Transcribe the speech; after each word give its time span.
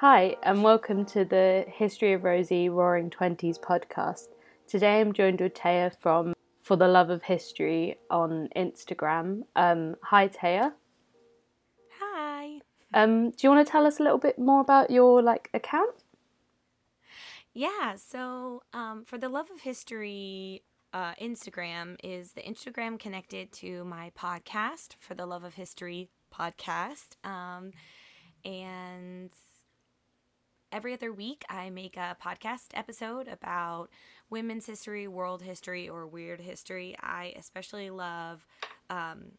Hi, 0.00 0.36
and 0.42 0.64
welcome 0.64 1.04
to 1.04 1.26
the 1.26 1.66
History 1.68 2.14
of 2.14 2.24
Rosie 2.24 2.70
Roaring 2.70 3.10
Twenties 3.10 3.58
podcast. 3.58 4.28
Today 4.66 4.98
I'm 4.98 5.12
joined 5.12 5.42
with 5.42 5.52
Taya 5.52 5.94
from 5.94 6.32
For 6.62 6.74
the 6.74 6.88
Love 6.88 7.10
of 7.10 7.24
History 7.24 7.98
on 8.08 8.48
Instagram. 8.56 9.42
Um, 9.54 9.96
hi, 10.02 10.28
Taya. 10.28 10.72
Hi. 12.00 12.60
Um, 12.94 13.32
do 13.32 13.36
you 13.42 13.50
want 13.50 13.66
to 13.66 13.70
tell 13.70 13.84
us 13.86 14.00
a 14.00 14.02
little 14.02 14.16
bit 14.16 14.38
more 14.38 14.62
about 14.62 14.90
your 14.90 15.20
like 15.20 15.50
account? 15.52 16.02
Yeah, 17.52 17.96
so 17.96 18.62
um, 18.72 19.04
for 19.04 19.18
the 19.18 19.28
love 19.28 19.50
of 19.54 19.60
history, 19.60 20.62
uh, 20.94 21.12
Instagram 21.16 21.96
is 22.02 22.32
the 22.32 22.40
Instagram 22.40 22.98
connected 22.98 23.52
to 23.52 23.84
my 23.84 24.12
podcast, 24.18 24.94
For 24.98 25.12
the 25.12 25.26
Love 25.26 25.44
of 25.44 25.56
History 25.56 26.08
podcast. 26.34 27.22
Um, 27.22 27.72
and 28.46 29.30
every 30.72 30.92
other 30.92 31.12
week, 31.12 31.44
I 31.48 31.70
make 31.70 31.96
a 31.96 32.16
podcast 32.22 32.68
episode 32.74 33.28
about 33.28 33.88
women's 34.28 34.66
history, 34.66 35.08
world 35.08 35.42
history, 35.42 35.88
or 35.88 36.06
weird 36.06 36.40
history. 36.40 36.96
I 37.00 37.34
especially 37.36 37.90
love 37.90 38.46
um, 38.88 39.32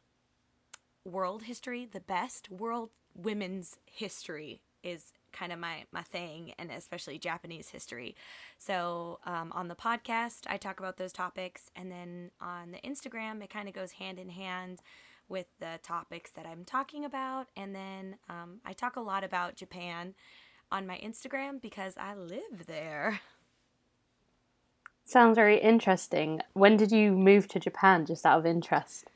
world 1.05 1.43
history, 1.43 1.87
the 1.91 1.99
best. 1.99 2.49
World 2.51 2.89
women's 3.15 3.77
history 3.85 4.61
is 4.83 5.13
kind 5.31 5.53
of 5.53 5.59
my 5.59 5.85
my 5.91 6.01
thing 6.01 6.53
and 6.57 6.71
especially 6.71 7.17
japanese 7.17 7.69
history. 7.69 8.15
So 8.57 9.19
um, 9.25 9.51
on 9.53 9.67
the 9.67 9.75
podcast 9.75 10.41
i 10.47 10.57
talk 10.57 10.79
about 10.79 10.97
those 10.97 11.13
topics 11.13 11.69
and 11.75 11.91
then 11.91 12.31
on 12.41 12.71
the 12.71 12.79
instagram 12.79 13.41
it 13.43 13.49
kind 13.49 13.67
of 13.69 13.73
goes 13.73 13.93
hand 13.93 14.19
in 14.19 14.29
hand 14.29 14.81
with 15.29 15.45
the 15.59 15.79
topics 15.83 16.31
that 16.31 16.45
i'm 16.45 16.65
talking 16.65 17.05
about. 17.05 17.47
And 17.55 17.75
then 17.75 18.17
um, 18.27 18.59
i 18.65 18.73
talk 18.73 18.95
a 18.95 19.01
lot 19.01 19.23
about 19.23 19.55
japan 19.55 20.15
on 20.71 20.87
my 20.87 20.97
instagram 21.03 21.61
because 21.61 21.95
i 21.97 22.13
live 22.13 22.65
there 22.67 23.19
Sounds 25.03 25.35
very 25.35 25.59
interesting. 25.59 26.39
When 26.53 26.77
did 26.77 26.89
you 26.93 27.11
move 27.11 27.49
to 27.49 27.59
Japan, 27.59 28.05
just 28.05 28.25
out 28.25 28.39
of 28.39 28.45
interest? 28.45 29.09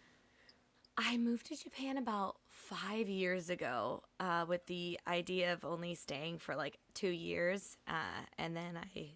i 0.97 1.15
moved 1.17 1.45
to 1.45 1.55
japan 1.61 1.97
about 1.97 2.37
five 2.65 3.09
years 3.09 3.49
ago 3.49 4.01
uh, 4.19 4.45
with 4.47 4.65
the 4.65 4.99
idea 5.07 5.53
of 5.53 5.63
only 5.63 5.93
staying 5.93 6.39
for 6.39 6.55
like 6.55 6.77
two 6.93 7.09
years. 7.09 7.77
Uh, 7.87 8.25
and 8.37 8.55
then 8.55 8.77
I 8.77 9.11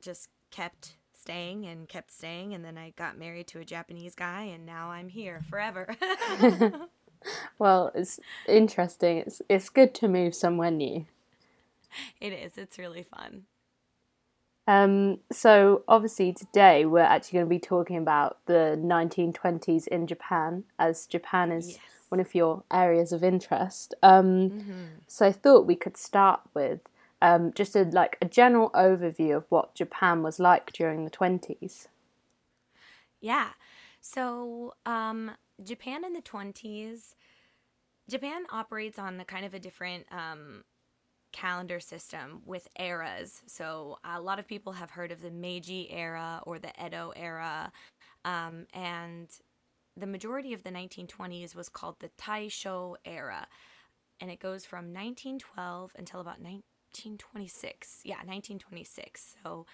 just 0.00 0.28
kept 0.50 0.96
staying 1.12 1.66
and 1.66 1.88
kept 1.88 2.12
staying. 2.12 2.54
And 2.54 2.64
then 2.64 2.78
I 2.78 2.90
got 2.90 3.18
married 3.18 3.48
to 3.48 3.58
a 3.58 3.64
Japanese 3.64 4.14
guy, 4.14 4.42
and 4.42 4.64
now 4.64 4.90
I'm 4.90 5.08
here 5.08 5.42
forever. 5.48 5.96
well, 7.58 7.90
it's 7.94 8.20
interesting. 8.48 9.18
It's, 9.18 9.42
it's 9.48 9.68
good 9.68 9.94
to 9.96 10.08
move 10.08 10.34
somewhere 10.34 10.70
new. 10.70 11.06
It 12.20 12.32
is, 12.32 12.56
it's 12.56 12.78
really 12.78 13.02
fun. 13.02 13.44
Um, 14.66 15.18
so 15.32 15.82
obviously 15.88 16.32
today 16.32 16.84
we're 16.84 17.00
actually 17.00 17.38
going 17.38 17.46
to 17.46 17.50
be 17.50 17.58
talking 17.58 17.96
about 17.96 18.38
the 18.46 18.78
1920s 18.80 19.88
in 19.88 20.06
Japan, 20.06 20.64
as 20.78 21.06
Japan 21.06 21.50
is 21.50 21.70
yes. 21.70 21.78
one 22.08 22.20
of 22.20 22.34
your 22.34 22.62
areas 22.70 23.12
of 23.12 23.24
interest. 23.24 23.94
Um, 24.02 24.50
mm-hmm. 24.50 24.84
So 25.08 25.26
I 25.26 25.32
thought 25.32 25.66
we 25.66 25.74
could 25.74 25.96
start 25.96 26.40
with 26.54 26.80
um, 27.22 27.52
just 27.52 27.74
a 27.76 27.82
like 27.82 28.16
a 28.22 28.26
general 28.26 28.70
overview 28.70 29.36
of 29.36 29.46
what 29.48 29.74
Japan 29.74 30.22
was 30.22 30.38
like 30.38 30.72
during 30.72 31.04
the 31.04 31.10
20s. 31.10 31.88
Yeah. 33.20 33.48
So 34.00 34.74
um, 34.86 35.32
Japan 35.62 36.04
in 36.04 36.12
the 36.12 36.22
20s, 36.22 37.14
Japan 38.08 38.44
operates 38.50 38.98
on 38.98 39.18
the 39.18 39.24
kind 39.24 39.44
of 39.44 39.52
a 39.54 39.58
different 39.58 40.06
um, 40.10 40.64
calendar 41.32 41.80
system 41.80 42.42
with 42.44 42.68
eras. 42.78 43.42
So 43.46 43.98
a 44.04 44.20
lot 44.20 44.38
of 44.38 44.46
people 44.46 44.72
have 44.74 44.90
heard 44.90 45.12
of 45.12 45.22
the 45.22 45.30
Meiji 45.30 45.90
era 45.90 46.40
or 46.44 46.58
the 46.58 46.72
Edo 46.84 47.12
era. 47.16 47.72
Um, 48.24 48.66
and 48.74 49.28
the 49.96 50.06
majority 50.06 50.52
of 50.52 50.62
the 50.62 50.70
1920s 50.70 51.54
was 51.54 51.68
called 51.68 52.00
the 52.00 52.10
Taisho 52.18 52.96
era. 53.04 53.46
And 54.20 54.30
it 54.30 54.40
goes 54.40 54.64
from 54.64 54.92
1912 54.92 55.92
until 55.96 56.20
about 56.20 56.40
1926. 56.40 58.00
Yeah, 58.04 58.16
1926. 58.16 59.36
So 59.42 59.66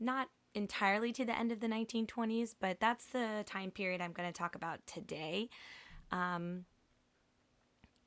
not 0.00 0.28
entirely 0.54 1.12
to 1.12 1.24
the 1.24 1.38
end 1.38 1.52
of 1.52 1.60
the 1.60 1.66
1920s, 1.66 2.54
but 2.58 2.80
that's 2.80 3.06
the 3.06 3.44
time 3.46 3.70
period 3.70 4.00
I'm 4.00 4.12
going 4.12 4.30
to 4.30 4.38
talk 4.38 4.54
about 4.54 4.86
today. 4.86 5.48
Um, 6.10 6.64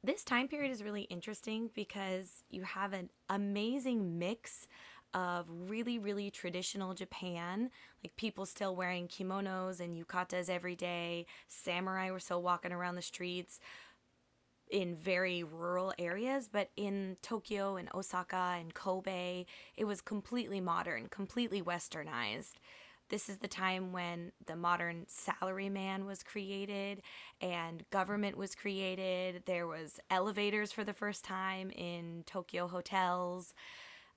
this 0.05 0.23
time 0.23 0.47
period 0.47 0.71
is 0.71 0.83
really 0.83 1.03
interesting 1.03 1.69
because 1.73 2.43
you 2.49 2.63
have 2.63 2.93
an 2.93 3.09
amazing 3.29 4.19
mix 4.19 4.67
of 5.13 5.45
really, 5.49 5.97
really 5.97 6.29
traditional 6.29 6.93
Japan, 6.93 7.71
like 8.03 8.15
people 8.17 8.45
still 8.45 8.75
wearing 8.75 9.07
kimonos 9.07 9.79
and 9.79 9.95
yukatas 9.95 10.49
every 10.49 10.75
day. 10.75 11.25
Samurai 11.47 12.11
were 12.11 12.19
still 12.19 12.41
walking 12.41 12.73
around 12.73 12.95
the 12.95 13.01
streets 13.01 13.59
in 14.69 14.95
very 14.95 15.43
rural 15.43 15.93
areas, 15.97 16.49
but 16.51 16.69
in 16.75 17.17
Tokyo 17.21 17.77
and 17.77 17.89
Osaka 17.93 18.57
and 18.59 18.73
Kobe, 18.73 19.45
it 19.77 19.85
was 19.85 20.01
completely 20.01 20.59
modern, 20.59 21.07
completely 21.07 21.61
westernized. 21.61 22.53
This 23.09 23.29
is 23.29 23.37
the 23.37 23.47
time 23.47 23.91
when 23.91 24.31
the 24.47 24.55
modern 24.55 25.05
salaryman 25.05 26.05
was 26.05 26.23
created 26.23 27.03
and 27.39 27.87
government 27.91 28.35
was 28.35 28.55
created. 28.55 29.43
There 29.45 29.67
was 29.67 29.99
elevators 30.09 30.71
for 30.71 30.83
the 30.83 30.93
first 30.93 31.23
time 31.23 31.69
in 31.69 32.23
Tokyo 32.25 32.67
hotels. 32.67 33.53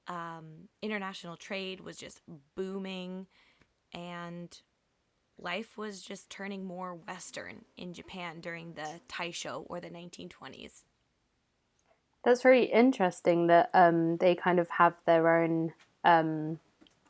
Um, 0.07 0.69
international 0.81 1.37
trade 1.37 1.81
was 1.81 1.99
just 1.99 2.23
booming 2.57 3.27
and 3.93 4.59
life 5.39 5.77
was 5.77 6.01
just 6.01 6.31
turning 6.31 6.65
more 6.65 6.95
western 6.95 7.67
in 7.77 7.93
Japan 7.93 8.41
during 8.41 8.73
the 8.73 9.01
Taisho 9.07 9.65
or 9.69 9.81
the 9.81 9.91
1920s. 9.91 10.85
That's 12.25 12.43
very 12.43 12.65
interesting 12.65 13.49
that 13.49 13.69
um, 13.75 14.17
they 14.17 14.35
kind 14.35 14.59
of 14.59 14.69
have 14.71 14.97
their 15.05 15.43
own 15.43 15.73
um, 16.05 16.59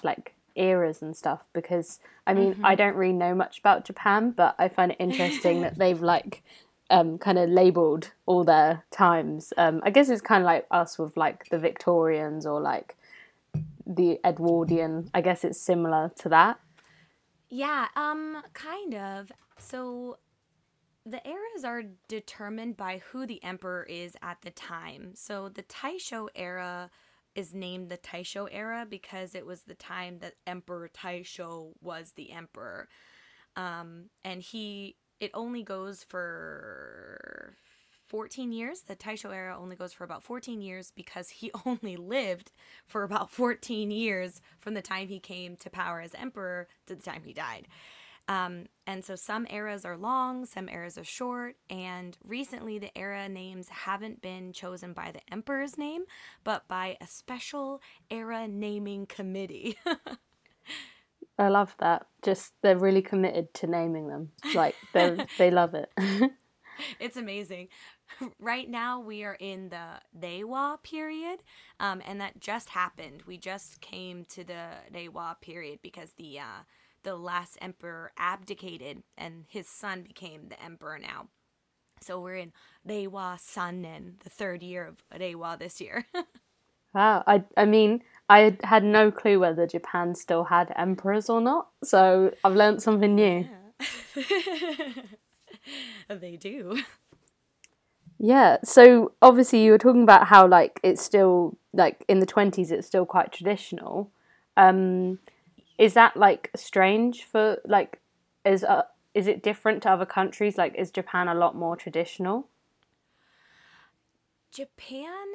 like 0.03 0.35
eras 0.59 1.03
and 1.03 1.17
stuff 1.17 1.47
because 1.53 2.01
I 2.27 2.35
mean 2.35 2.55
mm-hmm. 2.55 2.67
I 2.67 2.75
don't 2.75 2.97
really 2.97 3.13
know 3.13 3.35
much 3.35 3.59
about 3.59 3.85
Japan, 3.85 4.31
but 4.31 4.55
I 4.59 4.69
find 4.69 4.93
it 4.93 4.97
interesting 4.99 5.63
that 5.63 5.79
they've 5.79 6.01
like 6.01 6.43
um, 6.91 7.19
kind 7.19 7.39
of 7.39 7.51
labeled 7.51 8.13
all 8.27 8.45
their 8.45 8.85
times. 8.91 9.53
Um, 9.57 9.81
I 9.85 9.91
guess 9.91 10.09
it's 10.09 10.23
kind 10.23 10.43
of 10.43 10.47
like 10.47 10.67
us 10.71 10.99
with 10.99 11.17
like 11.17 11.49
the 11.51 11.59
Victorians 11.59 12.47
or 12.47 12.61
like 12.61 12.97
the 13.87 14.19
Edwardian. 14.25 15.11
I 15.13 15.21
guess 15.21 15.45
it's 15.45 15.61
similar 15.61 16.11
to 16.21 16.29
that. 16.31 16.59
Yeah, 17.51 17.87
um, 17.97 18.43
kind 18.53 18.95
of. 18.95 19.33
So 19.59 20.19
the 21.05 21.27
eras 21.27 21.65
are 21.65 21.83
determined 22.07 22.77
by 22.77 23.01
who 23.11 23.27
the 23.27 23.43
emperor 23.43 23.85
is 23.85 24.17
at 24.23 24.43
the 24.43 24.51
time. 24.51 25.13
So 25.15 25.49
the 25.49 25.63
Taisho 25.63 26.29
era 26.35 26.91
is 27.39 27.55
named 27.55 27.89
the 27.89 27.97
Taisho 27.97 28.49
era 28.51 28.85
because 28.85 29.33
it 29.33 29.47
was 29.47 29.63
the 29.63 29.77
time 29.77 30.19
that 30.19 30.35
Emperor 30.45 30.89
Taisho 30.93 31.71
was 31.81 32.15
the 32.17 32.33
emperor. 32.33 32.89
Um, 33.55 34.07
and 34.25 34.43
he, 34.43 34.97
it 35.21 35.31
only 35.35 35.63
goes 35.63 36.03
for 36.03 37.55
14 38.09 38.51
years. 38.51 38.81
The 38.81 38.97
Taisho 38.97 39.33
era 39.33 39.57
only 39.57 39.77
goes 39.77 39.93
for 39.93 40.03
about 40.03 40.25
14 40.25 40.61
years 40.61 40.93
because 40.97 41.29
he 41.29 41.53
only 41.65 41.97
lived 41.97 42.51
for 42.89 43.05
about 43.05 43.31
14 43.31 43.93
years 43.93 44.41
from 44.59 44.75
the 44.75 44.83
time 44.83 45.07
he 45.07 45.21
came 45.21 45.55
to 45.59 45.71
power 45.71 46.01
as 46.01 46.15
emperor 46.15 46.67
to 46.89 46.97
the 46.97 47.03
time 47.03 47.23
he 47.25 47.33
died. 47.33 47.69
Um, 48.29 48.67
and 48.87 49.03
so 49.03 49.17
some 49.17 49.47
eras 49.49 49.87
are 49.87 49.97
long, 49.97 50.45
some 50.45 50.69
eras 50.69 50.99
are 50.99 51.05
short, 51.05 51.57
and 51.71 52.17
recently 52.23 52.79
the 52.79 52.97
era 52.97 53.27
names 53.29 53.69
haven't 53.71 54.21
been 54.21 54.53
chosen 54.53 54.93
by 54.93 55.11
the 55.13 55.21
emperor's 55.33 55.79
name, 55.79 56.05
but 56.45 56.69
by 56.69 56.99
a 57.01 57.07
special 57.07 57.81
era 58.11 58.47
naming 58.47 59.07
committee. 59.07 59.79
I 61.39 61.49
love 61.49 61.75
that. 61.79 62.07
Just 62.23 62.53
they're 62.63 62.77
really 62.77 63.03
committed 63.03 63.55
to 63.55 63.67
naming 63.67 64.09
them. 64.09 64.31
Like 64.55 64.75
they 64.93 65.25
they 65.39 65.51
love 65.51 65.75
it. 65.75 65.91
it's 67.01 67.17
amazing. 67.17 67.69
Right 68.41 68.69
now 68.69 69.01
we 69.01 69.23
are 69.25 69.37
in 69.39 69.69
the 69.69 70.01
Reiwa 70.19 70.83
period, 70.83 71.41
um, 71.79 72.03
and 72.05 72.21
that 72.21 72.41
just 72.41 72.71
happened. 72.71 73.23
We 73.27 73.39
just 73.39 73.81
came 73.81 74.25
to 74.31 74.45
the 74.45 74.69
Reiwa 74.93 75.41
period 75.41 75.79
because 75.83 76.13
the 76.13 76.41
uh, 76.41 76.63
the 77.03 77.17
last 77.17 77.59
emperor 77.61 78.13
abdicated 78.17 79.03
and 79.17 79.45
his 79.49 79.69
son 79.69 80.03
became 80.03 80.49
the 80.49 80.63
emperor 80.63 80.99
now. 80.99 81.29
So 82.01 82.21
we're 82.21 82.37
in 82.37 82.53
Reiwa 82.87 83.39
Sannen, 83.41 84.23
the 84.23 84.31
third 84.31 84.63
year 84.63 84.87
of 84.87 84.97
Reiwa 85.19 85.59
this 85.59 85.81
year. 85.81 86.07
wow, 86.95 87.25
I 87.27 87.43
I 87.57 87.65
mean, 87.65 88.03
I 88.29 88.57
had 88.63 88.85
no 88.85 89.11
clue 89.11 89.41
whether 89.41 89.67
Japan 89.67 90.15
still 90.15 90.45
had 90.45 90.73
emperors 90.77 91.29
or 91.29 91.41
not. 91.41 91.69
So 91.83 92.33
I've 92.45 92.55
learned 92.55 92.83
something 92.83 93.15
new. 93.15 93.49
Yeah. 94.17 94.93
they 96.09 96.37
do. 96.37 96.83
Yeah. 98.19 98.59
So 98.65 99.13
obviously 99.23 99.65
you 99.65 99.73
were 99.73 99.79
talking 99.79 100.03
about 100.03 100.27
how 100.27 100.47
like 100.47 100.81
it's 100.83 101.03
still 101.03 101.57
like 101.73 102.05
in 102.09 102.19
the 102.19 102.27
20s 102.27 102.71
it's 102.71 102.87
still 102.87 103.07
quite 103.07 103.33
traditional. 103.33 104.11
Um 104.57 105.21
is 105.79 105.95
that 105.95 106.17
like 106.17 106.51
strange 106.57 107.25
for 107.25 107.59
like 107.65 108.01
is 108.45 108.65
uh, 108.65 108.83
is 109.15 109.27
it 109.27 109.43
different 109.43 109.83
to 109.85 109.91
other 109.91 110.07
countries 110.07 110.59
like 110.59 110.75
is 110.77 110.91
Japan 110.91 111.29
a 111.29 111.35
lot 111.35 111.55
more 111.57 111.77
traditional? 111.77 112.49
Japan 114.51 115.27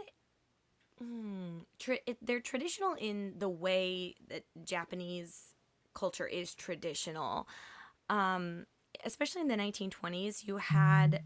hmm, 1.00 1.60
tra- 1.80 2.00
they're 2.22 2.40
traditional 2.40 2.96
in 3.00 3.34
the 3.38 3.50
way 3.50 4.16
that 4.30 4.44
Japanese 4.64 5.54
culture 5.94 6.28
is 6.28 6.54
traditional. 6.54 7.48
Um 8.10 8.66
especially 9.06 9.42
in 9.42 9.48
the 9.48 9.58
1920s 9.58 10.48
you 10.48 10.58
had 10.58 11.24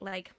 like 0.00 0.32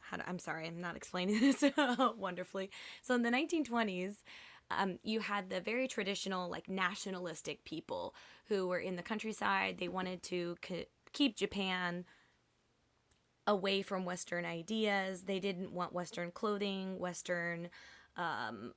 how 0.00 0.16
to, 0.18 0.28
I'm 0.28 0.38
sorry, 0.38 0.66
I'm 0.66 0.80
not 0.80 0.96
explaining 1.00 1.40
this 1.40 1.64
wonderfully. 2.16 2.70
So 3.02 3.14
in 3.14 3.22
the 3.22 3.30
1920s, 3.30 4.22
um, 4.70 4.98
you 5.02 5.20
had 5.20 5.50
the 5.50 5.60
very 5.60 5.88
traditional, 5.88 6.48
like 6.48 6.68
nationalistic 6.68 7.64
people 7.64 8.14
who 8.46 8.66
were 8.68 8.78
in 8.78 8.96
the 8.96 9.02
countryside. 9.02 9.78
They 9.78 9.88
wanted 9.88 10.22
to 10.24 10.56
c- 10.66 10.86
keep 11.12 11.36
Japan 11.36 12.04
away 13.46 13.82
from 13.82 14.04
Western 14.04 14.44
ideas. 14.44 15.22
They 15.22 15.38
didn't 15.38 15.72
want 15.72 15.92
Western 15.92 16.30
clothing, 16.30 16.98
Western 16.98 17.68
um, 18.16 18.72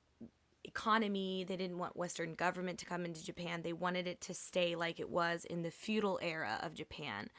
economy. 0.64 1.44
They 1.48 1.56
didn't 1.56 1.78
want 1.78 1.96
Western 1.96 2.34
government 2.34 2.78
to 2.80 2.86
come 2.86 3.04
into 3.04 3.24
Japan. 3.24 3.62
They 3.62 3.72
wanted 3.72 4.06
it 4.06 4.20
to 4.22 4.34
stay 4.34 4.76
like 4.76 5.00
it 5.00 5.10
was 5.10 5.44
in 5.44 5.62
the 5.62 5.70
feudal 5.70 6.18
era 6.22 6.58
of 6.62 6.74
Japan. 6.74 7.30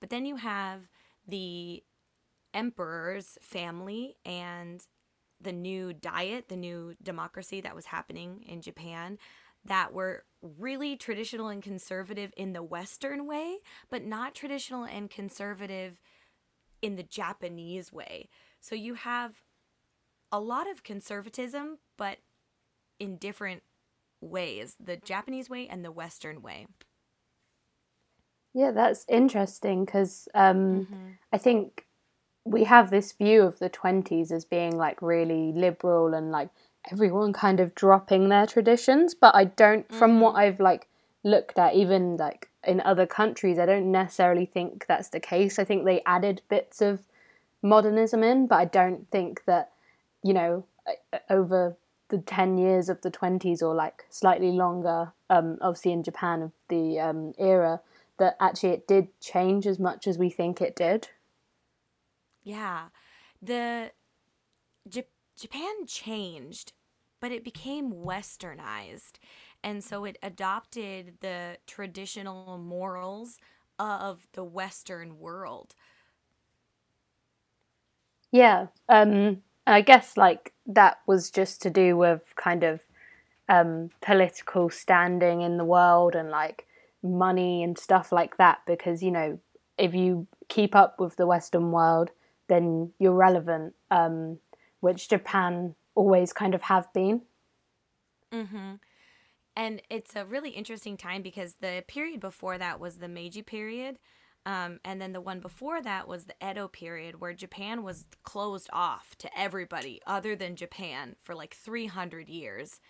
But 0.00 0.10
then 0.10 0.24
you 0.24 0.36
have 0.36 0.88
the 1.26 1.82
emperor's 2.54 3.38
family 3.42 4.16
and 4.24 4.84
the 5.40 5.52
new 5.52 5.92
diet, 5.92 6.48
the 6.48 6.56
new 6.56 6.94
democracy 7.02 7.60
that 7.60 7.74
was 7.74 7.86
happening 7.86 8.44
in 8.46 8.60
Japan 8.60 9.18
that 9.64 9.92
were 9.92 10.24
really 10.42 10.96
traditional 10.96 11.48
and 11.48 11.62
conservative 11.62 12.32
in 12.36 12.52
the 12.52 12.62
Western 12.62 13.26
way, 13.26 13.58
but 13.90 14.04
not 14.04 14.34
traditional 14.34 14.84
and 14.84 15.10
conservative 15.10 16.00
in 16.80 16.96
the 16.96 17.02
Japanese 17.02 17.92
way. 17.92 18.28
So 18.60 18.74
you 18.74 18.94
have 18.94 19.42
a 20.32 20.40
lot 20.40 20.70
of 20.70 20.82
conservatism, 20.82 21.78
but 21.96 22.18
in 22.98 23.16
different 23.16 23.62
ways 24.20 24.76
the 24.78 24.96
Japanese 24.96 25.48
way 25.48 25.66
and 25.68 25.84
the 25.84 25.92
Western 25.92 26.42
way. 26.42 26.66
Yeah, 28.52 28.72
that's 28.72 29.04
interesting 29.08 29.84
because 29.84 30.28
um, 30.34 30.86
mm-hmm. 30.86 31.08
I 31.32 31.38
think 31.38 31.86
we 32.44 32.64
have 32.64 32.90
this 32.90 33.12
view 33.12 33.42
of 33.42 33.58
the 33.58 33.70
20s 33.70 34.32
as 34.32 34.44
being 34.44 34.76
like 34.76 35.00
really 35.02 35.52
liberal 35.52 36.14
and 36.14 36.30
like 36.30 36.48
everyone 36.90 37.32
kind 37.32 37.60
of 37.60 37.74
dropping 37.74 38.28
their 38.28 38.46
traditions 38.46 39.14
but 39.14 39.34
i 39.34 39.44
don't 39.44 39.88
mm-hmm. 39.88 39.98
from 39.98 40.20
what 40.20 40.30
mm-hmm. 40.30 40.40
i've 40.40 40.60
like 40.60 40.88
looked 41.22 41.58
at 41.58 41.74
even 41.74 42.16
like 42.16 42.48
in 42.66 42.80
other 42.80 43.06
countries 43.06 43.58
i 43.58 43.66
don't 43.66 43.90
necessarily 43.90 44.46
think 44.46 44.86
that's 44.86 45.08
the 45.08 45.20
case 45.20 45.58
i 45.58 45.64
think 45.64 45.84
they 45.84 46.02
added 46.06 46.40
bits 46.48 46.80
of 46.80 47.00
modernism 47.62 48.22
in 48.22 48.46
but 48.46 48.56
i 48.56 48.64
don't 48.64 49.10
think 49.10 49.44
that 49.44 49.70
you 50.22 50.32
know 50.32 50.64
over 51.28 51.76
the 52.08 52.18
10 52.18 52.58
years 52.58 52.88
of 52.88 53.02
the 53.02 53.10
20s 53.10 53.62
or 53.62 53.74
like 53.74 54.04
slightly 54.08 54.50
longer 54.50 55.12
um, 55.28 55.58
obviously 55.60 55.92
in 55.92 56.02
japan 56.02 56.42
of 56.42 56.52
the 56.68 56.98
um, 56.98 57.34
era 57.38 57.80
that 58.18 58.36
actually 58.40 58.70
it 58.70 58.88
did 58.88 59.08
change 59.20 59.66
as 59.66 59.78
much 59.78 60.06
as 60.06 60.18
we 60.18 60.30
think 60.30 60.60
it 60.60 60.74
did 60.74 61.08
yeah. 62.42 62.88
The 63.42 63.92
J- 64.88 65.08
Japan 65.38 65.86
changed, 65.86 66.72
but 67.20 67.32
it 67.32 67.44
became 67.44 67.92
westernized. 67.92 69.18
And 69.62 69.84
so 69.84 70.04
it 70.04 70.18
adopted 70.22 71.18
the 71.20 71.58
traditional 71.66 72.58
morals 72.58 73.38
of 73.78 74.26
the 74.32 74.44
western 74.44 75.18
world. 75.18 75.74
Yeah. 78.30 78.66
Um 78.88 79.42
I 79.66 79.82
guess 79.82 80.16
like 80.16 80.52
that 80.66 80.98
was 81.06 81.30
just 81.30 81.62
to 81.62 81.70
do 81.70 81.96
with 81.96 82.22
kind 82.36 82.64
of 82.64 82.80
um 83.48 83.90
political 84.02 84.70
standing 84.70 85.42
in 85.42 85.58
the 85.58 85.64
world 85.64 86.14
and 86.14 86.30
like 86.30 86.66
money 87.02 87.62
and 87.64 87.78
stuff 87.78 88.12
like 88.12 88.36
that 88.38 88.60
because 88.66 89.02
you 89.02 89.10
know 89.10 89.38
if 89.78 89.94
you 89.94 90.26
keep 90.48 90.74
up 90.74 91.00
with 91.00 91.16
the 91.16 91.26
western 91.26 91.72
world 91.72 92.10
then 92.50 92.92
you're 92.98 93.14
relevant, 93.14 93.74
um, 93.90 94.38
which 94.80 95.08
Japan 95.08 95.74
always 95.94 96.32
kind 96.32 96.54
of 96.54 96.62
have 96.62 96.92
been. 96.92 97.22
Mm-hmm. 98.32 98.74
And 99.56 99.82
it's 99.90 100.16
a 100.16 100.24
really 100.24 100.50
interesting 100.50 100.96
time 100.96 101.22
because 101.22 101.56
the 101.60 101.84
period 101.86 102.20
before 102.20 102.58
that 102.58 102.80
was 102.80 102.96
the 102.96 103.08
Meiji 103.08 103.42
period. 103.42 103.98
Um, 104.46 104.80
and 104.84 105.00
then 105.00 105.12
the 105.12 105.20
one 105.20 105.40
before 105.40 105.82
that 105.82 106.08
was 106.08 106.24
the 106.24 106.34
Edo 106.42 106.66
period, 106.66 107.20
where 107.20 107.34
Japan 107.34 107.82
was 107.82 108.06
closed 108.22 108.70
off 108.72 109.14
to 109.18 109.38
everybody 109.38 110.00
other 110.06 110.34
than 110.34 110.56
Japan 110.56 111.16
for 111.22 111.34
like 111.34 111.54
300 111.54 112.28
years. 112.28 112.80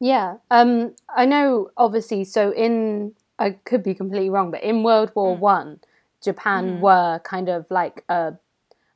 Yeah. 0.00 0.36
Um, 0.50 0.94
I 1.14 1.26
know, 1.26 1.70
obviously, 1.76 2.24
so 2.24 2.52
in, 2.52 3.12
I 3.38 3.50
could 3.50 3.82
be 3.82 3.94
completely 3.94 4.30
wrong, 4.30 4.50
but 4.50 4.62
in 4.62 4.82
World 4.82 5.12
War 5.14 5.36
mm. 5.36 5.40
One, 5.40 5.80
Japan 6.22 6.78
mm. 6.78 6.80
were 6.80 7.20
kind 7.24 7.48
of 7.48 7.66
like 7.70 8.04
a 8.08 8.34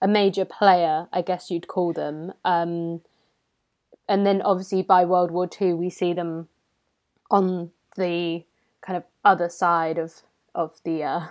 a 0.01 0.09
major 0.09 0.45
player, 0.45 1.07
I 1.13 1.23
guess 1.23 1.51
you'd 1.51 1.69
call 1.69 1.93
them. 1.93 2.33
Um, 2.45 3.03
and 4.09 4.27
then 4.27 4.43
obviously 4.43 4.83
by 4.83 5.05
World 5.05 5.31
War 5.31 5.47
Two, 5.47 5.77
we 5.77 5.91
see 5.91 6.13
them 6.13 6.49
on 7.31 7.71
the 7.97 8.45
kind 8.81 8.97
of 8.97 9.05
other 9.25 9.49
side 9.49 9.99
of 9.99 10.23
of 10.55 10.81
the 10.85 11.05
uh, 11.05 11.27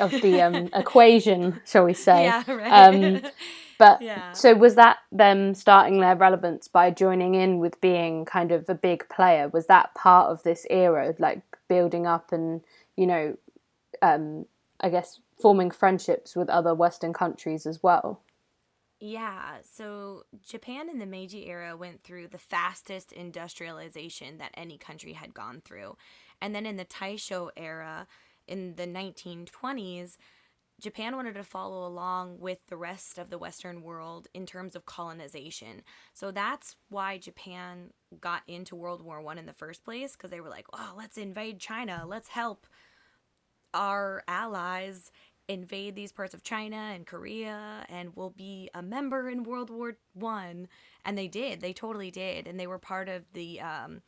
of 0.00 0.10
the 0.10 0.40
um, 0.42 0.70
equation, 0.74 1.60
shall 1.66 1.84
we 1.84 1.94
say? 1.94 2.24
Yeah, 2.24 2.50
right. 2.50 2.94
Um, 2.94 3.22
but 3.78 4.02
yeah. 4.02 4.32
so 4.32 4.54
was 4.54 4.74
that 4.74 4.98
them 5.12 5.54
starting 5.54 6.00
their 6.00 6.16
relevance 6.16 6.66
by 6.66 6.90
joining 6.90 7.34
in 7.34 7.58
with 7.58 7.80
being 7.80 8.24
kind 8.24 8.50
of 8.50 8.68
a 8.68 8.74
big 8.74 9.08
player? 9.08 9.48
Was 9.48 9.66
that 9.66 9.94
part 9.94 10.30
of 10.30 10.42
this 10.42 10.66
era, 10.70 11.14
like 11.18 11.42
building 11.68 12.06
up 12.06 12.32
and 12.32 12.62
you 12.96 13.06
know 13.06 13.36
um, 14.02 14.46
I 14.80 14.90
guess, 14.90 15.20
forming 15.40 15.70
friendships 15.70 16.36
with 16.36 16.50
other 16.50 16.74
Western 16.74 17.12
countries 17.12 17.66
as 17.66 17.82
well. 17.82 18.22
Yeah, 19.00 19.58
so 19.62 20.24
Japan 20.44 20.88
in 20.90 20.98
the 20.98 21.06
Meiji 21.06 21.46
era 21.46 21.76
went 21.76 22.02
through 22.02 22.28
the 22.28 22.38
fastest 22.38 23.12
industrialization 23.12 24.38
that 24.38 24.50
any 24.54 24.76
country 24.76 25.12
had 25.12 25.34
gone 25.34 25.62
through. 25.64 25.96
And 26.42 26.52
then 26.52 26.66
in 26.66 26.76
the 26.76 26.84
Taisho 26.84 27.50
era, 27.56 28.08
in 28.48 28.74
the 28.74 28.86
1920s, 28.86 30.16
Japan 30.80 31.16
wanted 31.16 31.34
to 31.34 31.44
follow 31.44 31.86
along 31.86 32.38
with 32.38 32.58
the 32.68 32.76
rest 32.76 33.18
of 33.18 33.30
the 33.30 33.38
Western 33.38 33.82
world 33.82 34.28
in 34.32 34.46
terms 34.46 34.76
of 34.76 34.86
colonization. 34.86 35.82
So 36.14 36.30
that's 36.30 36.76
why 36.88 37.18
Japan 37.18 37.90
got 38.20 38.42
into 38.46 38.76
World 38.76 39.02
War 39.02 39.20
One 39.20 39.38
in 39.38 39.46
the 39.46 39.52
first 39.52 39.84
place, 39.84 40.12
because 40.12 40.30
they 40.30 40.40
were 40.40 40.48
like, 40.48 40.66
oh, 40.72 40.94
let's 40.96 41.18
invade 41.18 41.58
China, 41.58 42.04
let's 42.06 42.28
help 42.28 42.66
our 43.74 44.22
allies 44.26 45.10
invade 45.48 45.94
these 45.94 46.12
parts 46.12 46.34
of 46.34 46.42
China 46.42 46.76
and 46.76 47.06
Korea 47.06 47.84
and 47.88 48.14
will 48.14 48.30
be 48.30 48.68
a 48.74 48.82
member 48.82 49.28
in 49.28 49.44
World 49.44 49.70
War 49.70 49.96
One. 50.12 50.68
And 51.04 51.16
they 51.16 51.28
did. 51.28 51.60
They 51.60 51.72
totally 51.72 52.10
did. 52.10 52.46
And 52.46 52.60
they 52.60 52.66
were 52.66 52.78
part 52.78 53.08
of 53.08 53.24
the 53.32 53.60
um, 53.60 54.02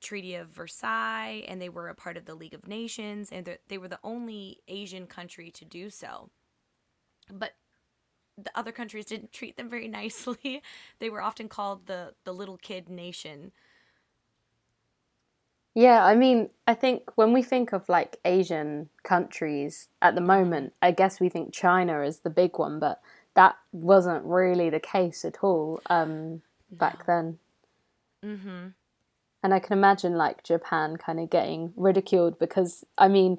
Treaty 0.00 0.36
of 0.36 0.48
Versailles 0.48 1.44
and 1.48 1.60
they 1.60 1.68
were 1.68 1.88
a 1.88 1.94
part 1.94 2.16
of 2.16 2.26
the 2.26 2.34
League 2.34 2.54
of 2.54 2.68
Nations. 2.68 3.30
And 3.32 3.58
they 3.68 3.78
were 3.78 3.88
the 3.88 3.98
only 4.04 4.60
Asian 4.68 5.06
country 5.06 5.50
to 5.50 5.64
do 5.64 5.90
so. 5.90 6.30
But 7.30 7.54
the 8.38 8.56
other 8.56 8.72
countries 8.72 9.06
didn't 9.06 9.32
treat 9.32 9.56
them 9.56 9.68
very 9.68 9.88
nicely. 10.00 10.62
they 11.00 11.10
were 11.10 11.22
often 11.22 11.48
called 11.48 11.86
the, 11.86 12.14
the 12.24 12.32
little 12.32 12.56
kid 12.56 12.88
nation 12.88 13.50
yeah, 15.74 16.04
I 16.04 16.14
mean, 16.14 16.50
I 16.66 16.74
think 16.74 17.16
when 17.16 17.32
we 17.32 17.42
think 17.42 17.72
of 17.72 17.88
like 17.88 18.18
Asian 18.24 18.88
countries 19.02 19.88
at 20.00 20.14
the 20.14 20.20
moment, 20.20 20.72
I 20.80 20.92
guess 20.92 21.18
we 21.18 21.28
think 21.28 21.52
China 21.52 22.02
is 22.02 22.20
the 22.20 22.30
big 22.30 22.58
one, 22.58 22.78
but 22.78 23.00
that 23.34 23.56
wasn't 23.72 24.24
really 24.24 24.70
the 24.70 24.78
case 24.78 25.24
at 25.24 25.42
all 25.42 25.80
um, 25.90 26.42
back 26.70 27.06
then. 27.06 27.38
Mm-hmm. 28.24 28.68
And 29.42 29.52
I 29.52 29.58
can 29.58 29.72
imagine 29.76 30.14
like 30.14 30.44
Japan 30.44 30.96
kind 30.96 31.18
of 31.18 31.28
getting 31.28 31.72
ridiculed 31.76 32.38
because, 32.38 32.84
I 32.96 33.08
mean, 33.08 33.38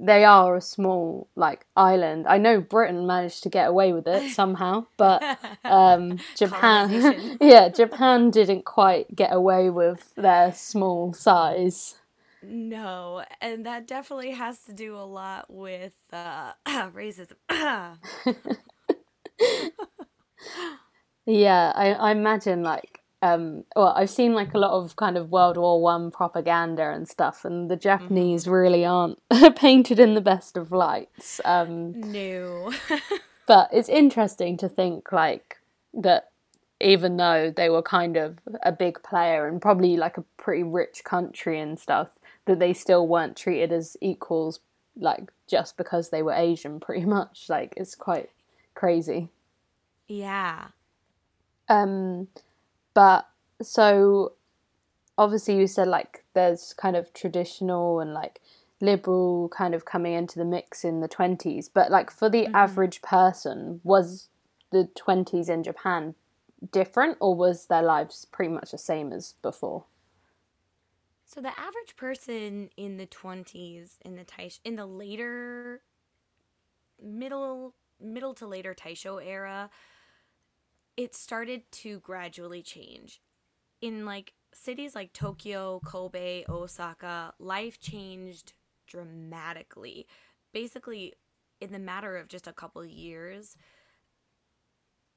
they 0.00 0.24
are 0.24 0.56
a 0.56 0.60
small 0.60 1.28
like 1.36 1.66
island. 1.76 2.26
I 2.26 2.38
know 2.38 2.60
Britain 2.60 3.06
managed 3.06 3.42
to 3.44 3.48
get 3.48 3.68
away 3.68 3.92
with 3.92 4.06
it 4.08 4.32
somehow, 4.32 4.86
but 4.96 5.22
um, 5.64 6.18
Japan, 6.36 7.36
yeah, 7.40 7.68
Japan 7.68 8.30
didn't 8.30 8.64
quite 8.64 9.14
get 9.14 9.32
away 9.32 9.70
with 9.70 10.14
their 10.16 10.52
small 10.52 11.12
size. 11.12 11.96
No, 12.42 13.24
and 13.40 13.64
that 13.66 13.86
definitely 13.86 14.32
has 14.32 14.64
to 14.64 14.72
do 14.72 14.96
a 14.96 15.06
lot 15.06 15.46
with 15.48 15.94
uh, 16.12 16.54
racism. 16.66 17.34
yeah, 21.26 21.72
I, 21.74 21.92
I 21.92 22.10
imagine 22.10 22.64
like 22.64 23.01
um, 23.22 23.62
well, 23.76 23.94
I've 23.96 24.10
seen 24.10 24.34
like 24.34 24.52
a 24.52 24.58
lot 24.58 24.72
of 24.72 24.96
kind 24.96 25.16
of 25.16 25.30
World 25.30 25.56
War 25.56 25.80
One 25.80 26.10
propaganda 26.10 26.90
and 26.90 27.08
stuff, 27.08 27.44
and 27.44 27.70
the 27.70 27.76
Japanese 27.76 28.42
mm-hmm. 28.42 28.52
really 28.52 28.84
aren't 28.84 29.18
painted 29.56 30.00
in 30.00 30.14
the 30.14 30.20
best 30.20 30.56
of 30.56 30.72
lights. 30.72 31.40
Um, 31.44 31.92
no, 32.12 32.72
but 33.46 33.70
it's 33.72 33.88
interesting 33.88 34.56
to 34.58 34.68
think 34.68 35.12
like 35.12 35.58
that. 35.94 36.28
Even 36.80 37.16
though 37.16 37.48
they 37.48 37.68
were 37.68 37.80
kind 37.80 38.16
of 38.16 38.40
a 38.64 38.72
big 38.72 39.00
player 39.04 39.46
and 39.46 39.62
probably 39.62 39.96
like 39.96 40.18
a 40.18 40.24
pretty 40.36 40.64
rich 40.64 41.02
country 41.04 41.60
and 41.60 41.78
stuff, 41.78 42.08
that 42.46 42.58
they 42.58 42.72
still 42.72 43.06
weren't 43.06 43.36
treated 43.36 43.70
as 43.70 43.96
equals, 44.00 44.58
like 44.96 45.30
just 45.46 45.76
because 45.76 46.10
they 46.10 46.24
were 46.24 46.32
Asian. 46.32 46.80
Pretty 46.86 47.04
much, 47.04 47.44
like 47.48 47.72
it's 47.76 47.94
quite 47.94 48.30
crazy. 48.74 49.28
Yeah. 50.08 50.66
Um 51.68 52.26
but 52.94 53.28
so 53.62 54.32
obviously 55.18 55.56
you 55.56 55.66
said 55.66 55.88
like 55.88 56.24
there's 56.34 56.74
kind 56.74 56.96
of 56.96 57.12
traditional 57.12 58.00
and 58.00 58.12
like 58.12 58.40
liberal 58.80 59.48
kind 59.50 59.74
of 59.74 59.84
coming 59.84 60.12
into 60.12 60.38
the 60.38 60.44
mix 60.44 60.84
in 60.84 61.00
the 61.00 61.08
20s 61.08 61.68
but 61.72 61.90
like 61.90 62.10
for 62.10 62.28
the 62.28 62.44
mm-hmm. 62.44 62.56
average 62.56 63.00
person 63.02 63.80
was 63.84 64.28
the 64.70 64.88
20s 64.98 65.48
in 65.48 65.62
Japan 65.62 66.14
different 66.70 67.16
or 67.20 67.34
was 67.34 67.66
their 67.66 67.82
lives 67.82 68.26
pretty 68.30 68.52
much 68.52 68.70
the 68.70 68.78
same 68.78 69.12
as 69.12 69.34
before 69.42 69.84
so 71.24 71.40
the 71.40 71.48
average 71.58 71.96
person 71.96 72.70
in 72.76 72.98
the 72.98 73.06
20s 73.06 73.92
in 74.04 74.16
the 74.16 74.24
Taisho, 74.24 74.58
in 74.64 74.76
the 74.76 74.86
later 74.86 75.82
middle 77.02 77.74
middle 78.00 78.34
to 78.34 78.46
later 78.46 78.74
Taisho 78.74 79.24
era 79.24 79.70
it 80.96 81.14
started 81.14 81.62
to 81.72 82.00
gradually 82.00 82.62
change. 82.62 83.20
In 83.80 84.04
like 84.04 84.34
cities 84.54 84.94
like 84.94 85.12
Tokyo, 85.12 85.80
Kobe, 85.84 86.44
Osaka, 86.48 87.34
life 87.38 87.80
changed 87.80 88.52
dramatically. 88.86 90.06
Basically, 90.52 91.14
in 91.60 91.72
the 91.72 91.78
matter 91.78 92.16
of 92.16 92.28
just 92.28 92.46
a 92.46 92.52
couple 92.52 92.84
years, 92.84 93.56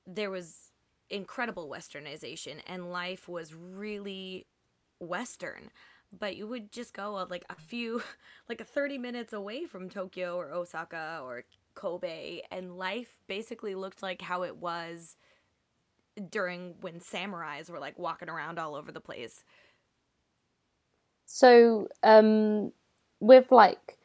there 0.08 0.32
was 0.32 0.72
incredible 1.10 1.70
westernization 1.70 2.56
and 2.66 2.92
life 2.92 3.28
was 3.28 3.54
really 3.54 4.48
western 5.00 5.70
but 6.18 6.36
you 6.36 6.48
would 6.48 6.72
just 6.72 6.94
go 6.94 7.16
uh, 7.16 7.26
like 7.30 7.46
a 7.50 7.56
few 7.56 8.02
like 8.50 8.62
a 8.62 8.66
30 8.66 8.98
minutes 8.98 9.34
away 9.34 9.66
from 9.66 9.90
Tokyo 9.90 10.38
or 10.38 10.52
Osaka 10.52 11.20
or 11.24 11.44
Kobe 11.74 12.42
and 12.52 12.78
life 12.78 13.20
basically 13.28 13.76
looked 13.76 14.02
like 14.02 14.22
how 14.22 14.44
it 14.44 14.58
was 14.58 15.18
during 16.30 16.76
when 16.82 17.00
samurais 17.00 17.70
were 17.70 17.80
like 17.80 18.00
walking 18.00 18.30
around 18.30 18.60
all 18.60 18.76
over 18.76 18.92
the 18.92 19.00
place. 19.00 19.44
So, 21.26 21.88
um, 22.04 22.72
with 23.20 23.52
like 23.52 23.98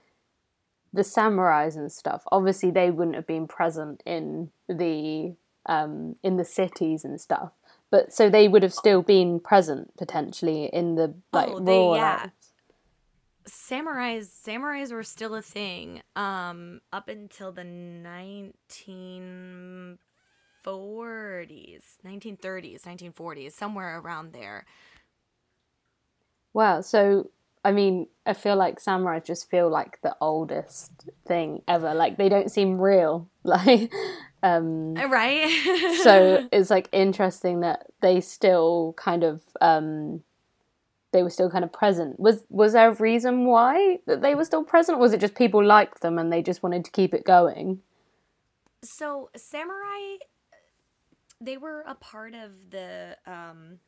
the 0.93 1.03
samurais 1.03 1.77
and 1.77 1.93
stuff, 1.93 2.23
obviously 2.33 2.71
they 2.71 2.91
wouldn't 2.91 3.17
have 3.17 3.27
been 3.27 3.47
present 3.47 4.03
in 4.07 4.51
the 4.69 5.35
um, 5.67 6.17
in 6.23 6.37
the 6.37 6.45
cities 6.45 7.05
and 7.05 7.21
stuff, 7.21 7.53
but 7.91 8.13
so 8.13 8.31
they 8.31 8.49
would 8.49 8.63
have 8.63 8.75
still 8.75 9.03
been 9.03 9.41
present 9.41 9.97
potentially 9.97 10.67
in 10.67 10.95
the 10.95 11.15
like 11.33 11.49
oh, 11.49 11.61
they, 11.61 11.73
rural 11.73 11.97
yeah. 11.97 12.27
Samurais 13.47 14.27
samurais 14.27 14.93
were 14.93 15.03
still 15.03 15.35
a 15.35 15.43
thing 15.43 16.03
um, 16.17 16.81
up 16.93 17.09
until 17.09 17.53
the 17.53 17.65
19 17.65 19.99
40s, 20.65 21.83
1930s, 22.05 22.83
1940s, 22.83 23.53
somewhere 23.53 23.99
around 23.99 24.33
there. 24.33 24.67
Wow. 26.53 26.81
So, 26.81 27.31
I 27.65 27.73
mean, 27.73 28.09
I 28.27 28.33
feel 28.33 28.57
like 28.57 28.81
samurai 28.81 29.21
just 29.21 29.51
feel 29.51 29.69
like 29.69 30.01
the 30.03 30.17
oldest 30.21 30.93
thing 31.27 31.63
ever. 31.69 31.95
Like 31.95 32.17
they 32.17 32.29
don't 32.29 32.51
seem 32.51 32.81
real. 32.81 33.29
Like, 33.43 33.91
um, 34.43 34.95
right. 34.95 35.49
so 36.03 36.47
it's 36.53 36.69
like 36.69 36.91
interesting 36.93 37.61
that 37.61 37.87
they 38.03 38.21
still 38.21 38.95
kind 38.99 39.25
of, 39.25 39.41
um, 39.63 40.23
they 41.13 41.23
were 41.23 41.31
still 41.31 41.51
kind 41.51 41.65
of 41.65 41.73
present. 41.73 42.21
Was 42.21 42.45
was 42.51 42.75
there 42.75 42.91
a 42.91 42.95
reason 42.95 43.47
why 43.47 43.99
that 44.07 44.21
they 44.21 44.35
were 44.35 44.45
still 44.45 44.63
present? 44.63 44.99
Or 44.99 45.01
was 45.01 45.13
it 45.13 45.21
just 45.21 45.35
people 45.35 45.65
liked 45.65 46.03
them 46.03 46.19
and 46.19 46.33
they 46.33 46.43
just 46.43 46.63
wanted 46.63 46.85
to 46.85 46.91
keep 46.91 47.15
it 47.15 47.25
going? 47.25 47.81
So 48.83 49.31
samurai 49.37 50.19
they 51.41 51.57
were 51.57 51.83
a 51.87 51.95
part 51.95 52.35
of 52.35 52.71
the 52.71 53.17
um 53.27 53.79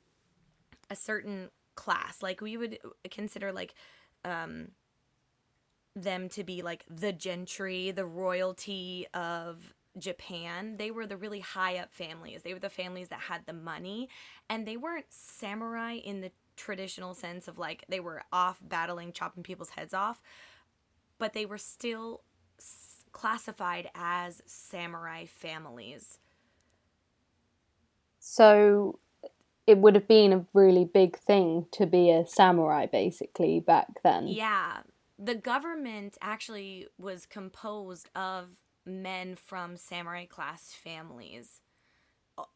a 0.91 0.97
certain 0.97 1.51
class. 1.75 2.23
Like 2.23 2.41
we 2.41 2.57
would 2.57 2.79
consider 3.11 3.53
like 3.53 3.75
um 4.25 4.69
them 5.95 6.29
to 6.31 6.43
be 6.43 6.63
like 6.63 6.85
the 6.89 7.13
gentry 7.13 7.91
the 7.91 8.07
royalty 8.07 9.07
of 9.15 9.75
Japan. 9.99 10.77
They 10.79 10.91
were 10.91 11.07
the 11.07 11.19
really 11.19 11.41
high 11.41 11.77
up 11.77 11.93
families. 11.93 12.43
They 12.43 12.55
were 12.55 12.61
the 12.61 12.71
families 12.71 13.09
that 13.09 13.21
had 13.21 13.45
the 13.45 13.53
money. 13.53 14.09
And 14.49 14.67
they 14.67 14.79
weren't 14.79 15.05
samurai 15.11 15.95
in 15.95 16.23
the 16.23 16.33
traditional 16.57 17.15
sense 17.15 17.49
of 17.49 17.59
like 17.59 17.85
they 17.89 18.01
were 18.01 18.23
off 18.33 18.59
battling 18.63 19.13
chopping 19.13 19.43
people's 19.43 19.71
heads 19.71 19.95
off 19.95 20.21
but 21.19 21.33
they 21.33 21.47
were 21.47 21.59
still 21.59 22.23
classified 23.13 23.91
as 23.95 24.43
samurai 24.47 25.25
families 25.25 26.19
so 28.33 28.99
it 29.67 29.77
would 29.77 29.95
have 29.95 30.09
been 30.09 30.33
a 30.33 30.47
really 30.55 30.87
big 30.87 31.19
thing 31.19 31.67
to 31.71 31.85
be 31.85 32.11
a 32.11 32.27
samurai 32.27 32.87
basically 32.87 33.61
back 33.61 34.03
then. 34.03 34.27
Yeah. 34.27 34.79
The 35.19 35.35
government 35.35 36.17
actually 36.23 36.87
was 36.97 37.27
composed 37.27 38.09
of 38.15 38.47
men 38.87 39.37
from 39.37 39.77
samurai 39.77 40.25
class 40.25 40.73
families 40.73 41.61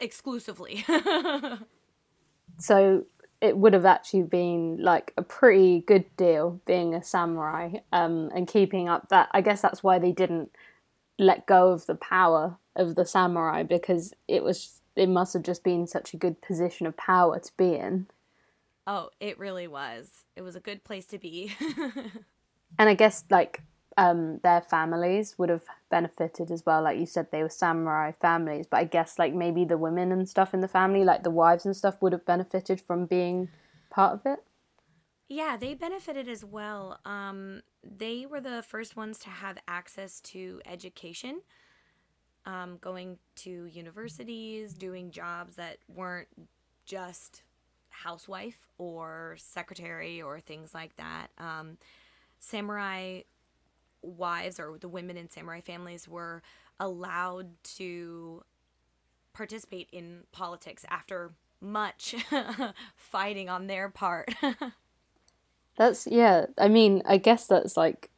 exclusively. 0.01 0.83
so 2.59 3.05
it 3.43 3.59
would 3.59 3.75
have 3.75 3.85
actually 3.85 4.23
been 4.23 4.79
like 4.81 5.13
a 5.19 5.23
pretty 5.23 5.81
good 5.87 6.07
deal 6.17 6.59
being 6.65 6.95
a 6.95 7.05
samurai 7.05 7.75
um, 7.93 8.31
and 8.35 8.49
keeping 8.49 8.89
up 8.89 9.11
that. 9.11 9.29
I 9.33 9.43
guess 9.43 9.61
that's 9.61 9.83
why 9.83 9.99
they 9.99 10.13
didn't 10.13 10.53
let 11.19 11.45
go 11.45 11.73
of 11.73 11.85
the 11.85 11.97
power 11.97 12.57
of 12.75 12.95
the 12.95 13.05
samurai 13.05 13.63
because 13.63 14.15
it 14.27 14.43
was 14.43 14.81
it 14.97 15.09
must 15.09 15.35
have 15.35 15.43
just 15.43 15.63
been 15.63 15.87
such 15.87 16.15
a 16.15 16.17
good 16.17 16.41
position 16.41 16.87
of 16.87 16.97
power 16.97 17.39
to 17.39 17.53
be 17.57 17.75
in. 17.75 18.07
Oh, 18.87 19.11
it 19.21 19.39
really 19.39 19.67
was. 19.67 20.25
It 20.37 20.43
was 20.43 20.57
a 20.57 20.61
good 20.61 20.85
place 20.85 21.07
to 21.07 21.19
be. 21.19 21.55
and 22.79 22.89
I 22.89 22.95
guess 22.95 23.25
like 23.31 23.63
um, 23.97 24.41
their 24.43 24.61
families 24.61 25.37
would 25.39 25.49
have 25.49 25.65
benefited 25.91 26.51
as 26.51 26.65
well. 26.65 26.83
Like 26.83 26.99
you 26.99 27.07
said, 27.07 27.29
they 27.31 27.43
were 27.43 27.49
samurai 27.49 28.13
families, 28.13 28.67
but 28.71 28.79
I 28.79 28.85
guess 28.85 29.19
like 29.19 29.35
maybe 29.35 29.65
the 29.65 29.79
women 29.79 30.13
and 30.13 30.29
stuff 30.29 30.55
in 30.55 30.61
the 30.61 30.69
family, 30.69 31.05
like 31.05 31.23
the 31.23 31.31
wives 31.31 31.67
and 31.67 31.77
stuff, 31.77 32.01
would 32.01 32.13
have 32.13 32.27
benefited 32.27 32.81
from 32.81 33.07
being 33.07 33.49
part 33.91 34.15
of 34.15 34.21
it. 34.25 34.45
Yeah, 35.29 35.57
they 35.57 35.75
benefited 35.75 36.29
as 36.29 36.45
well. 36.45 37.01
Um, 37.05 37.63
they 37.83 38.27
were 38.27 38.41
the 38.41 38.63
first 38.63 38.97
ones 38.97 39.19
to 39.21 39.31
have 39.31 39.59
access 39.67 40.21
to 40.21 40.61
education 40.65 41.41
um, 42.47 42.79
going 42.81 43.19
to 43.37 43.67
universities, 43.67 44.73
doing 44.73 45.11
jobs 45.11 45.57
that 45.57 45.79
weren't 45.93 46.29
just 46.87 47.43
housewife 47.91 48.59
or 48.79 49.35
secretary 49.39 50.23
or 50.23 50.41
things 50.41 50.73
like 50.73 50.97
that. 50.97 51.29
Um, 51.39 51.77
samurai 52.39 53.23
wives 54.03 54.61
or 54.61 54.79
the 54.79 54.89
women 54.89 55.17
in 55.17 55.29
samurai 55.29 55.61
families 55.61 56.09
were 56.09 56.43
allowed 56.79 57.49
to 57.65 58.45
participate 59.33 59.89
in 59.93 60.21
politics 60.33 60.85
after 60.89 61.33
much 61.61 62.15
fighting 62.97 63.49
on 63.49 63.67
their 63.67 63.89
part. 63.89 64.33
that's 65.77 66.07
yeah. 66.07 66.47
I 66.57 66.69
mean, 66.69 67.03
I 67.07 67.17
guess 67.17 67.47
that's 67.47 67.77
like 67.77 68.11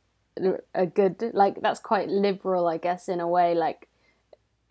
a 0.75 0.87
good 0.87 1.31
like 1.33 1.61
that's 1.61 1.81
quite 1.81 2.09
liberal, 2.09 2.69
I 2.69 2.77
guess 2.77 3.09
in 3.09 3.21
a 3.21 3.29
way. 3.29 3.55
Like 3.55 3.88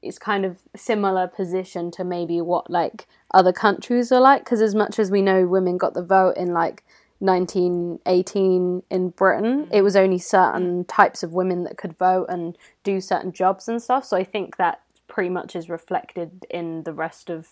it's 0.02 0.20
kind 0.20 0.46
of 0.46 0.58
similar 0.76 1.28
position 1.28 1.92
to 1.92 2.04
maybe 2.04 2.40
what 2.42 2.70
like 2.70 3.08
other 3.34 3.52
countries 3.52 4.12
are 4.12 4.22
like 4.22 4.44
because 4.44 4.62
as 4.62 4.76
much 4.76 5.00
as 5.00 5.12
we 5.12 5.22
know 5.22 5.48
women 5.48 5.78
got 5.78 5.94
the 5.94 6.04
vote 6.04 6.38
in 6.38 6.54
like 6.54 6.84
1918 7.20 8.84
in 8.90 9.10
Britain 9.10 9.64
mm-hmm. 9.64 9.74
it 9.74 9.82
was 9.82 9.96
only 9.96 10.20
certain 10.20 10.86
types 10.86 11.24
of 11.24 11.34
women 11.34 11.64
that 11.64 11.78
could 11.78 11.98
vote 11.98 12.26
and 12.30 12.58
do 12.84 13.02
certain 13.02 13.32
jobs 13.32 13.68
and 13.68 13.82
stuff. 13.82 14.06
So 14.06 14.16
I 14.16 14.24
think 14.24 14.58
that 14.58 14.82
pretty 15.08 15.30
much 15.30 15.56
is 15.56 15.70
reflected 15.70 16.46
in 16.50 16.84
the 16.84 16.94
rest 16.94 17.30
of 17.30 17.48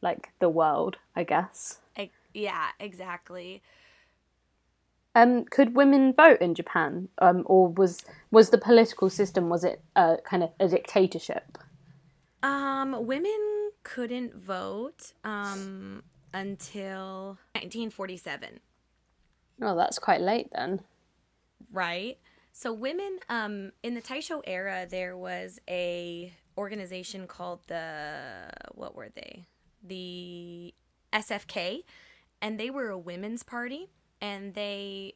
like 0.00 0.30
the 0.38 0.48
world 0.48 0.98
I 1.16 1.24
guess. 1.24 1.80
Yeah 2.32 2.68
exactly. 2.78 3.62
Um, 5.14 5.44
could 5.44 5.74
women 5.74 6.14
vote 6.14 6.40
in 6.40 6.54
Japan, 6.54 7.08
um, 7.18 7.42
or 7.44 7.68
was 7.68 8.02
was 8.30 8.48
the 8.48 8.56
political 8.56 9.10
system 9.10 9.50
was 9.50 9.62
it 9.62 9.82
uh, 9.94 10.16
kind 10.24 10.42
of 10.42 10.52
a 10.58 10.68
dictatorship? 10.68 11.58
Um, 12.42 13.06
women 13.06 13.70
couldn't 13.84 14.34
vote 14.34 15.12
um, 15.24 16.02
until 16.34 17.38
1947. 17.54 18.60
Oh, 19.60 19.76
that's 19.76 19.98
quite 19.98 20.20
late 20.20 20.48
then. 20.52 20.80
Right. 21.72 22.18
So 22.52 22.72
women 22.72 23.18
um, 23.28 23.72
in 23.82 23.94
the 23.94 24.02
Taisho 24.02 24.42
era, 24.46 24.86
there 24.88 25.16
was 25.16 25.60
a 25.68 26.32
organization 26.58 27.26
called 27.26 27.60
the 27.66 28.50
what 28.74 28.94
were 28.94 29.08
they? 29.08 29.44
The 29.82 30.74
SFK, 31.12 31.84
and 32.40 32.58
they 32.58 32.70
were 32.70 32.90
a 32.90 32.98
women's 32.98 33.42
party, 33.42 33.88
and 34.20 34.54
they 34.54 35.14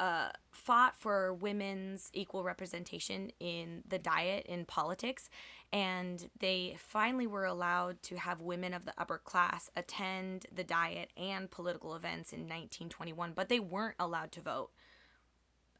uh, 0.00 0.30
fought 0.50 0.96
for 0.96 1.34
women's 1.34 2.10
equal 2.12 2.44
representation 2.44 3.30
in 3.40 3.82
the 3.88 3.98
diet 3.98 4.46
in 4.46 4.64
politics 4.64 5.28
and 5.72 6.30
they 6.40 6.76
finally 6.78 7.26
were 7.26 7.44
allowed 7.44 8.02
to 8.02 8.16
have 8.16 8.40
women 8.40 8.72
of 8.72 8.84
the 8.84 8.94
upper 8.96 9.18
class 9.18 9.70
attend 9.76 10.46
the 10.54 10.64
diet 10.64 11.10
and 11.16 11.50
political 11.50 11.94
events 11.94 12.32
in 12.32 12.40
1921 12.40 13.32
but 13.34 13.48
they 13.48 13.60
weren't 13.60 13.96
allowed 13.98 14.32
to 14.32 14.40
vote 14.40 14.70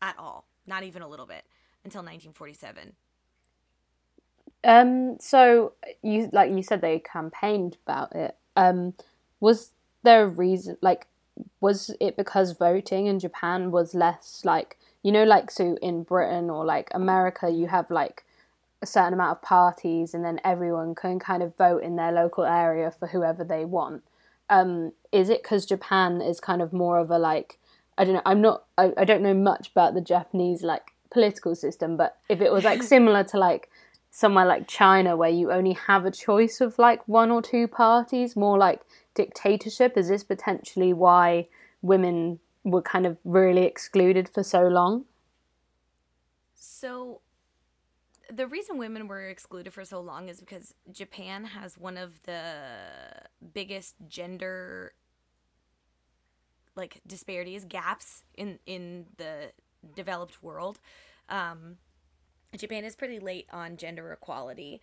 at 0.03 0.17
all 0.19 0.47
not 0.67 0.83
even 0.83 1.03
a 1.03 1.09
little 1.09 1.27
bit 1.27 1.45
until 1.85 2.01
1947 2.01 2.95
um 4.65 5.19
so 5.21 5.73
you 6.03 6.29
like 6.33 6.51
you 6.51 6.63
said 6.63 6.81
they 6.81 6.99
campaigned 6.99 7.77
about 7.87 8.15
it. 8.15 8.37
Um 8.57 8.95
was 9.41 9.71
there 10.03 10.25
a 10.25 10.29
reason 10.29 10.77
like 10.83 11.07
was 11.61 11.95
it 12.01 12.17
because 12.17 12.53
voting 12.53 13.07
in 13.07 13.19
Japan 13.19 13.71
was 13.71 13.95
less 13.95 14.43
like 14.45 14.77
you 15.03 15.13
know 15.13 15.25
like 15.25 15.51
so 15.51 15.77
in 15.81 16.03
Britain 16.03 16.51
or 16.51 16.65
like 16.65 16.89
America 16.93 17.49
you 17.51 17.69
have 17.69 17.91
like 17.91 18.25
a 18.81 18.87
certain 18.87 19.13
amount 19.13 19.37
of 19.37 19.43
parties 19.43 20.15
and 20.15 20.25
then 20.25 20.41
everyone 20.45 20.95
can 20.95 21.19
kind 21.19 21.43
of 21.43 21.57
vote 21.57 21.83
in 21.83 21.97
their 21.97 22.13
local 22.13 22.45
area 22.45 22.91
for 22.91 23.09
whoever 23.09 23.45
they 23.45 23.65
want. 23.65 24.03
Um, 24.51 24.93
is 25.13 25.29
it 25.29 25.43
because 25.43 25.67
Japan 25.67 26.21
is 26.21 26.41
kind 26.41 26.63
of 26.63 26.73
more 26.73 26.99
of 26.99 27.11
a 27.11 27.19
like 27.19 27.59
I 27.99 28.05
don't 28.05 28.15
know 28.15 28.23
I'm 28.25 28.41
not 28.41 28.65
I, 28.79 28.93
I 28.97 29.05
don't 29.05 29.23
know 29.23 29.35
much 29.35 29.71
about 29.71 29.95
the 29.95 30.01
Japanese 30.01 30.63
like 30.63 30.93
political 31.11 31.55
system 31.55 31.97
but 31.97 32.17
if 32.29 32.41
it 32.41 32.53
was 32.53 32.65
like 32.65 32.83
similar 32.95 33.25
to 33.25 33.39
like 33.39 33.69
somewhere 34.11 34.47
like 34.47 34.67
China 34.67 35.17
where 35.17 35.29
you 35.29 35.53
only 35.53 35.75
have 35.75 36.07
a 36.07 36.11
choice 36.11 36.61
of 36.61 36.79
like 36.79 37.07
one 37.07 37.31
or 37.31 37.43
two 37.43 37.69
parties 37.69 38.37
more 38.37 38.57
like 38.57 38.81
dictatorship 39.15 39.99
is 39.99 40.09
this 40.09 40.25
potentially 40.25 40.93
why 40.93 41.47
women 41.83 42.39
were 42.65 42.83
kind 42.83 43.07
of 43.07 43.19
really 43.25 43.65
excluded 43.65 44.29
for 44.29 44.43
so 44.43 44.67
long? 44.67 45.05
So 46.55 47.21
the 48.33 48.47
reason 48.47 48.79
women 48.79 49.09
were 49.09 49.29
excluded 49.29 49.73
for 49.73 49.85
so 49.85 50.01
long 50.01 50.29
is 50.29 50.41
because 50.41 50.75
Japan 50.91 51.45
has 51.45 51.79
one 51.79 51.97
of 51.97 52.23
the 52.25 52.53
biggest 53.55 53.95
gender 54.07 54.93
like 56.77 57.01
disparities 57.07 57.65
gaps 57.65 58.25
in 58.37 58.59
in 58.67 59.07
the 59.17 59.53
developed 59.95 60.43
world. 60.43 60.79
Um, 61.29 61.77
Japan 62.57 62.85
is 62.85 62.97
pretty 62.97 63.19
late 63.19 63.47
on 63.53 63.77
gender 63.77 64.13
equality, 64.13 64.81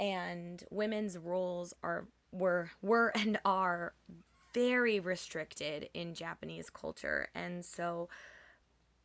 and 0.00 0.62
women's 0.70 1.16
roles 1.16 1.74
are 1.82 2.06
were 2.32 2.70
were 2.82 3.12
and 3.14 3.38
are 3.44 3.94
very 4.52 5.00
restricted 5.00 5.88
in 5.94 6.14
Japanese 6.14 6.70
culture, 6.70 7.28
and 7.34 7.64
so 7.64 8.08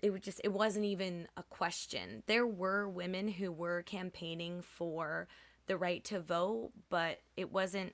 it 0.02 0.12
was 0.12 0.22
just 0.22 0.42
it 0.44 0.52
wasn't 0.52 0.86
even 0.86 1.28
a 1.38 1.44
question. 1.44 2.24
There 2.28 2.48
were 2.48 2.90
women 2.90 3.28
who 3.28 3.52
were 3.52 3.84
campaigning 3.84 4.62
for 4.62 5.28
the 5.68 5.78
right 5.78 6.04
to 6.06 6.20
vote, 6.20 6.72
but 6.90 7.20
it 7.38 7.52
wasn't 7.52 7.94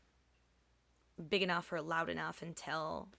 big 1.30 1.42
enough 1.42 1.72
or 1.72 1.82
loud 1.82 2.10
enough 2.10 2.42
until 2.42 3.10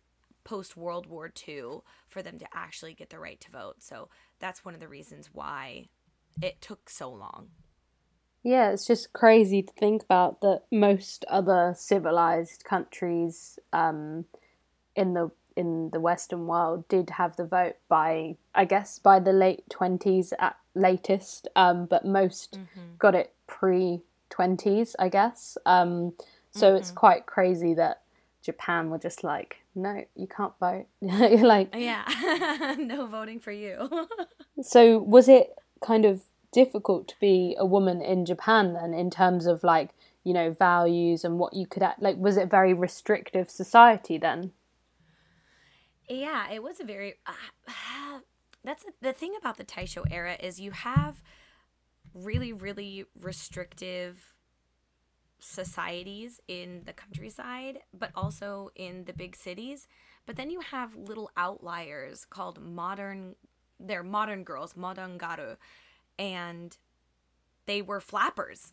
post 0.44 0.76
World 0.76 1.06
War 1.06 1.30
II 1.46 1.80
for 2.08 2.22
them 2.22 2.38
to 2.38 2.46
actually 2.54 2.94
get 2.94 3.10
the 3.10 3.18
right 3.18 3.38
to 3.40 3.50
vote. 3.50 3.76
So 3.80 4.08
that's 4.38 4.64
one 4.64 4.74
of 4.74 4.80
the 4.80 4.88
reasons 4.88 5.28
why 5.32 5.88
it 6.40 6.60
took 6.60 6.88
so 6.88 7.10
long. 7.10 7.48
Yeah, 8.42 8.70
it's 8.70 8.86
just 8.86 9.12
crazy 9.12 9.62
to 9.62 9.72
think 9.74 10.02
about 10.02 10.40
that 10.40 10.62
most 10.70 11.24
other 11.28 11.74
civilized 11.76 12.64
countries 12.64 13.58
um, 13.72 14.24
in 14.96 15.12
the 15.12 15.30
in 15.58 15.90
the 15.90 15.98
Western 15.98 16.46
world 16.46 16.86
did 16.88 17.10
have 17.10 17.34
the 17.34 17.44
vote 17.44 17.74
by, 17.88 18.36
I 18.54 18.64
guess, 18.64 19.00
by 19.00 19.18
the 19.18 19.32
late 19.32 19.64
20s 19.68 20.32
at 20.38 20.56
latest, 20.74 21.48
um, 21.56 21.86
but 21.86 22.04
most 22.04 22.52
mm-hmm. 22.52 22.94
got 22.96 23.16
it 23.16 23.32
pre 23.48 24.02
20s, 24.30 24.94
I 25.00 25.08
guess. 25.08 25.58
Um, 25.66 26.14
so 26.52 26.68
mm-hmm. 26.68 26.76
it's 26.76 26.92
quite 26.92 27.26
crazy 27.26 27.74
that 27.74 28.02
Japan 28.40 28.88
were 28.88 28.98
just 28.98 29.24
like, 29.24 29.56
no, 29.74 30.04
you 30.14 30.28
can't 30.28 30.52
vote. 30.60 30.86
You're 31.00 31.44
like, 31.44 31.74
yeah, 31.74 32.04
no 32.78 33.06
voting 33.06 33.40
for 33.40 33.52
you. 33.52 34.06
so 34.62 34.98
was 34.98 35.28
it 35.28 35.56
kind 35.80 36.04
of 36.04 36.22
difficult 36.52 37.08
to 37.08 37.14
be 37.20 37.56
a 37.58 37.66
woman 37.66 38.00
in 38.00 38.24
Japan 38.24 38.74
then, 38.74 38.94
in 38.94 39.10
terms 39.10 39.46
of 39.46 39.64
like, 39.64 39.90
you 40.22 40.32
know, 40.32 40.52
values 40.52 41.24
and 41.24 41.40
what 41.40 41.54
you 41.54 41.66
could 41.66 41.82
act 41.82 42.00
like? 42.00 42.16
Was 42.16 42.36
it 42.36 42.48
very 42.48 42.72
restrictive 42.72 43.50
society 43.50 44.18
then? 44.18 44.52
Yeah, 46.08 46.50
it 46.50 46.62
was 46.62 46.80
a 46.80 46.84
very. 46.84 47.14
Uh, 47.26 48.20
that's 48.64 48.84
the 49.00 49.12
thing 49.12 49.34
about 49.38 49.56
the 49.56 49.64
Taisho 49.64 50.04
era 50.10 50.36
is 50.40 50.60
you 50.60 50.70
have 50.72 51.22
really, 52.14 52.52
really 52.52 53.04
restrictive 53.20 54.34
societies 55.40 56.40
in 56.48 56.82
the 56.84 56.92
countryside, 56.92 57.80
but 57.96 58.10
also 58.14 58.70
in 58.74 59.04
the 59.04 59.12
big 59.12 59.36
cities. 59.36 59.86
But 60.26 60.36
then 60.36 60.50
you 60.50 60.60
have 60.60 60.96
little 60.96 61.30
outliers 61.36 62.24
called 62.24 62.60
modern. 62.60 63.36
They're 63.78 64.02
modern 64.02 64.44
girls, 64.44 64.76
modern 64.76 65.18
garu, 65.18 65.56
and 66.18 66.76
they 67.66 67.82
were 67.82 68.00
flappers, 68.00 68.72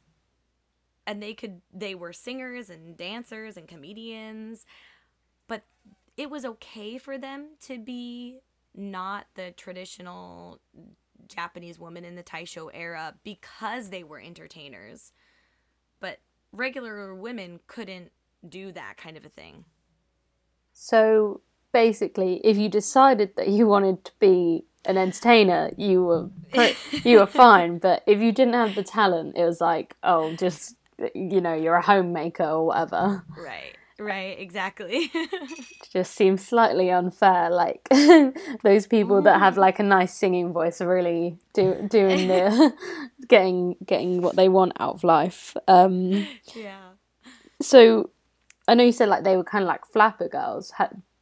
and 1.06 1.22
they 1.22 1.34
could. 1.34 1.62
They 1.74 1.96
were 1.96 2.14
singers 2.14 2.70
and 2.70 2.98
dancers 2.98 3.58
and 3.58 3.68
comedians, 3.68 4.66
but 5.48 5.64
it 6.18 6.30
was 6.30 6.46
okay 6.46 6.98
for 6.98 7.18
them 7.18 7.50
to 7.62 7.78
be 7.78 8.40
not 8.74 9.26
the 9.36 9.52
traditional 9.52 10.60
Japanese 11.28 11.80
woman 11.80 12.06
in 12.06 12.16
the 12.16 12.24
Taisho 12.24 12.70
era 12.74 13.16
because 13.24 13.90
they 13.90 14.04
were 14.04 14.20
entertainers. 14.20 15.12
But 16.00 16.20
regular 16.52 17.16
women 17.16 17.60
couldn't 17.68 18.12
do 18.48 18.72
that 18.74 18.98
kind 18.98 19.18
of 19.18 19.26
a 19.26 19.30
thing. 19.30 19.66
So 20.74 21.42
basically, 21.72 22.42
if 22.44 22.58
you 22.58 22.70
decided 22.70 23.36
that 23.38 23.48
you 23.48 23.68
wanted 23.68 24.04
to 24.06 24.12
be 24.20 24.66
an 24.86 24.98
entertainer, 24.98 25.72
you 25.78 26.04
were 26.04 26.30
you 27.04 27.20
were 27.20 27.26
fine. 27.26 27.80
But 27.80 28.04
if 28.06 28.20
you 28.20 28.32
didn't 28.32 28.54
have 28.54 28.76
the 28.76 28.84
talent, 28.84 29.36
it 29.38 29.46
was 29.46 29.62
like, 29.62 29.96
oh, 30.04 30.34
just 30.36 30.76
you 31.14 31.42
know, 31.42 31.54
you're 31.54 31.76
a 31.76 31.82
homemaker 31.82 32.44
or 32.44 32.68
whatever. 32.68 33.24
Right. 33.38 33.76
Right, 33.98 34.38
exactly. 34.38 35.10
just 35.94 36.16
seems 36.16 36.46
slightly 36.46 36.92
unfair. 36.92 37.50
Like 37.50 37.88
those 38.64 38.88
people 38.88 39.22
that 39.22 39.40
have 39.40 39.58
like 39.58 39.80
a 39.80 39.84
nice 39.84 40.14
singing 40.14 40.52
voice 40.52 40.82
are 40.82 40.88
really 40.88 41.38
do, 41.54 41.88
doing 41.90 42.28
the 42.28 42.74
getting 43.28 43.78
getting 43.86 44.22
what 44.22 44.36
they 44.36 44.50
want 44.50 44.74
out 44.80 44.96
of 44.96 45.04
life. 45.06 45.56
Um, 45.68 46.28
yeah. 46.54 46.90
So, 47.62 48.10
I 48.68 48.74
know 48.74 48.84
you 48.84 48.92
said 48.92 49.08
like 49.08 49.24
they 49.24 49.38
were 49.38 49.46
kind 49.46 49.64
of 49.64 49.68
like 49.68 49.86
flapper 49.86 50.28
girls. 50.28 50.74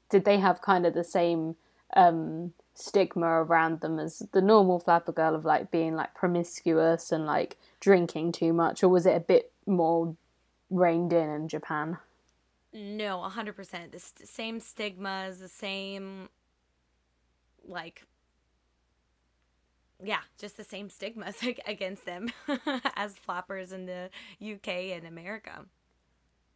did 0.09 0.25
they 0.25 0.39
have 0.39 0.61
kind 0.63 0.87
of 0.87 0.95
the 0.95 1.03
same 1.03 1.55
um, 1.95 2.53
stigma 2.73 3.27
around 3.27 3.81
them 3.81 3.99
as 3.99 4.23
the 4.31 4.41
normal 4.41 4.79
flapper 4.79 5.11
girl 5.11 5.35
of 5.35 5.45
like 5.45 5.69
being 5.69 5.95
like 5.95 6.15
promiscuous 6.15 7.11
and 7.11 7.27
like 7.27 7.57
drinking 7.79 8.31
too 8.31 8.51
much, 8.51 8.81
or 8.81 8.89
was 8.89 9.05
it 9.05 9.15
a 9.15 9.19
bit 9.19 9.51
more 9.67 10.15
reined 10.71 11.13
in 11.13 11.29
in 11.29 11.47
Japan? 11.47 11.99
No, 12.73 13.19
100%. 13.19 13.91
The 13.91 13.99
st- 13.99 14.27
same 14.27 14.59
stigmas, 14.59 15.39
the 15.39 15.47
same, 15.47 16.29
like, 17.67 18.03
yeah, 20.03 20.21
just 20.39 20.57
the 20.57 20.63
same 20.63 20.89
stigmas 20.89 21.35
against 21.67 22.05
them 22.05 22.31
as 22.95 23.15
flappers 23.15 23.71
in 23.71 23.85
the 23.85 24.09
UK 24.41 24.67
and 24.95 25.05
America. 25.05 25.65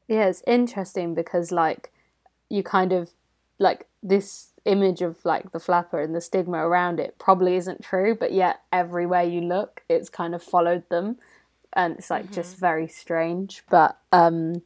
Yeah, 0.07 0.27
it's 0.27 0.41
interesting 0.47 1.13
because, 1.13 1.51
like, 1.51 1.91
you 2.49 2.63
kind 2.63 2.93
of, 2.93 3.11
like, 3.59 3.87
this 4.01 4.53
image 4.65 5.01
of, 5.01 5.23
like, 5.23 5.51
the 5.51 5.59
flapper 5.59 6.01
and 6.01 6.15
the 6.15 6.21
stigma 6.21 6.57
around 6.65 6.99
it 6.99 7.19
probably 7.19 7.55
isn't 7.57 7.83
true, 7.83 8.15
but 8.15 8.31
yet 8.31 8.61
everywhere 8.71 9.23
you 9.23 9.41
look, 9.41 9.83
it's 9.87 10.09
kind 10.09 10.33
of 10.33 10.41
followed 10.41 10.87
them. 10.89 11.17
And 11.73 11.97
it's, 11.97 12.09
like, 12.09 12.25
mm-hmm. 12.25 12.33
just 12.33 12.57
very 12.57 12.87
strange. 12.87 13.63
But, 13.69 13.97
um, 14.11 14.63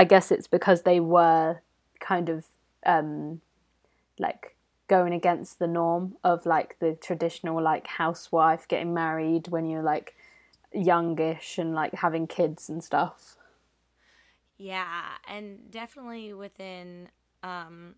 I 0.00 0.04
guess 0.04 0.32
it's 0.32 0.46
because 0.46 0.80
they 0.80 0.98
were 0.98 1.60
kind 2.00 2.30
of 2.30 2.46
um, 2.86 3.42
like 4.18 4.56
going 4.88 5.12
against 5.12 5.58
the 5.58 5.66
norm 5.66 6.16
of 6.24 6.46
like 6.46 6.78
the 6.78 6.94
traditional 6.94 7.62
like 7.62 7.86
housewife 7.86 8.66
getting 8.66 8.94
married 8.94 9.48
when 9.48 9.66
you're 9.66 9.82
like 9.82 10.16
youngish 10.72 11.58
and 11.58 11.74
like 11.74 11.92
having 11.96 12.26
kids 12.26 12.70
and 12.70 12.82
stuff. 12.82 13.36
Yeah, 14.56 15.02
and 15.28 15.70
definitely 15.70 16.32
within 16.32 17.10
um, 17.42 17.96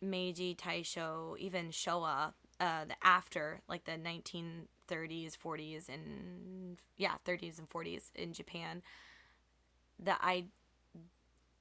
Meiji, 0.00 0.54
Taisho, 0.54 1.36
even 1.38 1.70
Showa, 1.70 2.34
uh, 2.60 2.84
the 2.84 2.94
after 3.02 3.62
like 3.68 3.84
the 3.84 3.98
1930s, 3.98 5.36
40s, 5.36 5.88
and 5.88 6.76
yeah, 6.96 7.14
30s 7.26 7.58
and 7.58 7.68
40s 7.68 8.10
in 8.14 8.32
Japan, 8.32 8.80
the 9.98 10.14
I 10.24 10.44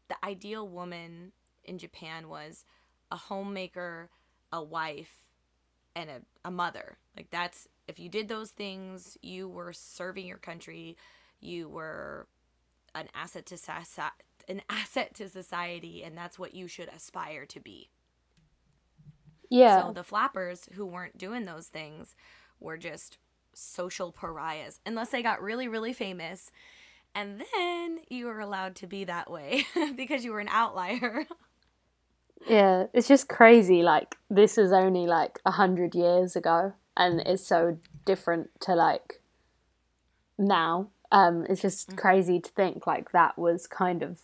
the 0.10 0.16
ideal 0.24 0.68
woman 0.68 1.32
in 1.64 1.78
Japan 1.78 2.30
was 2.30 2.66
a 3.12 3.16
homemaker, 3.16 4.10
a 4.52 4.64
wife, 4.64 5.24
and 5.96 6.10
a, 6.10 6.22
a 6.46 6.52
mother. 6.52 6.98
Like 7.16 7.30
that's 7.32 7.68
if 7.88 8.00
you 8.00 8.10
did 8.10 8.28
those 8.28 8.52
things, 8.52 9.18
you 9.22 9.48
were 9.48 9.74
serving 9.74 10.26
your 10.26 10.38
country, 10.38 10.98
you 11.40 11.70
were 11.70 12.28
an 12.96 13.08
asset 13.14 13.46
to 13.48 13.58
an 14.48 14.62
asset 14.70 15.14
to 15.16 15.30
society, 15.30 16.04
and 16.04 16.18
that's 16.18 16.40
what 16.40 16.54
you 16.54 16.68
should 16.68 16.90
aspire 16.90 17.46
to 17.48 17.60
be. 17.60 17.90
Yeah. 19.50 19.84
So 19.84 19.94
the 19.94 20.04
flappers 20.04 20.68
who 20.74 20.86
weren't 20.86 21.18
doing 21.18 21.46
those 21.46 21.68
things 21.68 22.16
were 22.60 22.78
just 22.78 23.18
social 23.54 24.12
pariahs 24.12 24.80
unless 24.84 25.12
they 25.12 25.22
got 25.22 25.40
really 25.40 25.68
really 25.68 25.94
famous 25.94 26.52
and 27.16 27.44
then 27.54 28.00
you 28.10 28.28
were 28.28 28.40
allowed 28.40 28.76
to 28.76 28.88
be 28.88 29.04
that 29.06 29.30
way 29.30 29.66
because 29.96 30.24
you 30.24 30.32
were 30.32 30.40
an 30.40 30.50
outlier. 30.50 31.26
yeah, 32.48 32.86
it's 32.94 33.08
just 33.08 33.28
crazy 33.28 33.84
like 33.84 34.16
this 34.30 34.58
is 34.58 34.72
only 34.72 35.06
like 35.06 35.40
a 35.46 35.52
hundred 35.52 35.96
years 35.96 36.36
ago 36.36 36.74
and 36.96 37.20
it's 37.22 37.46
so 37.46 37.78
different 38.06 38.50
to 38.62 38.76
like 38.76 39.22
now 40.38 40.90
um, 41.14 41.46
it's 41.48 41.62
just 41.62 41.90
mm-hmm. 41.90 41.98
crazy 41.98 42.40
to 42.40 42.50
think 42.52 42.86
like 42.88 43.12
that 43.12 43.38
was 43.38 43.68
kind 43.68 44.02
of 44.02 44.20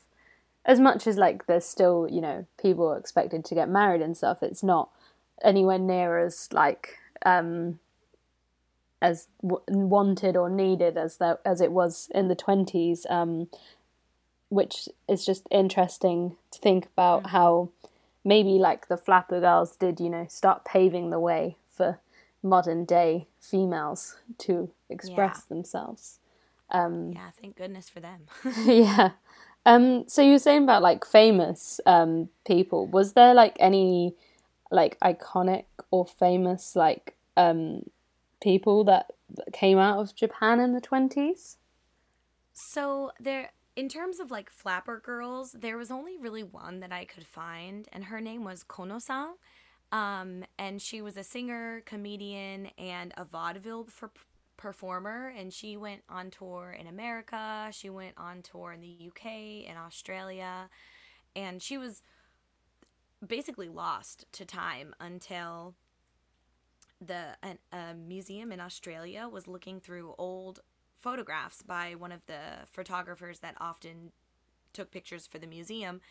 as 0.65 0.79
much 0.79 1.05
as 1.05 1.17
like 1.17 1.45
there's 1.45 1.65
still 1.65 2.07
you 2.09 2.19
know 2.19 2.45
people 2.59 2.93
expected 2.93 3.45
to 3.45 3.55
get 3.55 3.69
married 3.69 4.01
and 4.01 4.17
stuff. 4.17 4.41
It's 4.41 4.63
not 4.63 4.89
anywhere 5.43 5.77
near 5.77 6.17
as 6.17 6.49
like 6.51 6.97
um, 7.25 7.79
as 9.01 9.27
w- 9.41 9.63
wanted 9.67 10.35
or 10.35 10.49
needed 10.49 10.97
as 10.97 11.17
that 11.17 11.39
as 11.45 11.61
it 11.61 11.71
was 11.71 12.09
in 12.13 12.27
the 12.27 12.35
twenties. 12.35 13.05
Um, 13.09 13.47
which 14.51 14.89
is 15.07 15.23
just 15.23 15.45
interesting 15.51 16.35
to 16.49 16.59
think 16.59 16.87
about 16.87 17.19
mm-hmm. 17.19 17.29
how 17.29 17.69
maybe 18.25 18.53
like 18.53 18.87
the 18.87 18.97
flapper 18.97 19.39
girls 19.39 19.75
did 19.75 19.99
you 19.99 20.09
know 20.09 20.25
start 20.27 20.65
paving 20.65 21.11
the 21.11 21.19
way 21.19 21.55
for 21.71 21.99
modern 22.41 22.83
day 22.83 23.27
females 23.39 24.17
to 24.39 24.71
express 24.89 25.45
yeah. 25.45 25.55
themselves 25.55 26.17
um, 26.71 27.13
yeah, 27.13 27.29
thank 27.41 27.57
goodness 27.57 27.89
for 27.89 27.99
them. 27.99 28.21
yeah. 28.65 29.11
Um, 29.65 30.07
so 30.07 30.21
you 30.21 30.33
were 30.33 30.39
saying 30.39 30.63
about 30.63 30.81
like 30.81 31.05
famous 31.05 31.79
um, 31.85 32.29
people. 32.45 32.87
Was 32.87 33.13
there 33.13 33.33
like 33.33 33.57
any 33.59 34.15
like 34.71 34.99
iconic 34.99 35.65
or 35.91 36.05
famous 36.05 36.75
like 36.75 37.15
um, 37.37 37.89
people 38.41 38.83
that 38.85 39.11
came 39.53 39.77
out 39.77 39.99
of 39.99 40.15
Japan 40.15 40.59
in 40.59 40.73
the 40.73 40.81
twenties? 40.81 41.57
So 42.53 43.11
there, 43.19 43.51
in 43.75 43.89
terms 43.89 44.19
of 44.19 44.31
like 44.31 44.49
flapper 44.49 44.99
girls, 44.99 45.53
there 45.53 45.77
was 45.77 45.91
only 45.91 46.17
really 46.17 46.43
one 46.43 46.79
that 46.81 46.91
I 46.91 47.05
could 47.05 47.25
find, 47.25 47.87
and 47.91 48.05
her 48.05 48.19
name 48.19 48.43
was 48.43 48.63
Kono-san. 48.63 49.33
Um, 49.91 50.43
and 50.59 50.79
she 50.79 51.01
was 51.01 51.17
a 51.17 51.23
singer, 51.23 51.81
comedian, 51.85 52.67
and 52.77 53.11
a 53.17 53.25
vaudeville 53.25 53.85
for 53.85 54.11
performer 54.59 55.33
and 55.37 55.53
she 55.53 55.77
went 55.77 56.01
on 56.09 56.29
tour 56.29 56.75
in 56.77 56.85
America, 56.85 57.69
she 57.71 57.89
went 57.89 58.13
on 58.17 58.41
tour 58.41 58.73
in 58.73 58.81
the 58.81 59.07
UK 59.07 59.25
and 59.69 59.77
Australia, 59.77 60.69
and 61.33 61.61
she 61.61 61.77
was 61.77 62.03
basically 63.25 63.69
lost 63.69 64.25
to 64.33 64.43
time 64.43 64.93
until 64.99 65.75
the 67.01 67.37
a, 67.43 67.75
a 67.75 67.93
museum 67.93 68.51
in 68.51 68.59
Australia 68.59 69.27
was 69.27 69.47
looking 69.47 69.79
through 69.79 70.15
old 70.17 70.59
photographs 70.97 71.61
by 71.61 71.95
one 71.95 72.11
of 72.11 72.25
the 72.25 72.39
photographers 72.65 73.39
that 73.39 73.55
often 73.59 74.11
took 74.73 74.91
pictures 74.91 75.25
for 75.25 75.39
the 75.39 75.47
museum 75.47 76.01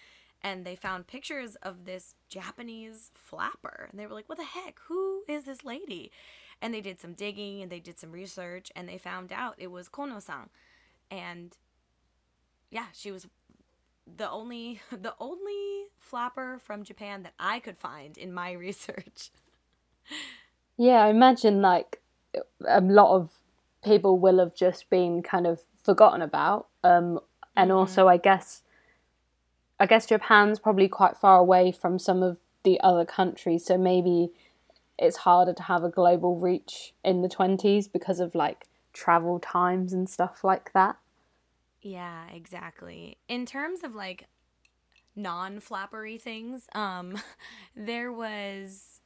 and 0.42 0.64
they 0.64 0.76
found 0.76 1.06
pictures 1.06 1.56
of 1.56 1.84
this 1.84 2.14
Japanese 2.28 3.10
flapper 3.14 3.88
and 3.90 4.00
they 4.00 4.06
were 4.06 4.14
like 4.14 4.28
what 4.28 4.38
the 4.38 4.44
heck 4.44 4.80
who 4.88 5.22
is 5.28 5.44
this 5.44 5.64
lady 5.64 6.10
and 6.60 6.74
they 6.74 6.80
did 6.80 7.00
some 7.00 7.12
digging 7.12 7.62
and 7.62 7.70
they 7.70 7.80
did 7.80 7.98
some 7.98 8.12
research 8.12 8.70
and 8.74 8.88
they 8.88 8.98
found 8.98 9.32
out 9.32 9.54
it 9.58 9.70
was 9.70 9.88
Kono-san. 9.88 10.48
And 11.10 11.56
yeah, 12.70 12.86
she 12.92 13.10
was 13.10 13.26
the 14.06 14.28
only 14.30 14.80
the 14.92 15.14
only 15.20 15.86
flapper 15.98 16.58
from 16.62 16.84
Japan 16.84 17.22
that 17.22 17.34
I 17.38 17.60
could 17.60 17.78
find 17.78 18.16
in 18.18 18.32
my 18.32 18.52
research. 18.66 19.30
Yeah, 20.78 21.04
I 21.04 21.08
imagine 21.08 21.60
like 21.60 22.00
a 22.66 22.80
lot 22.80 23.14
of 23.14 23.30
people 23.84 24.18
will 24.18 24.38
have 24.38 24.54
just 24.54 24.88
been 24.88 25.22
kind 25.22 25.46
of 25.46 25.60
forgotten 25.82 26.22
about. 26.22 26.68
Um, 26.84 27.20
and 27.56 27.70
mm-hmm. 27.70 27.78
also, 27.78 28.08
I 28.08 28.16
guess, 28.16 28.62
I 29.80 29.86
guess 29.86 30.06
Japan's 30.06 30.58
probably 30.58 30.88
quite 30.88 31.16
far 31.16 31.38
away 31.38 31.72
from 31.72 31.98
some 31.98 32.22
of 32.22 32.38
the 32.62 32.80
other 32.80 33.04
countries, 33.04 33.64
so 33.64 33.76
maybe 33.76 34.30
it's 34.98 35.18
harder 35.18 35.52
to 35.52 35.62
have 35.64 35.84
a 35.84 35.88
global 35.88 36.36
reach 36.36 36.92
in 37.04 37.22
the 37.22 37.28
20s 37.28 37.90
because 37.90 38.20
of 38.20 38.34
like 38.34 38.66
travel 38.92 39.38
times 39.38 39.92
and 39.92 40.08
stuff 40.08 40.42
like 40.42 40.72
that. 40.72 40.96
Yeah, 41.80 42.28
exactly. 42.30 43.16
In 43.28 43.46
terms 43.46 43.84
of 43.84 43.94
like 43.94 44.26
non-flappery 45.14 46.20
things, 46.20 46.66
um 46.74 47.16
there 47.76 48.12
was 48.12 49.00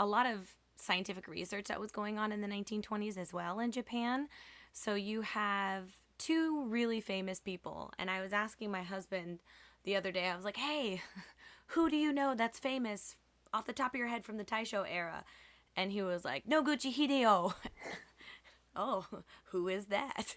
a 0.00 0.06
lot 0.06 0.26
of 0.26 0.50
scientific 0.80 1.28
research 1.28 1.66
that 1.66 1.80
was 1.80 1.90
going 1.90 2.18
on 2.18 2.32
in 2.32 2.40
the 2.40 2.48
1920s 2.48 3.18
as 3.18 3.32
well 3.32 3.60
in 3.60 3.70
Japan. 3.70 4.28
So 4.72 4.94
you 4.94 5.22
have 5.22 5.96
two 6.18 6.64
really 6.66 7.00
famous 7.00 7.40
people 7.40 7.92
and 7.98 8.10
I 8.10 8.20
was 8.20 8.32
asking 8.32 8.70
my 8.70 8.82
husband 8.82 9.40
the 9.84 9.96
other 9.96 10.12
day 10.12 10.28
I 10.28 10.36
was 10.36 10.44
like, 10.44 10.58
"Hey, 10.58 11.02
who 11.68 11.88
do 11.88 11.96
you 11.96 12.12
know 12.12 12.34
that's 12.34 12.58
famous 12.58 13.16
off 13.52 13.66
the 13.66 13.72
top 13.72 13.94
of 13.94 13.98
your 13.98 14.08
head 14.08 14.24
from 14.24 14.36
the 14.36 14.44
Taisho 14.44 14.84
era? 14.88 15.24
And 15.76 15.92
he 15.92 16.02
was 16.02 16.24
like, 16.24 16.46
Noguchi 16.46 16.94
Hideo. 16.94 17.54
oh, 18.76 19.06
who 19.44 19.68
is 19.68 19.86
that? 19.86 20.36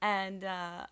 and 0.00 0.44
uh, 0.44 0.86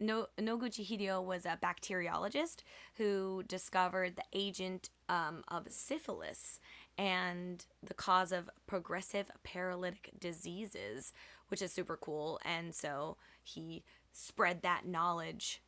no, 0.00 0.26
Noguchi 0.38 0.86
Hideo 0.86 1.24
was 1.24 1.46
a 1.46 1.58
bacteriologist 1.62 2.62
who 2.96 3.44
discovered 3.46 4.16
the 4.16 4.24
agent 4.32 4.90
um, 5.08 5.44
of 5.48 5.66
syphilis 5.70 6.60
and 6.98 7.64
the 7.82 7.94
cause 7.94 8.32
of 8.32 8.50
progressive 8.66 9.30
paralytic 9.44 10.10
diseases, 10.18 11.12
which 11.48 11.62
is 11.62 11.72
super 11.72 11.96
cool. 11.96 12.40
And 12.44 12.74
so 12.74 13.16
he 13.42 13.82
spread 14.12 14.62
that 14.62 14.86
knowledge 14.86 15.62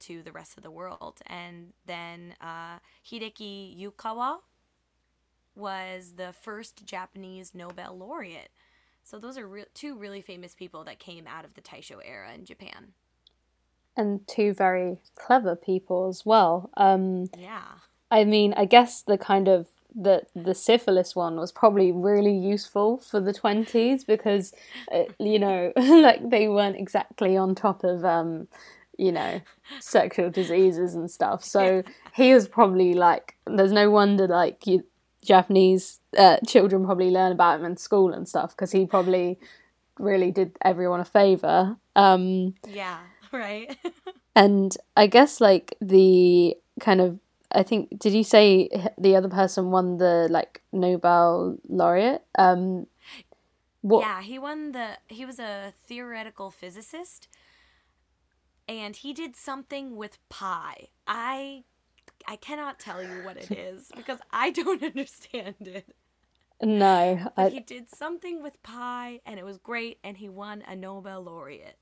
to 0.00 0.22
the 0.22 0.32
rest 0.32 0.56
of 0.56 0.62
the 0.62 0.70
world. 0.70 1.20
And 1.26 1.72
then 1.86 2.34
uh, 2.40 2.78
Hideki 3.04 3.80
Yukawa 3.80 4.38
was 5.56 6.14
the 6.16 6.32
first 6.32 6.84
Japanese 6.84 7.54
Nobel 7.54 7.96
laureate. 7.96 8.50
So 9.02 9.18
those 9.18 9.38
are 9.38 9.46
re- 9.46 9.64
two 9.74 9.96
really 9.96 10.22
famous 10.22 10.54
people 10.54 10.84
that 10.84 10.98
came 10.98 11.26
out 11.26 11.44
of 11.44 11.54
the 11.54 11.60
Taisho 11.60 11.98
era 12.04 12.32
in 12.34 12.44
Japan. 12.44 12.94
And 13.96 14.26
two 14.26 14.52
very 14.52 14.98
clever 15.14 15.54
people 15.54 16.08
as 16.08 16.26
well. 16.26 16.70
Um, 16.76 17.28
yeah. 17.38 17.64
I 18.14 18.24
mean, 18.24 18.54
I 18.56 18.64
guess 18.64 19.02
the 19.02 19.18
kind 19.18 19.48
of 19.48 19.66
the 19.94 20.22
the 20.34 20.54
syphilis 20.54 21.14
one 21.14 21.36
was 21.36 21.52
probably 21.52 21.92
really 21.92 22.36
useful 22.36 22.98
for 22.98 23.20
the 23.20 23.32
20s 23.32 24.04
because 24.04 24.52
uh, 24.92 25.04
you 25.20 25.38
know 25.38 25.72
like 25.76 26.28
they 26.28 26.48
weren't 26.48 26.76
exactly 26.76 27.36
on 27.36 27.54
top 27.54 27.84
of 27.84 28.04
um 28.04 28.48
you 28.98 29.12
know, 29.12 29.40
sexual 29.80 30.30
diseases 30.30 30.94
and 30.94 31.10
stuff. 31.10 31.44
So 31.44 31.82
he 32.14 32.34
was 32.34 32.48
probably 32.48 32.94
like, 32.94 33.34
there's 33.46 33.72
no 33.72 33.90
wonder 33.90 34.26
like 34.26 34.66
you, 34.66 34.84
Japanese 35.24 36.00
uh, 36.16 36.38
children 36.46 36.84
probably 36.84 37.10
learn 37.10 37.32
about 37.32 37.60
him 37.60 37.66
in 37.66 37.76
school 37.76 38.12
and 38.12 38.28
stuff 38.28 38.50
because 38.50 38.72
he 38.72 38.86
probably 38.86 39.38
really 39.98 40.30
did 40.30 40.56
everyone 40.62 41.00
a 41.00 41.04
favor. 41.04 41.76
Um, 41.96 42.54
yeah, 42.68 42.98
right. 43.32 43.76
and 44.36 44.76
I 44.96 45.06
guess 45.06 45.40
like 45.40 45.76
the 45.80 46.56
kind 46.80 47.00
of 47.00 47.18
I 47.54 47.62
think 47.62 47.98
did 47.98 48.12
you 48.12 48.24
say 48.24 48.68
the 48.98 49.16
other 49.16 49.28
person 49.28 49.70
won 49.70 49.98
the 49.98 50.28
like 50.30 50.62
Nobel 50.72 51.56
laureate? 51.68 52.24
Um, 52.36 52.86
what? 53.80 54.00
Yeah, 54.00 54.22
he 54.22 54.38
won 54.38 54.72
the. 54.72 54.98
He 55.08 55.24
was 55.24 55.38
a 55.38 55.72
theoretical 55.86 56.50
physicist 56.50 57.28
and 58.68 58.96
he 58.96 59.12
did 59.12 59.36
something 59.36 59.96
with 59.96 60.18
pi. 60.28 60.88
I 61.06 61.64
I 62.26 62.36
cannot 62.36 62.78
tell 62.78 63.02
you 63.02 63.22
what 63.24 63.36
it 63.36 63.50
is 63.58 63.90
because 63.94 64.18
I 64.30 64.50
don't 64.50 64.82
understand 64.82 65.56
it. 65.60 65.94
No, 66.62 67.30
I... 67.36 67.48
he 67.48 67.60
did 67.60 67.90
something 67.90 68.42
with 68.42 68.62
pi, 68.62 69.20
and 69.26 69.38
it 69.38 69.44
was 69.44 69.58
great, 69.58 69.98
and 70.04 70.16
he 70.16 70.28
won 70.28 70.62
a 70.66 70.76
Nobel 70.76 71.22
laureate. 71.22 71.76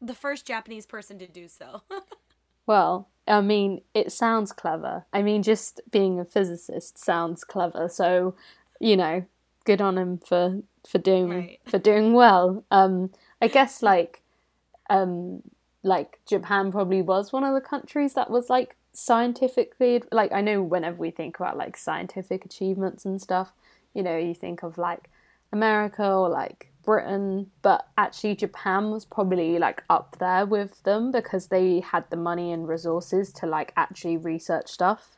The 0.00 0.14
first 0.14 0.46
Japanese 0.46 0.84
person 0.84 1.18
to 1.20 1.28
do 1.28 1.48
so. 1.48 1.82
well, 2.66 3.08
I 3.26 3.40
mean, 3.40 3.80
it 3.94 4.12
sounds 4.12 4.52
clever. 4.52 5.06
I 5.12 5.22
mean, 5.22 5.42
just 5.42 5.80
being 5.90 6.20
a 6.20 6.24
physicist 6.24 6.98
sounds 6.98 7.44
clever. 7.44 7.88
So, 7.88 8.34
you 8.80 8.96
know, 8.96 9.24
good 9.64 9.80
on 9.80 9.96
him 9.96 10.18
for 10.18 10.60
for 10.88 10.98
doing 10.98 11.30
right. 11.30 11.60
for 11.66 11.78
doing 11.78 12.12
well. 12.12 12.64
Um, 12.70 13.10
I 13.40 13.48
guess 13.48 13.82
like, 13.82 14.22
um, 14.90 15.42
like 15.82 16.18
Japan 16.26 16.70
probably 16.70 17.02
was 17.02 17.32
one 17.32 17.44
of 17.44 17.54
the 17.54 17.60
countries 17.60 18.14
that 18.14 18.30
was 18.30 18.50
like 18.50 18.76
scientifically 18.92 20.02
like 20.12 20.32
I 20.32 20.40
know 20.40 20.62
whenever 20.62 20.96
we 20.96 21.10
think 21.10 21.38
about 21.38 21.56
like 21.56 21.76
scientific 21.76 22.44
achievements 22.44 23.04
and 23.04 23.20
stuff, 23.20 23.52
you 23.94 24.02
know, 24.02 24.16
you 24.16 24.34
think 24.34 24.62
of 24.62 24.78
like 24.78 25.10
America 25.52 26.06
or 26.06 26.28
like 26.28 26.70
Britain, 26.84 27.50
but 27.62 27.88
actually 27.96 28.36
Japan 28.36 28.90
was 28.90 29.04
probably 29.04 29.58
like 29.58 29.82
up 29.88 30.16
there 30.18 30.46
with 30.46 30.82
them 30.82 31.10
because 31.10 31.48
they 31.48 31.80
had 31.80 32.08
the 32.10 32.16
money 32.16 32.52
and 32.52 32.68
resources 32.68 33.32
to 33.34 33.46
like 33.46 33.72
actually 33.76 34.16
research 34.16 34.70
stuff. 34.70 35.16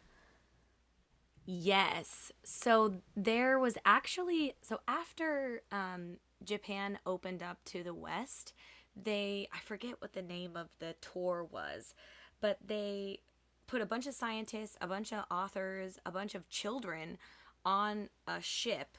Yes. 1.44 2.32
So 2.44 2.96
there 3.14 3.58
was 3.58 3.76
actually 3.84 4.54
so 4.62 4.80
after 4.88 5.62
um, 5.70 6.16
Japan 6.44 6.98
opened 7.06 7.42
up 7.42 7.58
to 7.66 7.82
the 7.82 7.94
West, 7.94 8.52
they 8.96 9.48
I 9.52 9.58
forget 9.60 10.00
what 10.00 10.12
the 10.12 10.22
name 10.22 10.56
of 10.56 10.68
the 10.80 10.94
tour 11.00 11.46
was, 11.50 11.94
but 12.40 12.58
they 12.66 13.20
put 13.66 13.80
a 13.80 13.86
bunch 13.86 14.06
of 14.06 14.14
scientists, 14.14 14.76
a 14.80 14.86
bunch 14.86 15.12
of 15.12 15.24
authors, 15.30 15.98
a 16.04 16.10
bunch 16.10 16.34
of 16.34 16.48
children 16.48 17.18
on 17.64 18.08
a 18.26 18.40
ship 18.40 18.96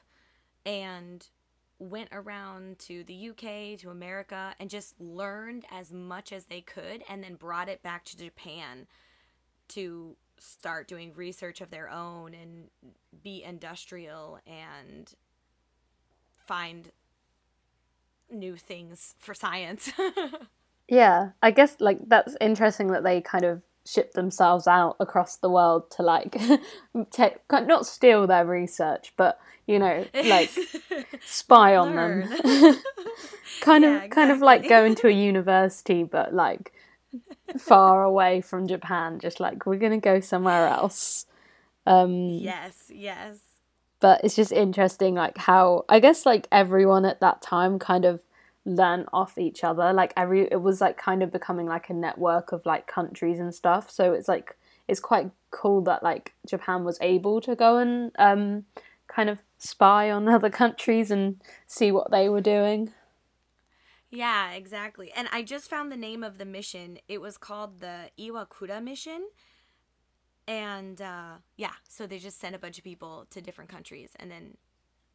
and 0.66 1.30
went 1.80 2.10
around 2.12 2.80
to 2.80 3.04
the 3.04 3.30
UK, 3.30 3.80
to 3.80 3.90
America, 3.90 4.56
and 4.60 4.70
just 4.70 5.00
learned 5.00 5.66
as 5.72 5.92
much 5.92 6.32
as 6.32 6.46
they 6.46 6.62
could 6.62 7.04
and 7.08 7.24
then 7.24 7.36
brought 7.36 7.70
it 7.70 7.84
back 7.84 8.04
to 8.06 8.18
Japan 8.18 8.88
to 9.70 10.16
start 10.40 10.88
doing 10.88 11.14
research 11.16 11.62
of 11.62 11.70
their 11.70 11.90
own 11.90 12.34
and 12.34 12.70
be 13.24 13.44
industrial 13.44 14.40
and 14.46 15.14
find 16.46 16.92
new 18.30 18.56
things 18.56 19.16
for 19.20 19.34
science. 19.34 19.92
yeah, 20.88 21.30
I 21.42 21.52
guess 21.52 21.78
like 21.80 22.00
that's 22.08 22.36
interesting 22.42 22.88
that 22.88 23.04
they 23.04 23.22
kind 23.22 23.46
of 23.46 23.64
ship 23.88 24.14
themselves 24.14 24.68
out 24.68 24.98
across 25.00 25.38
the 25.38 25.50
world 25.50 25.90
to 25.92 26.02
like 26.04 26.38
take, 27.12 27.38
not 27.50 27.86
steal 27.86 28.28
their 28.28 28.46
research, 28.46 29.14
but 29.16 29.40
you 29.66 29.80
know, 29.80 30.06
like 30.26 30.52
spy 31.26 31.76
on 31.76 31.96
them. 31.96 32.24
kind 33.62 33.84
yeah, 33.84 33.90
of 33.90 33.96
exactly. 33.96 34.10
kind 34.10 34.32
of 34.32 34.40
like 34.40 34.68
going 34.68 34.96
to 34.96 35.08
a 35.08 35.12
university 35.12 36.04
but 36.04 36.34
like 36.34 36.74
far 37.58 38.04
away 38.04 38.42
from 38.42 38.68
Japan, 38.68 39.20
just 39.20 39.40
like 39.40 39.66
we're 39.66 39.78
gonna 39.78 40.00
go 40.00 40.20
somewhere 40.20 40.68
else. 40.68 41.26
Um 41.86 42.30
Yes, 42.30 42.92
yes. 42.94 43.40
But 44.00 44.24
it's 44.24 44.36
just 44.36 44.52
interesting 44.52 45.16
like 45.16 45.38
how 45.38 45.86
I 45.88 46.00
guess 46.00 46.26
like 46.26 46.48
everyone 46.52 47.06
at 47.06 47.22
that 47.22 47.42
time 47.42 47.80
kind 47.80 48.06
of 48.06 48.22
learn 48.68 49.06
off 49.14 49.38
each 49.38 49.64
other. 49.64 49.94
Like 49.94 50.14
every 50.18 50.48
it 50.52 50.62
was 50.62 50.82
like 50.82 50.98
kind 50.98 51.24
of 51.24 51.32
becoming 51.32 51.66
like 51.66 51.90
a 51.90 51.94
network 51.94 52.52
of 52.52 52.66
like 52.66 52.86
countries 52.86 53.40
and 53.40 53.56
stuff. 53.56 53.90
So 53.90 54.14
it's 54.14 54.28
like 54.28 54.56
it's 54.88 55.00
quite 55.00 55.32
cool 55.52 55.82
that 55.84 56.04
like 56.04 56.34
Japan 56.46 56.84
was 56.84 56.98
able 57.02 57.42
to 57.42 57.56
go 57.56 57.78
and 57.78 58.12
um 58.20 58.66
kind 59.08 59.30
of 59.30 59.40
spy 59.58 60.12
on 60.12 60.28
other 60.30 60.50
countries 60.50 61.10
and 61.10 61.42
see 61.66 61.92
what 61.92 62.12
they 62.12 62.30
were 62.30 62.42
doing. 62.42 62.94
Yeah, 64.10 64.52
exactly. 64.52 65.12
And 65.12 65.28
I 65.32 65.44
just 65.44 65.70
found 65.70 65.92
the 65.92 65.98
name 65.98 66.24
of 66.24 66.38
the 66.38 66.46
mission. 66.46 67.00
It 67.08 67.20
was 67.20 67.38
called 67.38 67.80
the 67.80 68.10
Iwakura 68.18 68.82
mission. 68.82 69.28
And 70.48 71.02
uh, 71.02 71.36
yeah, 71.58 71.74
so 71.90 72.08
they 72.08 72.20
just 72.20 72.40
sent 72.40 72.56
a 72.56 72.60
bunch 72.60 72.78
of 72.78 72.86
people 72.86 73.28
to 73.32 73.42
different 73.42 73.70
countries 73.70 74.12
and 74.18 74.32
then 74.32 74.56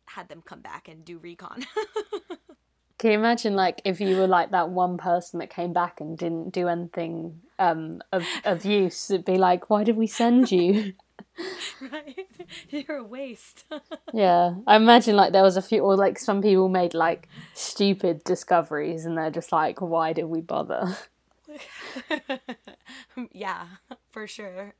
had 0.06 0.28
them 0.28 0.42
come 0.44 0.60
back 0.60 0.88
and 0.88 1.06
do 1.06 1.18
recon. 1.18 1.64
Can 3.02 3.10
you 3.10 3.18
imagine, 3.18 3.56
like, 3.56 3.82
if 3.84 4.00
you 4.00 4.16
were 4.16 4.28
like 4.28 4.52
that 4.52 4.68
one 4.68 4.96
person 4.96 5.40
that 5.40 5.50
came 5.50 5.72
back 5.72 6.00
and 6.00 6.16
didn't 6.16 6.50
do 6.50 6.68
anything 6.68 7.40
um, 7.58 8.00
of 8.12 8.24
of 8.44 8.64
use? 8.64 9.10
It'd 9.10 9.24
be 9.24 9.38
like, 9.38 9.68
why 9.68 9.82
did 9.82 9.96
we 9.96 10.06
send 10.06 10.52
you? 10.52 10.92
right, 11.92 12.28
you're 12.70 12.98
a 12.98 13.02
waste. 13.02 13.64
yeah, 14.12 14.54
I 14.68 14.76
imagine 14.76 15.16
like 15.16 15.32
there 15.32 15.42
was 15.42 15.56
a 15.56 15.62
few, 15.62 15.80
or 15.80 15.96
like 15.96 16.16
some 16.16 16.42
people 16.42 16.68
made 16.68 16.94
like 16.94 17.28
stupid 17.54 18.22
discoveries, 18.22 19.04
and 19.04 19.18
they're 19.18 19.32
just 19.32 19.50
like, 19.50 19.80
why 19.80 20.12
did 20.12 20.26
we 20.26 20.40
bother? 20.40 20.96
yeah, 23.32 23.66
for 24.12 24.28
sure. 24.28 24.74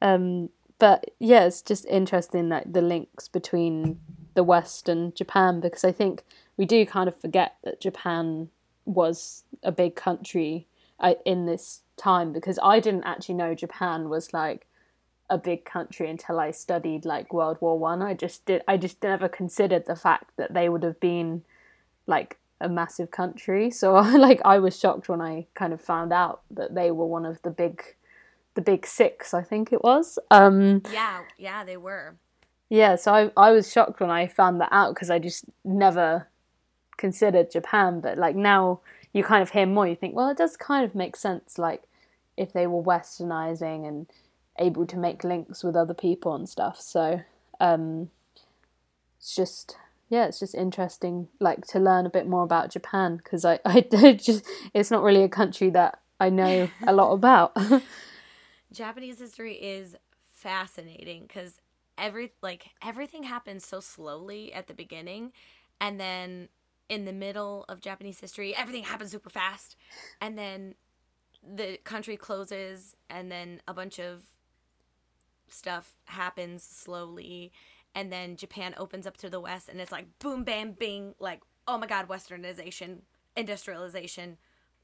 Um, 0.00 0.48
but 0.78 1.04
yeah, 1.18 1.44
it's 1.44 1.60
just 1.60 1.84
interesting 1.84 2.48
like 2.48 2.72
the 2.72 2.80
links 2.80 3.28
between 3.28 4.00
the 4.32 4.42
West 4.42 4.88
and 4.88 5.14
Japan 5.14 5.60
because 5.60 5.84
I 5.84 5.92
think 5.92 6.24
we 6.60 6.66
do 6.66 6.84
kind 6.84 7.08
of 7.08 7.18
forget 7.18 7.56
that 7.64 7.80
Japan 7.80 8.50
was 8.84 9.44
a 9.62 9.72
big 9.72 9.94
country 9.96 10.66
uh, 10.98 11.14
in 11.24 11.46
this 11.46 11.80
time 11.96 12.34
because 12.34 12.58
I 12.62 12.80
didn't 12.80 13.04
actually 13.04 13.36
know 13.36 13.54
Japan 13.54 14.10
was 14.10 14.34
like 14.34 14.66
a 15.30 15.38
big 15.38 15.64
country 15.64 16.10
until 16.10 16.38
I 16.38 16.50
studied 16.50 17.06
like 17.06 17.32
World 17.32 17.56
War 17.62 17.78
One. 17.78 18.02
I. 18.02 18.10
I 18.10 18.14
just 18.14 18.44
did 18.44 18.60
I 18.68 18.76
just 18.76 19.02
never 19.02 19.26
considered 19.26 19.86
the 19.86 19.96
fact 19.96 20.32
that 20.36 20.52
they 20.52 20.68
would 20.68 20.82
have 20.82 21.00
been 21.00 21.44
like 22.06 22.36
a 22.60 22.68
massive 22.68 23.10
country. 23.10 23.70
So 23.70 23.94
like 24.26 24.42
I 24.44 24.58
was 24.58 24.78
shocked 24.78 25.08
when 25.08 25.22
I 25.22 25.46
kind 25.54 25.72
of 25.72 25.80
found 25.80 26.12
out 26.12 26.42
that 26.50 26.74
they 26.74 26.90
were 26.90 27.06
one 27.06 27.24
of 27.24 27.40
the 27.40 27.50
big 27.50 27.82
the 28.52 28.60
big 28.60 28.86
six, 28.86 29.32
I 29.32 29.42
think 29.42 29.72
it 29.72 29.82
was. 29.82 30.18
Um 30.30 30.82
Yeah, 30.92 31.22
yeah, 31.38 31.64
they 31.64 31.78
were. 31.78 32.16
Yeah, 32.68 32.96
so 32.96 33.14
I 33.14 33.30
I 33.34 33.50
was 33.50 33.72
shocked 33.72 33.98
when 33.98 34.10
I 34.10 34.26
found 34.26 34.60
that 34.60 34.68
out 34.72 34.94
because 34.94 35.08
I 35.08 35.18
just 35.18 35.46
never 35.64 36.26
considered 37.00 37.50
Japan, 37.50 38.00
but 38.00 38.18
like 38.18 38.36
now 38.36 38.80
you 39.12 39.24
kind 39.24 39.42
of 39.42 39.50
hear 39.50 39.66
more, 39.66 39.88
you 39.88 39.96
think, 39.96 40.14
well, 40.14 40.28
it 40.28 40.36
does 40.36 40.56
kind 40.56 40.84
of 40.84 40.94
make 40.94 41.16
sense, 41.16 41.58
like 41.58 41.82
if 42.36 42.52
they 42.52 42.66
were 42.66 42.82
westernizing 42.82 43.88
and 43.88 44.06
able 44.58 44.86
to 44.86 44.96
make 44.96 45.24
links 45.24 45.64
with 45.64 45.74
other 45.74 45.94
people 45.94 46.34
and 46.34 46.48
stuff. 46.48 46.78
So 46.80 47.22
um, 47.58 48.10
it's 49.18 49.34
just 49.34 49.76
yeah, 50.10 50.26
it's 50.26 50.40
just 50.40 50.56
interesting, 50.56 51.28
like 51.38 51.64
to 51.68 51.78
learn 51.78 52.04
a 52.04 52.10
bit 52.10 52.26
more 52.26 52.42
about 52.42 52.70
Japan 52.70 53.16
because 53.16 53.44
I 53.44 53.58
I 53.64 53.80
just 54.20 54.44
it's 54.74 54.90
not 54.90 55.02
really 55.02 55.22
a 55.22 55.28
country 55.28 55.70
that 55.70 56.00
I 56.20 56.28
know 56.30 56.68
a 56.86 56.92
lot 56.92 57.12
about. 57.12 57.56
Japanese 58.72 59.18
history 59.18 59.54
is 59.54 59.96
fascinating 60.30 61.22
because 61.22 61.60
every 61.96 62.32
like 62.42 62.70
everything 62.82 63.24
happens 63.24 63.64
so 63.64 63.80
slowly 63.80 64.52
at 64.52 64.66
the 64.68 64.74
beginning 64.74 65.32
and 65.80 65.98
then 65.98 66.48
in 66.90 67.04
the 67.06 67.12
middle 67.12 67.64
of 67.68 67.80
Japanese 67.80 68.20
history, 68.20 68.54
everything 68.54 68.82
happens 68.82 69.12
super 69.12 69.30
fast, 69.30 69.76
and 70.20 70.36
then 70.36 70.74
the 71.42 71.78
country 71.84 72.16
closes, 72.18 72.96
and 73.08 73.32
then 73.32 73.62
a 73.66 73.72
bunch 73.72 73.98
of 73.98 74.24
stuff 75.48 75.96
happens 76.06 76.62
slowly, 76.62 77.52
and 77.94 78.12
then 78.12 78.36
Japan 78.36 78.74
opens 78.76 79.06
up 79.06 79.16
to 79.18 79.30
the 79.30 79.40
West, 79.40 79.68
and 79.68 79.80
it's 79.80 79.92
like 79.92 80.06
boom, 80.18 80.42
bam, 80.42 80.72
bing, 80.72 81.14
like 81.20 81.40
oh 81.68 81.78
my 81.78 81.86
god, 81.86 82.08
Westernization, 82.08 82.98
industrialization, 83.36 84.36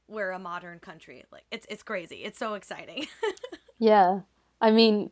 we're 0.07 0.31
a 0.31 0.39
modern 0.39 0.79
country. 0.79 1.25
Like 1.31 1.43
it's 1.51 1.67
it's 1.69 1.83
crazy. 1.83 2.23
It's 2.23 2.39
so 2.39 2.53
exciting. 2.53 3.07
yeah, 3.79 4.21
I 4.61 4.71
mean, 4.71 5.11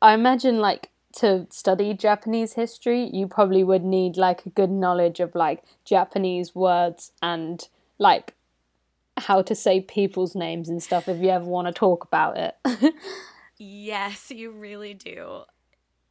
I 0.00 0.14
imagine 0.14 0.60
like 0.60 0.90
to 1.16 1.46
study 1.50 1.94
Japanese 1.94 2.54
history, 2.54 3.10
you 3.12 3.26
probably 3.26 3.64
would 3.64 3.84
need 3.84 4.16
like 4.16 4.44
a 4.46 4.50
good 4.50 4.70
knowledge 4.70 5.20
of 5.20 5.34
like 5.34 5.62
Japanese 5.84 6.54
words 6.54 7.12
and 7.22 7.68
like 7.98 8.34
how 9.16 9.40
to 9.42 9.54
say 9.54 9.80
people's 9.80 10.34
names 10.34 10.68
and 10.68 10.82
stuff 10.82 11.08
if 11.08 11.20
you 11.20 11.30
ever 11.30 11.44
want 11.44 11.66
to 11.66 11.72
talk 11.72 12.04
about 12.04 12.36
it. 12.36 12.94
yes, 13.58 14.30
you 14.30 14.50
really 14.50 14.94
do. 14.94 15.42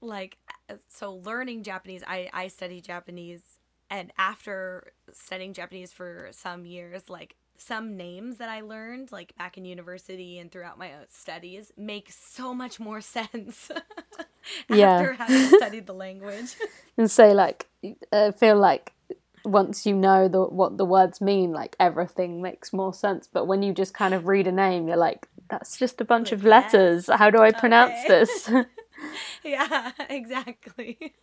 Like 0.02 0.38
uh, 0.70 0.76
so 0.88 1.14
learning 1.14 1.64
Japanese, 1.64 2.04
I 2.06 2.30
I 2.34 2.48
study 2.48 2.82
Japanese 2.82 3.60
and 3.90 4.12
after 4.18 4.94
studying 5.14 5.54
Japanese 5.54 5.94
for 5.94 6.30
some 6.32 6.66
years, 6.66 7.10
like 7.10 7.36
some 7.58 7.98
names 7.98 8.38
that 8.38 8.50
I 8.50 8.62
learned, 8.62 9.12
like 9.12 9.36
back 9.38 9.58
in 9.58 9.66
university 9.66 10.40
and 10.40 10.52
throughout 10.52 10.78
my 10.78 10.92
studies, 11.10 11.72
make 11.78 12.12
so 12.12 12.54
much 12.54 12.80
more 12.80 13.02
sense 13.16 13.72
yeah. 14.70 14.92
after 14.92 15.14
having 15.14 15.58
studied 15.58 15.88
the 15.88 15.94
language. 15.94 16.56
and 16.98 17.10
say, 17.10 17.34
like, 17.34 17.68
I 18.12 18.32
feel 18.32 18.58
like 18.58 18.94
once 19.44 19.86
you 19.86 19.94
know 19.94 20.28
the 20.28 20.44
what 20.44 20.78
the 20.78 20.86
words 20.86 21.22
mean, 21.22 21.52
like 21.52 21.76
everything 21.80 22.42
makes 22.42 22.74
more 22.74 22.94
sense. 22.94 23.28
But 23.32 23.46
when 23.46 23.62
you 23.62 23.74
just 23.74 23.94
kind 23.94 24.14
of 24.14 24.28
read 24.28 24.48
a 24.48 24.52
name, 24.52 24.88
you're 24.88 24.98
like, 24.98 25.28
that's 25.50 25.78
just 25.78 26.02
a 26.02 26.06
bunch 26.06 26.32
of 26.32 26.44
letters. 26.44 27.10
How 27.12 27.30
do 27.30 27.40
I 27.40 27.52
pronounce 27.52 27.94
okay. 28.06 28.08
this? 28.08 28.52
yeah, 29.44 29.92
exactly. 30.10 31.14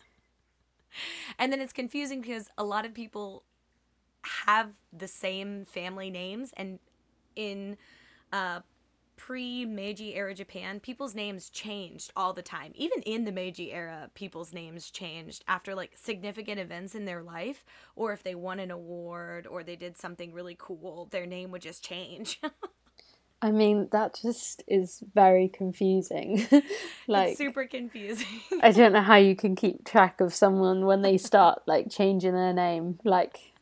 And 1.38 1.52
then 1.52 1.60
it's 1.60 1.72
confusing 1.72 2.20
because 2.20 2.48
a 2.56 2.64
lot 2.64 2.84
of 2.84 2.94
people 2.94 3.44
have 4.22 4.70
the 4.92 5.08
same 5.08 5.64
family 5.64 6.11
names 6.11 6.52
and 6.56 6.78
in 7.35 7.76
uh, 8.32 8.61
pre 9.16 9.64
Meiji 9.64 10.14
era 10.14 10.35
Japan, 10.35 10.80
people's 10.80 11.14
names 11.14 11.48
changed 11.48 12.12
all 12.16 12.32
the 12.32 12.42
time. 12.42 12.72
Even 12.74 13.02
in 13.02 13.24
the 13.24 13.32
Meiji 13.32 13.72
era, 13.72 14.11
people's 14.14 14.52
names 14.52 14.90
changed 14.90 15.44
after 15.46 15.74
like 15.74 15.92
significant 15.94 16.58
events 16.58 16.94
in 16.94 17.04
their 17.04 17.22
life, 17.22 17.64
or 17.94 18.12
if 18.12 18.22
they 18.22 18.35
won 18.35 18.58
an 18.58 18.70
award 18.70 19.46
or 19.46 19.62
they 19.62 19.76
did 19.76 19.96
something 19.96 20.32
really 20.32 20.56
cool, 20.58 21.08
their 21.11 21.26
name 21.26 21.50
would 21.50 21.62
just 21.62 21.85
change. 21.85 22.40
I 23.44 23.50
mean, 23.50 23.88
that 23.90 24.14
just 24.22 24.62
is 24.68 25.02
very 25.14 25.48
confusing. 25.48 26.46
like 27.08 27.30
it's 27.30 27.38
super 27.38 27.64
confusing. 27.64 28.40
I 28.62 28.70
don't 28.70 28.92
know 28.92 29.02
how 29.02 29.16
you 29.16 29.35
can 29.35 29.56
keep 29.56 29.85
track 29.85 30.20
of 30.20 30.32
someone 30.32 30.87
when 30.87 31.02
they 31.02 31.18
start 31.18 31.62
like 31.66 31.90
changing 31.90 32.35
their 32.35 32.52
name. 32.52 33.00
Like 33.02 33.52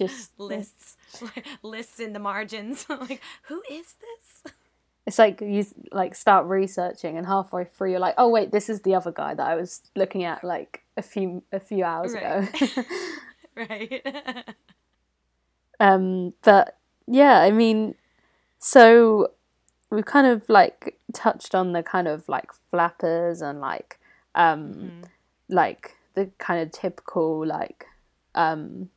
just 0.00 0.32
lists 0.38 0.96
lists 1.62 2.00
in 2.00 2.12
the 2.12 2.18
margins. 2.18 2.86
like, 2.88 3.20
who 3.42 3.62
is 3.70 3.94
this? 3.94 4.54
It's 5.06 5.18
like 5.18 5.40
you 5.40 5.64
like 5.92 6.14
start 6.14 6.46
researching 6.46 7.16
and 7.18 7.26
halfway 7.26 7.64
through 7.64 7.90
you're 7.90 8.00
like, 8.00 8.14
"Oh 8.18 8.28
wait, 8.28 8.52
this 8.52 8.68
is 8.68 8.82
the 8.82 8.94
other 8.94 9.12
guy 9.12 9.34
that 9.34 9.46
I 9.46 9.54
was 9.54 9.82
looking 9.96 10.24
at 10.24 10.44
like 10.44 10.82
a 10.96 11.02
few 11.02 11.42
a 11.52 11.60
few 11.60 11.84
hours 11.84 12.12
right. 12.12 12.54
ago." 12.54 12.84
right. 13.56 14.54
um 15.80 16.34
but 16.42 16.76
yeah, 17.06 17.40
I 17.40 17.50
mean 17.50 17.94
so 18.58 19.32
we've 19.90 20.04
kind 20.04 20.26
of 20.26 20.48
like 20.48 20.98
touched 21.12 21.54
on 21.54 21.72
the 21.72 21.82
kind 21.82 22.06
of 22.06 22.28
like 22.28 22.52
flappers 22.70 23.42
and 23.42 23.60
like 23.60 23.98
um 24.34 24.74
mm-hmm. 24.74 25.02
like 25.48 25.96
the 26.14 26.30
kind 26.38 26.62
of 26.62 26.70
typical 26.70 27.44
like 27.44 27.86
um 28.34 28.90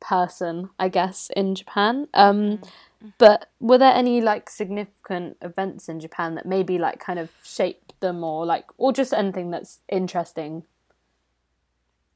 person 0.00 0.70
i 0.78 0.88
guess 0.88 1.30
in 1.36 1.54
japan 1.54 2.06
um 2.14 2.58
mm-hmm. 2.58 3.08
but 3.18 3.50
were 3.60 3.78
there 3.78 3.94
any 3.94 4.20
like 4.20 4.50
significant 4.50 5.36
events 5.42 5.88
in 5.88 6.00
japan 6.00 6.34
that 6.34 6.46
maybe 6.46 6.78
like 6.78 7.00
kind 7.00 7.18
of 7.18 7.30
shaped 7.42 7.98
them 8.00 8.22
or 8.22 8.44
like 8.44 8.66
or 8.76 8.92
just 8.92 9.12
anything 9.12 9.50
that's 9.50 9.80
interesting 9.88 10.64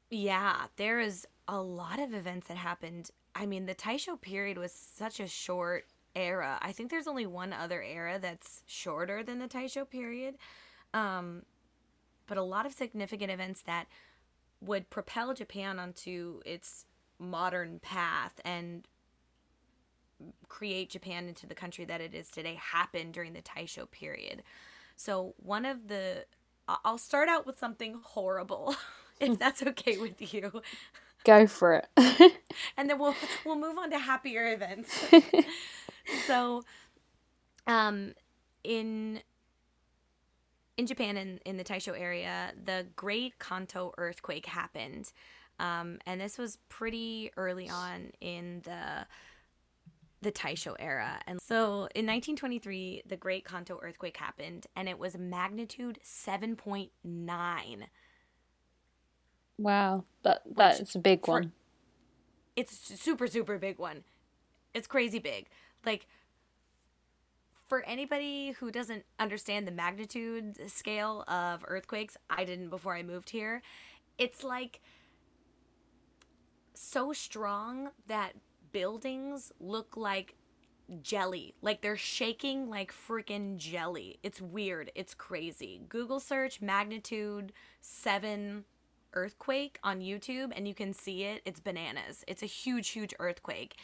yeah 0.09 0.65
there 0.77 0.99
is 0.99 1.27
a 1.47 1.61
lot 1.61 1.99
of 1.99 2.13
events 2.13 2.47
that 2.47 2.57
happened 2.57 3.09
i 3.35 3.45
mean 3.45 3.65
the 3.65 3.75
taisho 3.75 4.19
period 4.19 4.57
was 4.57 4.71
such 4.71 5.19
a 5.19 5.27
short 5.27 5.85
era. 6.15 6.59
I 6.61 6.71
think 6.71 6.89
there's 6.89 7.07
only 7.07 7.25
one 7.25 7.53
other 7.53 7.81
era 7.81 8.19
that's 8.19 8.63
shorter 8.65 9.23
than 9.23 9.39
the 9.39 9.47
Taisho 9.47 9.89
period. 9.89 10.35
Um, 10.93 11.43
but 12.27 12.37
a 12.37 12.43
lot 12.43 12.65
of 12.65 12.73
significant 12.73 13.31
events 13.31 13.61
that 13.63 13.87
would 14.61 14.89
propel 14.89 15.33
Japan 15.33 15.79
onto 15.79 16.39
its 16.45 16.85
modern 17.21 17.79
path 17.79 18.33
and 18.43 18.87
create 20.49 20.89
Japan 20.89 21.27
into 21.27 21.47
the 21.47 21.55
country 21.55 21.85
that 21.85 22.01
it 22.01 22.13
is 22.13 22.29
today 22.29 22.59
happened 22.61 23.13
during 23.13 23.33
the 23.33 23.41
Taisho 23.41 23.89
period. 23.89 24.43
So, 24.95 25.33
one 25.37 25.65
of 25.65 25.87
the 25.87 26.25
I'll 26.67 26.97
start 26.97 27.29
out 27.29 27.45
with 27.45 27.59
something 27.59 27.99
horrible 28.03 28.75
if 29.19 29.39
that's 29.39 29.63
okay 29.67 29.97
with 29.97 30.33
you. 30.33 30.61
Go 31.23 31.47
for 31.47 31.75
it. 31.75 31.87
and 32.77 32.89
then 32.89 32.99
we'll 32.99 33.15
we'll 33.45 33.59
move 33.59 33.77
on 33.77 33.91
to 33.91 33.99
happier 33.99 34.53
events. 34.53 35.05
so 36.27 36.63
um 37.67 38.13
in 38.63 39.21
in 40.77 40.87
Japan 40.87 41.17
in, 41.17 41.39
in 41.45 41.57
the 41.57 41.63
Taisho 41.63 41.99
area, 41.99 42.53
the 42.63 42.87
Great 42.95 43.37
Kanto 43.39 43.93
earthquake 43.97 44.47
happened. 44.47 45.11
Um, 45.61 45.99
and 46.07 46.19
this 46.19 46.39
was 46.39 46.57
pretty 46.69 47.31
early 47.37 47.69
on 47.69 48.11
in 48.19 48.61
the 48.65 49.05
the 50.23 50.31
Taisho 50.31 50.75
era. 50.77 51.19
And 51.25 51.41
so 51.41 51.87
in 51.95 52.05
1923, 52.05 53.03
the 53.07 53.17
Great 53.17 53.43
Kanto 53.43 53.79
earthquake 53.81 54.17
happened, 54.17 54.67
and 54.75 54.87
it 54.87 54.99
was 54.99 55.17
magnitude 55.17 55.99
7.9. 56.03 56.89
Wow, 59.57 60.03
that 60.23 60.41
that's 60.55 60.95
a 60.95 60.99
big 60.99 61.25
for, 61.25 61.33
one. 61.33 61.51
It's 62.55 62.75
super 62.99 63.27
super 63.27 63.57
big 63.59 63.77
one. 63.77 64.03
It's 64.73 64.87
crazy 64.87 65.19
big. 65.19 65.45
Like 65.85 66.07
for 67.67 67.83
anybody 67.83 68.51
who 68.51 68.71
doesn't 68.71 69.05
understand 69.19 69.67
the 69.67 69.71
magnitude 69.71 70.57
scale 70.71 71.23
of 71.27 71.63
earthquakes, 71.67 72.17
I 72.29 72.43
didn't 72.45 72.69
before 72.69 72.95
I 72.95 73.03
moved 73.03 73.29
here. 73.29 73.61
It's 74.17 74.43
like 74.43 74.81
so 76.81 77.13
strong 77.13 77.91
that 78.07 78.33
buildings 78.71 79.51
look 79.59 79.95
like 79.95 80.35
jelly. 81.01 81.53
Like 81.61 81.81
they're 81.81 81.95
shaking 81.95 82.69
like 82.69 82.91
freaking 82.91 83.57
jelly. 83.57 84.19
It's 84.23 84.41
weird. 84.41 84.91
It's 84.95 85.13
crazy. 85.13 85.81
Google 85.87 86.19
search 86.19 86.61
magnitude 86.61 87.53
7 87.81 88.65
earthquake 89.13 89.79
on 89.83 89.99
YouTube 89.99 90.51
and 90.55 90.67
you 90.67 90.73
can 90.73 90.93
see 90.93 91.23
it. 91.23 91.41
It's 91.45 91.59
bananas. 91.59 92.23
It's 92.27 92.43
a 92.43 92.47
huge, 92.47 92.89
huge 92.89 93.13
earthquake. 93.19 93.75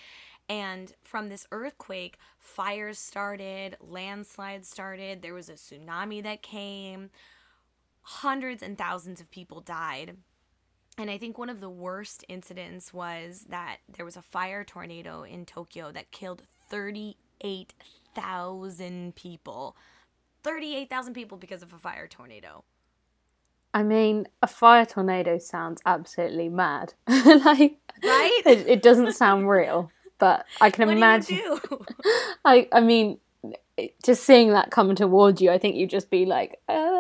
And 0.49 0.93
from 1.03 1.29
this 1.29 1.45
earthquake, 1.51 2.17
fires 2.39 2.97
started, 2.97 3.75
landslides 3.81 4.69
started, 4.69 5.21
there 5.21 5.33
was 5.33 5.49
a 5.49 5.53
tsunami 5.53 6.23
that 6.23 6.41
came, 6.41 7.10
hundreds 8.01 8.63
and 8.63 8.77
thousands 8.77 9.19
of 9.19 9.29
people 9.29 9.60
died. 9.60 10.15
And 10.97 11.10
I 11.12 11.19
think 11.19 11.38
one 11.38 11.49
of 11.49 11.60
the 11.62 11.69
worst 11.69 12.25
incidents 12.27 12.91
was 12.91 13.45
that 13.49 13.77
there 13.88 14.03
was 14.03 14.17
a 14.17 14.21
fire 14.21 14.63
tornado 14.63 15.21
in 15.23 15.45
Tokyo 15.45 15.91
that 15.91 16.10
killed 16.12 16.41
38,000 16.69 19.15
people. 19.15 19.75
38,000 20.43 21.13
people 21.13 21.38
because 21.38 21.62
of 21.62 21.71
a 21.71 21.77
fire 21.77 22.07
tornado. 22.07 22.63
I 23.73 23.83
mean, 23.83 24.27
a 24.41 24.47
fire 24.47 24.88
tornado 24.88 25.38
sounds 25.38 25.81
absolutely 25.86 26.49
mad. 26.49 26.95
like, 27.07 27.77
right? 28.03 28.41
It, 28.45 28.67
it, 28.67 28.81
doesn't 28.81 29.13
sound 29.13 29.47
real, 29.47 29.91
but 30.17 30.45
I 30.60 30.71
can 30.71 30.88
what 30.88 30.97
imagine. 30.97 31.39
I, 32.45 32.67
I 32.71 32.81
mean, 32.81 33.19
just 34.03 34.23
seeing 34.23 34.53
that 34.53 34.71
come 34.71 34.95
towards 34.95 35.39
you, 35.41 35.51
I 35.51 35.60
think 35.60 35.75
you'd 35.75 35.91
just 35.91 36.10
be 36.10 36.25
like, 36.25 36.60
uh, 36.67 36.96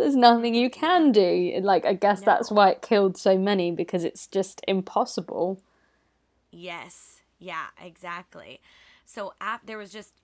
there's 0.00 0.16
nothing 0.16 0.54
you 0.54 0.70
can 0.70 1.12
do. 1.12 1.60
Like, 1.62 1.86
I 1.86 1.94
guess 1.94 2.20
no. 2.20 2.26
that's 2.26 2.50
why 2.50 2.70
it 2.70 2.82
killed 2.82 3.16
so 3.16 3.38
many 3.38 3.72
because 3.72 4.04
it's 4.04 4.26
just 4.26 4.62
impossible. 4.68 5.60
Yes. 6.50 7.22
Yeah, 7.38 7.66
exactly. 7.82 8.60
So 9.06 9.34
ap- 9.40 9.66
there 9.66 9.78
was 9.78 9.92
just 9.92 10.14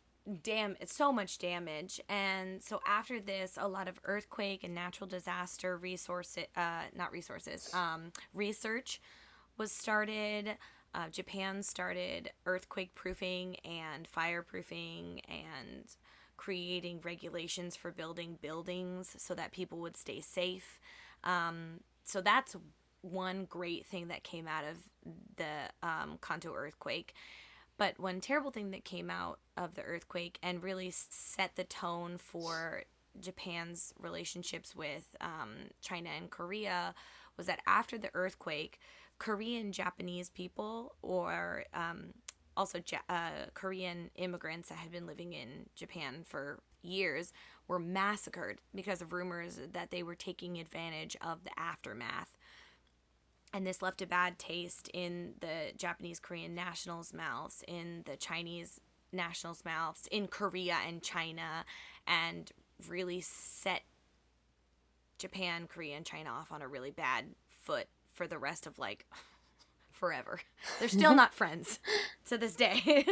damn 0.43 0.77
it's 0.81 0.95
so 0.95 1.13
much 1.13 1.39
damage 1.39 2.01
and 2.09 2.63
so 2.63 2.81
after 2.87 3.21
this 3.21 3.57
a 3.61 3.69
lot 3.69 3.87
of 3.87 4.01
earthquake 4.05 4.65
and 4.65 4.75
natural 4.75 5.07
disaster 5.09 5.77
resources 5.77 6.47
uh 6.57 6.83
not 6.97 7.13
resources 7.13 7.71
um 7.73 8.11
research 8.35 9.01
was 9.57 9.71
started 9.71 10.57
uh, 10.97 11.09
japan 11.11 11.63
started 11.63 12.31
earthquake 12.45 12.93
proofing 12.97 13.57
and 13.65 14.09
fireproofing 14.11 15.21
and 15.29 15.95
creating 16.37 17.01
regulations 17.03 17.77
for 17.77 17.91
building 17.91 18.39
buildings 18.41 19.15
so 19.19 19.35
that 19.35 19.53
people 19.53 19.79
would 19.79 19.97
stay 19.97 20.21
safe. 20.21 20.81
Um, 21.25 21.81
so 22.05 22.21
that's 22.21 22.57
one 23.03 23.47
great 23.49 23.87
thing 23.87 24.09
that 24.09 24.23
came 24.23 24.49
out 24.49 24.65
of 24.65 24.77
the 25.37 25.87
um, 25.87 26.19
kanto 26.21 26.53
earthquake. 26.55 27.15
But 27.79 28.01
one 28.01 28.21
terrible 28.21 28.51
thing 28.51 28.71
that 28.71 28.85
came 28.85 29.11
out 29.11 29.39
of 29.57 29.75
the 29.75 29.83
earthquake 29.83 30.39
and 30.43 30.63
really 30.63 30.91
set 30.91 31.57
the 31.57 31.65
tone 31.65 32.17
for 32.17 32.85
Japan's 33.21 33.93
relationships 33.99 34.75
with 34.75 35.15
um, 35.21 35.55
China 35.83 36.11
and 36.17 36.31
Korea 36.31 36.95
was 37.37 37.47
that 37.47 37.61
after 37.67 37.99
the 37.99 38.11
earthquake, 38.15 38.79
Korean 39.19 39.73
Japanese 39.73 40.31
people 40.31 40.95
or 41.03 41.65
um, 41.75 42.13
also 42.57 42.81
uh, 43.09 43.31
Korean 43.55 44.11
immigrants 44.17 44.69
that 44.69 44.79
had 44.79 44.91
been 44.91 45.07
living 45.07 45.33
in 45.33 45.67
Japan 45.75 46.23
for 46.25 46.61
years 46.83 47.33
were 47.69 47.79
massacred 47.79 48.59
because 48.75 49.03
of 49.03 49.13
rumors 49.13 49.59
that 49.73 49.91
they 49.91 50.03
were 50.03 50.15
taking 50.15 50.59
advantage 50.59 51.17
of 51.21 51.45
the 51.45 51.51
aftermath. 51.59 52.37
And 53.53 53.67
this 53.67 53.83
left 53.83 54.03
a 54.03 54.07
bad 54.07 54.39
taste 54.39 54.91
in 54.93 55.35
the 55.41 55.73
Japanese 55.77 56.21
Korean 56.21 56.55
nationals' 56.55 57.13
mouths, 57.13 57.65
in 57.67 58.03
the 58.05 58.17
Chinese 58.17 58.81
nationals' 59.13 59.65
mouths, 59.65 60.09
in 60.11 60.27
Korea 60.27 60.77
and 60.87 61.03
China, 61.03 61.65
and 62.07 62.51
really 62.89 63.21
set 63.21 63.83
Japan, 65.19 65.67
Korea, 65.67 65.97
and 65.97 66.05
China 66.05 66.31
off 66.31 66.53
on 66.53 66.61
a 66.61 66.69
really 66.69 66.91
bad 66.91 67.25
foot 67.49 67.87
for 68.13 68.27
the 68.27 68.39
rest 68.39 68.67
of 68.67 68.79
like 68.79 69.07
forever. 69.97 70.41
They're 70.79 70.89
still 70.89 71.15
not 71.15 71.35
friends 71.35 71.81
to 72.29 72.39
this 72.39 72.55
day. 72.55 73.07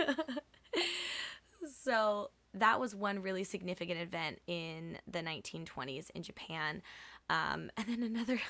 so 1.83 2.31
that 2.53 2.79
was 2.79 2.95
one 2.95 3.21
really 3.21 3.45
significant 3.45 4.01
event 4.01 4.41
in 4.47 4.99
the 5.11 5.21
1920s 5.21 6.11
in 6.15 6.23
Japan. 6.23 6.83
Um, 7.29 7.71
and 7.77 7.87
then 7.89 8.03
another 8.03 8.41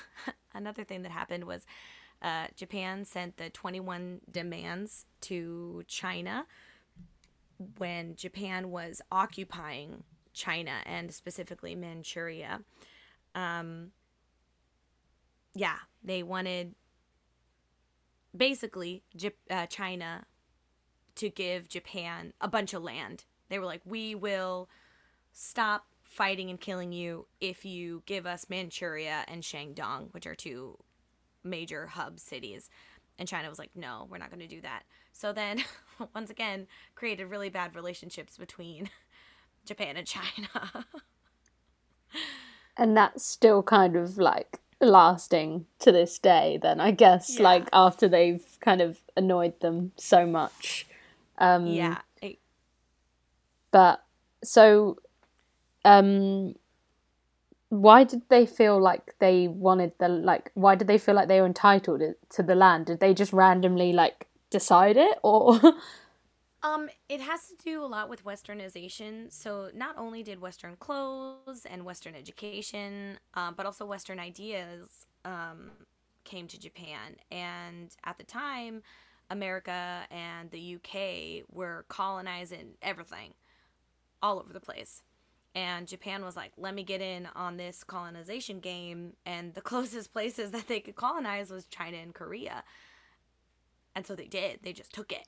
another 0.53 0.83
thing 0.83 1.01
that 1.03 1.11
happened 1.11 1.45
was 1.45 1.65
uh, 2.21 2.47
Japan 2.55 3.05
sent 3.05 3.37
the 3.37 3.49
21 3.49 4.21
demands 4.31 5.05
to 5.21 5.83
China 5.87 6.45
when 7.77 8.15
Japan 8.15 8.69
was 8.69 9.01
occupying 9.11 10.03
China 10.33 10.71
and 10.85 11.13
specifically 11.13 11.75
Manchuria. 11.75 12.61
Um, 13.33 13.91
yeah, 15.53 15.77
they 16.03 16.21
wanted 16.23 16.75
basically 18.35 19.03
uh, 19.49 19.65
China 19.67 20.25
to 21.15 21.29
give 21.29 21.69
Japan 21.69 22.33
a 22.41 22.47
bunch 22.47 22.73
of 22.73 22.83
land. 22.83 23.25
They 23.49 23.59
were 23.59 23.65
like, 23.65 23.81
we 23.85 24.15
will 24.15 24.69
stop 25.31 25.85
fighting 26.03 26.49
and 26.49 26.59
killing 26.59 26.91
you 26.91 27.27
if 27.39 27.65
you 27.65 28.03
give 28.05 28.25
us 28.25 28.49
Manchuria 28.49 29.25
and 29.27 29.43
Shandong, 29.43 30.13
which 30.13 30.27
are 30.27 30.35
two 30.35 30.77
major 31.43 31.87
hub 31.87 32.19
cities. 32.19 32.69
And 33.17 33.27
China 33.27 33.49
was 33.49 33.59
like, 33.59 33.71
no, 33.75 34.07
we're 34.09 34.17
not 34.17 34.29
going 34.29 34.41
to 34.41 34.47
do 34.47 34.61
that. 34.61 34.83
So 35.13 35.31
then, 35.31 35.63
once 36.15 36.29
again, 36.29 36.67
created 36.95 37.25
really 37.25 37.49
bad 37.49 37.75
relationships 37.75 38.37
between 38.37 38.89
Japan 39.65 39.97
and 39.97 40.07
China. 40.07 40.85
and 42.77 42.95
that's 42.95 43.25
still 43.25 43.63
kind 43.63 43.95
of 43.95 44.17
like 44.17 44.59
lasting 44.85 45.65
to 45.79 45.91
this 45.91 46.19
day, 46.19 46.59
then 46.61 46.79
I 46.79 46.91
guess, 46.91 47.37
yeah. 47.37 47.43
like 47.43 47.69
after 47.73 48.07
they've 48.07 48.43
kind 48.59 48.81
of 48.81 48.99
annoyed 49.17 49.59
them 49.59 49.91
so 49.97 50.25
much. 50.25 50.87
Um, 51.37 51.67
yeah. 51.67 51.99
But 53.71 54.03
so, 54.43 54.99
um, 55.83 56.55
why 57.69 58.05
did 58.05 58.21
they 58.29 58.45
feel 58.45 58.81
like 58.81 59.15
they 59.19 59.47
wanted 59.49 59.91
the 59.99 60.07
like? 60.07 60.51
Why 60.53 60.75
did 60.75 60.87
they 60.87 60.97
feel 60.97 61.13
like 61.13 61.27
they 61.27 61.41
were 61.41 61.47
entitled 61.47 62.01
to 62.29 62.43
the 62.43 62.55
land? 62.55 62.85
Did 62.85 63.01
they 63.01 63.13
just 63.13 63.33
randomly 63.33 63.91
like 63.91 64.27
decide 64.49 64.97
it, 64.97 65.17
or? 65.23 65.59
Um, 66.65 66.89
it 67.09 67.21
has 67.21 67.47
to 67.49 67.55
do 67.63 67.83
a 67.83 67.85
lot 67.85 68.09
with 68.09 68.25
westernization. 68.25 69.31
So 69.31 69.69
not 69.75 69.95
only 69.99 70.23
did 70.23 70.41
Western 70.41 70.75
clothes 70.77 71.67
and 71.69 71.85
Western 71.85 72.15
education, 72.15 73.19
um, 73.35 73.53
but 73.55 73.67
also 73.67 73.85
Western 73.85 74.19
ideas 74.19 75.05
um, 75.25 75.69
came 76.23 76.47
to 76.47 76.59
Japan. 76.59 77.17
And 77.31 77.95
at 78.03 78.17
the 78.17 78.23
time, 78.23 78.81
America 79.29 80.07
and 80.09 80.49
the 80.49 80.77
UK 80.77 81.45
were 81.51 81.85
colonizing 81.87 82.77
everything 82.81 83.35
all 84.23 84.39
over 84.39 84.51
the 84.51 84.59
place. 84.59 85.03
And 85.53 85.87
Japan 85.87 86.25
was 86.25 86.35
like, 86.35 86.51
let 86.57 86.73
me 86.73 86.83
get 86.83 86.99
in 86.99 87.27
on 87.35 87.57
this 87.57 87.83
colonization 87.83 88.59
game. 88.59 89.13
And 89.23 89.53
the 89.53 89.61
closest 89.71 90.11
places 90.11 90.49
that 90.49 90.67
they 90.67 90.79
could 90.79 90.95
colonize 90.95 91.51
was 91.51 91.65
China 91.65 91.97
and 91.97 92.13
Korea. 92.13 92.63
And 93.95 94.03
so 94.07 94.15
they 94.15 94.27
did. 94.27 94.61
They 94.63 94.73
just 94.73 94.91
took 94.91 95.11
it. 95.11 95.27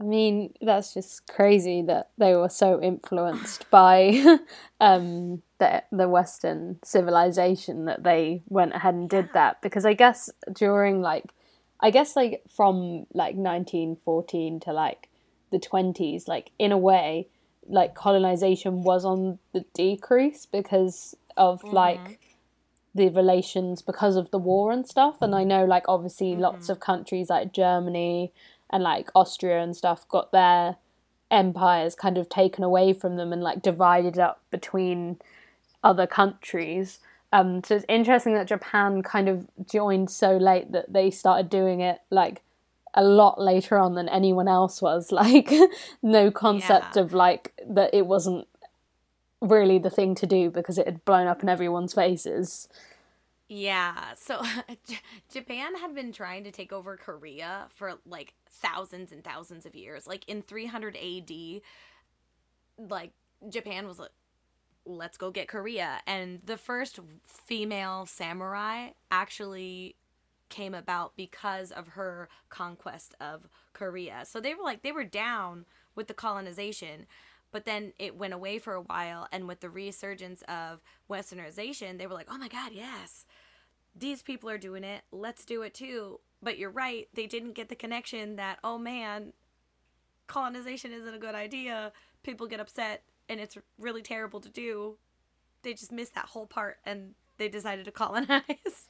I 0.00 0.02
mean, 0.02 0.54
that's 0.62 0.94
just 0.94 1.26
crazy 1.26 1.82
that 1.82 2.10
they 2.16 2.34
were 2.34 2.48
so 2.48 2.80
influenced 2.80 3.68
by 3.70 4.38
um, 4.80 5.42
the 5.58 5.82
the 5.92 6.08
Western 6.08 6.78
civilization 6.82 7.84
that 7.84 8.02
they 8.02 8.42
went 8.48 8.74
ahead 8.74 8.94
and 8.94 9.10
did 9.10 9.28
that. 9.34 9.60
Because 9.60 9.84
I 9.84 9.92
guess 9.92 10.30
during 10.50 11.02
like, 11.02 11.34
I 11.80 11.90
guess 11.90 12.16
like 12.16 12.42
from 12.48 13.06
like 13.12 13.36
1914 13.36 14.60
to 14.60 14.72
like 14.72 15.10
the 15.50 15.58
20s, 15.58 16.26
like 16.26 16.50
in 16.58 16.72
a 16.72 16.78
way, 16.78 17.28
like 17.68 17.94
colonization 17.94 18.82
was 18.82 19.04
on 19.04 19.38
the 19.52 19.66
decrease 19.74 20.46
because 20.46 21.14
of 21.36 21.60
mm-hmm. 21.60 21.74
like 21.74 22.20
the 22.94 23.10
relations 23.10 23.82
because 23.82 24.16
of 24.16 24.30
the 24.30 24.38
war 24.38 24.72
and 24.72 24.88
stuff. 24.88 25.20
And 25.20 25.34
I 25.34 25.44
know 25.44 25.66
like 25.66 25.84
obviously 25.88 26.32
mm-hmm. 26.32 26.40
lots 26.40 26.70
of 26.70 26.80
countries 26.80 27.28
like 27.28 27.52
Germany 27.52 28.32
and 28.70 28.82
like 28.82 29.10
Austria 29.14 29.62
and 29.62 29.76
stuff 29.76 30.08
got 30.08 30.32
their 30.32 30.76
empires 31.30 31.94
kind 31.94 32.18
of 32.18 32.28
taken 32.28 32.64
away 32.64 32.92
from 32.92 33.16
them 33.16 33.32
and 33.32 33.42
like 33.42 33.62
divided 33.62 34.18
up 34.18 34.42
between 34.50 35.18
other 35.82 36.06
countries. 36.06 36.98
Um, 37.32 37.62
so 37.62 37.76
it's 37.76 37.84
interesting 37.88 38.34
that 38.34 38.48
Japan 38.48 39.02
kind 39.02 39.28
of 39.28 39.46
joined 39.64 40.10
so 40.10 40.36
late 40.36 40.72
that 40.72 40.92
they 40.92 41.10
started 41.10 41.48
doing 41.48 41.80
it 41.80 42.00
like 42.10 42.42
a 42.94 43.04
lot 43.04 43.40
later 43.40 43.78
on 43.78 43.94
than 43.94 44.08
anyone 44.08 44.48
else 44.48 44.82
was. 44.82 45.12
Like, 45.20 45.52
no 46.02 46.30
concept 46.30 46.96
yeah. 46.96 47.02
of 47.02 47.12
like 47.12 47.52
that 47.68 47.94
it 47.94 48.06
wasn't 48.06 48.48
really 49.40 49.78
the 49.78 49.90
thing 49.90 50.14
to 50.16 50.26
do 50.26 50.50
because 50.50 50.78
it 50.78 50.86
had 50.86 51.04
blown 51.04 51.26
up 51.26 51.42
in 51.42 51.48
everyone's 51.48 51.94
faces. 51.94 52.68
Yeah, 53.52 54.14
so 54.14 54.42
Japan 55.32 55.74
had 55.74 55.92
been 55.92 56.12
trying 56.12 56.44
to 56.44 56.52
take 56.52 56.72
over 56.72 56.96
Korea 56.96 57.66
for 57.74 57.94
like 58.06 58.34
thousands 58.48 59.10
and 59.10 59.24
thousands 59.24 59.66
of 59.66 59.74
years. 59.74 60.06
Like 60.06 60.28
in 60.28 60.42
300 60.42 60.96
AD, 60.96 61.62
like 62.78 63.12
Japan 63.48 63.86
was 63.86 63.98
like, 63.98 64.10
let's 64.86 65.18
go 65.18 65.30
get 65.30 65.48
Korea. 65.48 66.00
And 66.06 66.40
the 66.44 66.56
first 66.56 67.00
female 67.26 68.06
samurai 68.06 68.90
actually 69.10 69.96
came 70.48 70.74
about 70.74 71.16
because 71.16 71.72
of 71.72 71.88
her 71.88 72.28
conquest 72.50 73.14
of 73.20 73.48
Korea. 73.72 74.24
So 74.26 74.40
they 74.40 74.54
were 74.54 74.64
like, 74.64 74.82
they 74.82 74.92
were 74.92 75.04
down 75.04 75.66
with 75.94 76.08
the 76.08 76.14
colonization 76.14 77.06
but 77.52 77.64
then 77.64 77.92
it 77.98 78.16
went 78.16 78.34
away 78.34 78.58
for 78.58 78.74
a 78.74 78.82
while 78.82 79.26
and 79.32 79.48
with 79.48 79.60
the 79.60 79.70
resurgence 79.70 80.42
of 80.48 80.80
westernization 81.10 81.98
they 81.98 82.06
were 82.06 82.14
like 82.14 82.28
oh 82.30 82.38
my 82.38 82.48
god 82.48 82.72
yes 82.72 83.24
these 83.94 84.22
people 84.22 84.48
are 84.48 84.58
doing 84.58 84.84
it 84.84 85.02
let's 85.10 85.44
do 85.44 85.62
it 85.62 85.74
too 85.74 86.20
but 86.42 86.58
you're 86.58 86.70
right, 86.70 87.08
they 87.14 87.26
didn't 87.26 87.52
get 87.52 87.68
the 87.68 87.74
connection 87.74 88.36
that, 88.36 88.58
oh 88.64 88.78
man, 88.78 89.32
colonization 90.26 90.92
isn't 90.92 91.14
a 91.14 91.18
good 91.18 91.34
idea. 91.34 91.92
People 92.22 92.46
get 92.46 92.60
upset 92.60 93.02
and 93.28 93.40
it's 93.40 93.56
really 93.78 94.02
terrible 94.02 94.40
to 94.40 94.48
do. 94.48 94.96
They 95.62 95.74
just 95.74 95.92
missed 95.92 96.14
that 96.14 96.26
whole 96.26 96.46
part 96.46 96.78
and 96.84 97.14
they 97.36 97.48
decided 97.48 97.84
to 97.84 97.92
colonize. 97.92 98.88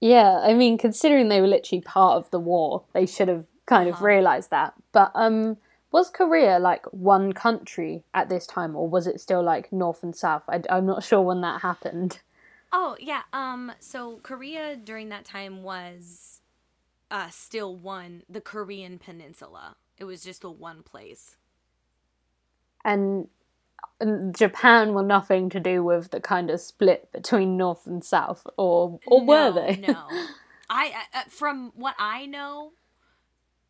Yeah, 0.00 0.40
I 0.42 0.54
mean, 0.54 0.78
considering 0.78 1.28
they 1.28 1.40
were 1.40 1.48
literally 1.48 1.82
part 1.82 2.16
of 2.16 2.30
the 2.30 2.40
war, 2.40 2.84
they 2.92 3.06
should 3.06 3.28
have 3.28 3.46
kind 3.66 3.88
uh-huh. 3.88 3.98
of 3.98 4.02
realized 4.02 4.50
that. 4.50 4.74
But 4.92 5.10
um 5.14 5.56
was 5.94 6.10
Korea 6.10 6.58
like 6.58 6.86
one 6.86 7.32
country 7.32 8.02
at 8.12 8.28
this 8.28 8.48
time 8.48 8.74
or 8.74 8.88
was 8.88 9.06
it 9.06 9.20
still 9.20 9.44
like 9.44 9.72
north 9.72 10.02
and 10.02 10.14
south? 10.14 10.42
I, 10.48 10.60
I'm 10.68 10.86
not 10.86 11.04
sure 11.08 11.22
when 11.22 11.40
that 11.42 11.60
happened. 11.60 12.18
Oh, 12.72 12.96
yeah. 12.98 13.22
Um 13.32 13.70
so 13.78 14.18
Korea 14.24 14.74
during 14.74 15.08
that 15.10 15.24
time 15.24 15.62
was 15.62 16.40
uh, 17.12 17.28
still 17.30 17.76
one 17.76 18.24
the 18.28 18.40
Korean 18.40 18.98
peninsula. 18.98 19.76
It 19.96 20.04
was 20.04 20.24
just 20.24 20.42
the 20.42 20.50
one 20.50 20.82
place. 20.82 21.36
And 22.84 23.28
Japan 24.32 24.94
were 24.94 25.04
nothing 25.04 25.48
to 25.50 25.60
do 25.60 25.84
with 25.84 26.10
the 26.10 26.20
kind 26.20 26.50
of 26.50 26.60
split 26.60 27.12
between 27.12 27.56
North 27.56 27.86
and 27.86 28.04
South, 28.04 28.48
or 28.56 28.98
or 29.06 29.20
no, 29.20 29.26
were 29.26 29.52
they? 29.52 29.76
no, 29.76 30.08
I 30.68 30.92
uh, 31.14 31.22
from 31.28 31.70
what 31.76 31.94
I 32.00 32.26
know, 32.26 32.72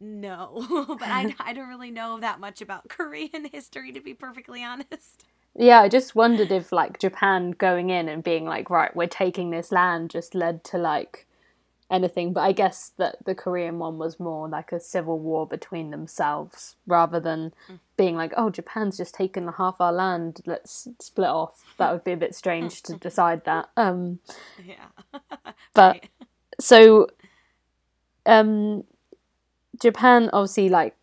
no. 0.01 0.67
but 0.99 1.09
I 1.09 1.35
I 1.39 1.53
don't 1.53 1.69
really 1.69 1.91
know 1.91 2.19
that 2.21 2.41
much 2.41 2.61
about 2.61 2.89
Korean 2.89 3.47
history, 3.51 3.93
to 3.93 4.01
be 4.01 4.15
perfectly 4.15 4.63
honest. 4.63 5.25
Yeah, 5.57 5.81
I 5.81 5.89
just 5.89 6.17
wondered 6.17 6.51
if 6.51 6.73
like 6.73 6.99
Japan 6.99 7.53
going 7.53 7.91
in 7.91 8.09
and 8.09 8.25
being 8.25 8.45
like, 8.45 8.71
right, 8.71 8.95
we're 8.95 9.07
taking 9.07 9.51
this 9.51 9.71
land, 9.71 10.11
just 10.11 10.35
led 10.35 10.65
to 10.65 10.79
like 10.79 11.27
anything. 11.91 12.33
But 12.33 12.41
I 12.41 12.53
guess 12.53 12.93
that 12.99 13.25
the 13.25 13.37
Korean 13.37 13.79
one 13.79 13.99
was 13.99 14.19
more 14.19 14.49
like 14.49 14.73
a 14.73 14.81
civil 14.81 15.19
war 15.21 15.47
between 15.47 15.91
themselves 15.91 16.75
rather 16.87 17.21
than 17.21 17.53
mm. 17.69 17.79
being 17.97 18.17
like, 18.17 18.33
oh, 18.37 18.51
Japan's 18.51 18.97
just 18.97 19.15
taken 19.15 19.47
half 19.47 19.81
our 19.81 19.93
land, 19.93 20.41
let's 20.45 20.89
split 21.01 21.29
off. 21.29 21.65
That 21.79 21.93
would 21.93 22.05
be 22.05 22.13
a 22.13 22.17
bit 22.17 22.35
strange 22.35 22.83
to 22.83 22.95
decide 23.01 23.45
that. 23.45 23.71
Um, 23.77 24.19
yeah. 24.65 24.89
but 25.73 25.93
right. 25.93 26.11
so 26.59 27.07
um, 28.27 28.85
Japan 29.81 30.31
obviously 30.33 30.69
like 30.69 30.97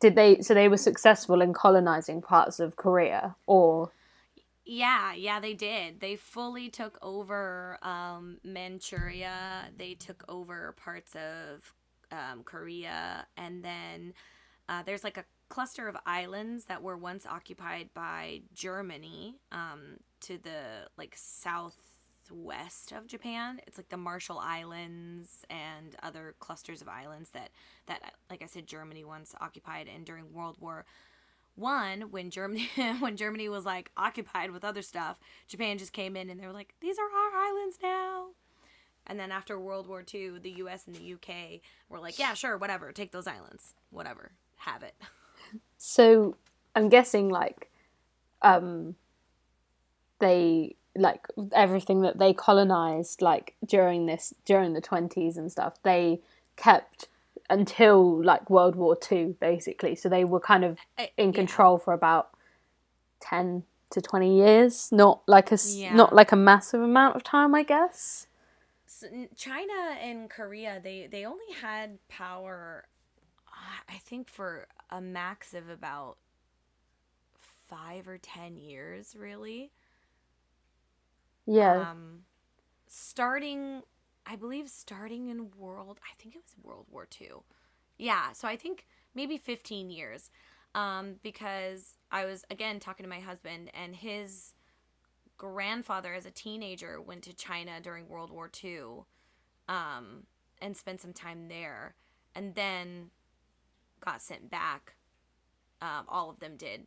did 0.00 0.14
they 0.14 0.40
so 0.40 0.54
they 0.54 0.68
were 0.68 0.76
successful 0.76 1.40
in 1.40 1.52
colonizing 1.52 2.22
parts 2.22 2.60
of 2.60 2.76
Korea 2.76 3.36
or 3.46 3.90
yeah, 4.70 5.14
yeah, 5.14 5.40
they 5.40 5.54
did. 5.54 6.00
They 6.00 6.16
fully 6.16 6.68
took 6.68 6.98
over 7.00 7.78
um, 7.80 8.36
Manchuria. 8.44 9.70
They 9.74 9.94
took 9.94 10.22
over 10.28 10.74
parts 10.76 11.16
of 11.16 11.72
um, 12.12 12.42
Korea, 12.44 13.26
and 13.38 13.64
then 13.64 14.12
uh, 14.68 14.82
there's 14.82 15.04
like 15.04 15.16
a 15.16 15.24
cluster 15.48 15.88
of 15.88 15.96
islands 16.04 16.66
that 16.66 16.82
were 16.82 16.98
once 16.98 17.24
occupied 17.24 17.88
by 17.94 18.42
Germany 18.54 19.36
um, 19.52 20.00
to 20.20 20.36
the 20.36 20.88
like 20.98 21.14
south 21.16 21.78
southwest 22.28 22.92
of 22.92 23.06
Japan. 23.06 23.60
It's 23.66 23.78
like 23.78 23.88
the 23.88 23.96
Marshall 23.96 24.38
Islands 24.38 25.44
and 25.50 25.96
other 26.02 26.34
clusters 26.38 26.82
of 26.82 26.88
islands 26.88 27.30
that 27.30 27.50
that 27.86 28.14
like 28.30 28.42
I 28.42 28.46
said 28.46 28.66
Germany 28.66 29.04
once 29.04 29.34
occupied 29.40 29.88
and 29.92 30.04
during 30.04 30.32
World 30.32 30.56
War 30.60 30.84
1 31.56 32.10
when 32.10 32.30
Germany 32.30 32.68
when 33.00 33.16
Germany 33.16 33.48
was 33.48 33.64
like 33.64 33.90
occupied 33.96 34.50
with 34.50 34.64
other 34.64 34.82
stuff, 34.82 35.18
Japan 35.46 35.78
just 35.78 35.92
came 35.92 36.16
in 36.16 36.30
and 36.30 36.40
they 36.40 36.46
were 36.46 36.52
like 36.52 36.74
these 36.80 36.96
are 36.98 37.04
our 37.04 37.48
islands 37.48 37.78
now. 37.82 38.28
And 39.06 39.18
then 39.18 39.32
after 39.32 39.58
World 39.58 39.86
War 39.86 40.04
II, 40.12 40.38
the 40.40 40.50
US 40.50 40.86
and 40.86 40.94
the 40.94 41.14
UK 41.14 41.60
were 41.88 41.98
like, 41.98 42.18
yeah, 42.18 42.34
sure, 42.34 42.58
whatever, 42.58 42.92
take 42.92 43.10
those 43.10 43.26
islands. 43.26 43.74
Whatever. 43.90 44.32
Have 44.56 44.82
it. 44.82 44.94
So 45.78 46.36
I'm 46.74 46.88
guessing 46.88 47.30
like 47.30 47.70
um 48.42 48.96
they 50.20 50.76
like 50.98 51.26
everything 51.52 52.00
that 52.02 52.18
they 52.18 52.32
colonized 52.32 53.22
like 53.22 53.54
during 53.64 54.06
this 54.06 54.34
during 54.44 54.72
the 54.74 54.80
20s 54.80 55.36
and 55.36 55.50
stuff 55.50 55.82
they 55.82 56.20
kept 56.56 57.08
until 57.50 58.22
like 58.22 58.48
world 58.50 58.76
war 58.76 58.96
ii 59.12 59.34
basically 59.40 59.94
so 59.94 60.08
they 60.08 60.24
were 60.24 60.40
kind 60.40 60.64
of 60.64 60.78
Uh, 60.98 61.06
in 61.16 61.28
yeah. 61.30 61.34
control 61.34 61.78
for 61.78 61.92
about 61.92 62.30
10 63.20 63.64
to 63.90 64.00
20 64.00 64.36
years 64.36 64.90
not 64.92 65.22
like 65.26 65.50
a 65.52 65.58
Yeah. 65.64 65.94
not 65.94 66.14
like 66.14 66.32
a 66.32 66.36
massive 66.36 66.80
amount 66.82 67.16
of 67.16 67.22
time 67.22 67.54
i 67.54 67.62
guess 67.62 68.26
China 69.36 69.96
and 70.00 70.30
Korea, 70.30 70.80
they 70.82 71.08
they 71.10 71.24
only 71.26 71.52
had 71.60 71.98
power, 72.08 72.86
I 73.88 73.98
think, 73.98 74.28
for 74.28 74.66
a 74.90 75.00
max 75.00 75.52
of 75.54 75.68
about 75.68 76.16
five 77.68 78.08
or 78.08 78.18
ten 78.18 78.56
years, 78.56 79.14
really. 79.18 79.70
Yeah 81.48 81.86
Um, 81.90 82.20
starting, 82.88 83.82
I 84.26 84.36
believe, 84.36 84.68
starting 84.68 85.28
in 85.28 85.50
World, 85.56 86.00
I 86.04 86.14
think 86.22 86.34
it 86.36 86.42
was 86.42 86.54
World 86.62 86.86
War 86.90 87.06
Two. 87.06 87.44
Yeah, 87.98 88.32
so 88.32 88.48
I 88.48 88.56
think 88.56 88.86
maybe 89.14 89.38
fifteen 89.38 89.90
years, 89.90 90.30
um, 90.74 91.16
because 91.22 91.96
I 92.12 92.24
was 92.26 92.44
again 92.50 92.80
talking 92.80 93.04
to 93.04 93.10
my 93.10 93.20
husband 93.20 93.70
and 93.74 93.96
his 93.96 94.54
grandfather 95.38 96.14
as 96.14 96.26
a 96.26 96.30
teenager 96.30 97.00
went 97.00 97.22
to 97.24 97.34
China 97.34 97.80
during 97.82 98.08
World 98.08 98.30
War 98.30 98.50
II 98.62 99.04
um, 99.68 100.24
and 100.60 100.76
spent 100.76 101.00
some 101.00 101.12
time 101.12 101.48
there 101.48 101.94
and 102.34 102.54
then 102.54 103.10
got 104.04 104.22
sent 104.22 104.50
back. 104.50 104.94
Um, 105.82 106.06
all 106.08 106.30
of 106.30 106.40
them 106.40 106.56
did 106.56 106.86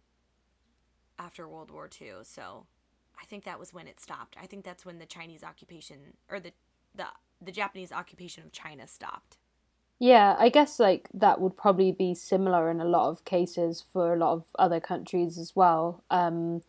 after 1.19 1.47
World 1.47 1.71
War 1.71 1.89
II. 1.89 2.23
So 2.23 2.65
I 3.21 3.25
think 3.25 3.43
that 3.45 3.59
was 3.59 3.73
when 3.73 3.87
it 3.87 3.99
stopped. 3.99 4.35
I 4.41 4.47
think 4.47 4.65
that's 4.65 4.85
when 4.85 4.99
the 4.99 5.05
Chinese 5.05 5.43
occupation 5.43 5.97
or 6.29 6.39
the 6.39 6.51
the, 6.95 7.05
the 7.41 7.51
Japanese 7.51 7.91
occupation 7.91 8.43
of 8.43 8.51
China 8.51 8.87
stopped. 8.87 9.37
Yeah, 9.99 10.35
I 10.39 10.49
guess 10.49 10.79
like 10.79 11.09
that 11.13 11.39
would 11.39 11.55
probably 11.55 11.91
be 11.91 12.15
similar 12.15 12.71
in 12.71 12.81
a 12.81 12.85
lot 12.85 13.09
of 13.09 13.23
cases 13.23 13.83
for 13.93 14.13
a 14.13 14.17
lot 14.17 14.33
of 14.33 14.43
other 14.57 14.79
countries 14.79 15.37
as 15.37 15.55
well. 15.55 16.03
Um, 16.09 16.63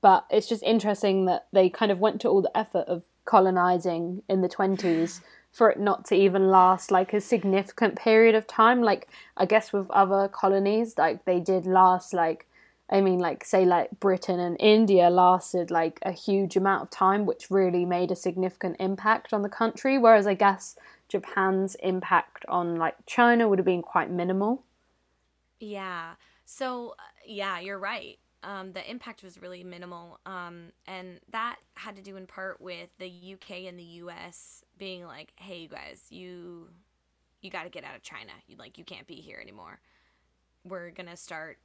but 0.00 0.24
it's 0.30 0.48
just 0.48 0.62
interesting 0.62 1.26
that 1.26 1.48
they 1.52 1.68
kind 1.68 1.92
of 1.92 2.00
went 2.00 2.20
to 2.22 2.28
all 2.28 2.40
the 2.40 2.56
effort 2.56 2.86
of 2.88 3.04
colonizing 3.24 4.22
in 4.28 4.40
the 4.40 4.48
20s 4.48 5.20
for 5.52 5.70
it 5.70 5.78
not 5.78 6.06
to 6.06 6.14
even 6.14 6.48
last 6.48 6.90
like 6.90 7.12
a 7.12 7.20
significant 7.20 7.96
period 7.96 8.34
of 8.34 8.46
time. 8.46 8.82
Like, 8.82 9.08
I 9.36 9.44
guess 9.44 9.70
with 9.70 9.90
other 9.90 10.26
colonies, 10.26 10.96
like 10.96 11.26
they 11.26 11.40
did 11.40 11.66
last 11.66 12.14
like 12.14 12.47
I 12.90 13.00
mean, 13.00 13.18
like, 13.18 13.44
say, 13.44 13.64
like 13.64 14.00
Britain 14.00 14.40
and 14.40 14.56
India 14.58 15.10
lasted 15.10 15.70
like 15.70 15.98
a 16.02 16.12
huge 16.12 16.56
amount 16.56 16.82
of 16.82 16.90
time, 16.90 17.26
which 17.26 17.50
really 17.50 17.84
made 17.84 18.10
a 18.10 18.16
significant 18.16 18.76
impact 18.80 19.32
on 19.32 19.42
the 19.42 19.48
country. 19.48 19.98
Whereas 19.98 20.26
I 20.26 20.34
guess 20.34 20.76
Japan's 21.08 21.74
impact 21.76 22.44
on 22.48 22.76
like 22.76 22.96
China 23.06 23.48
would 23.48 23.58
have 23.58 23.66
been 23.66 23.82
quite 23.82 24.10
minimal. 24.10 24.62
Yeah. 25.60 26.12
So, 26.44 26.94
uh, 26.98 27.02
yeah, 27.26 27.60
you're 27.60 27.78
right. 27.78 28.18
Um, 28.42 28.72
the 28.72 28.88
impact 28.88 29.22
was 29.22 29.40
really 29.42 29.64
minimal. 29.64 30.20
Um, 30.24 30.72
and 30.86 31.20
that 31.30 31.56
had 31.74 31.96
to 31.96 32.02
do 32.02 32.16
in 32.16 32.26
part 32.26 32.60
with 32.60 32.88
the 32.98 33.10
UK 33.34 33.66
and 33.66 33.78
the 33.78 33.84
US 34.02 34.64
being 34.78 35.04
like, 35.04 35.32
hey, 35.36 35.58
you 35.58 35.68
guys, 35.68 36.04
you 36.08 36.68
you 37.42 37.50
got 37.50 37.64
to 37.64 37.70
get 37.70 37.84
out 37.84 37.96
of 37.96 38.02
China. 38.02 38.32
You 38.46 38.56
like 38.56 38.78
you 38.78 38.84
can't 38.84 39.06
be 39.06 39.16
here 39.16 39.38
anymore. 39.40 39.80
We're 40.64 40.90
going 40.90 41.08
to 41.08 41.16
start 41.16 41.58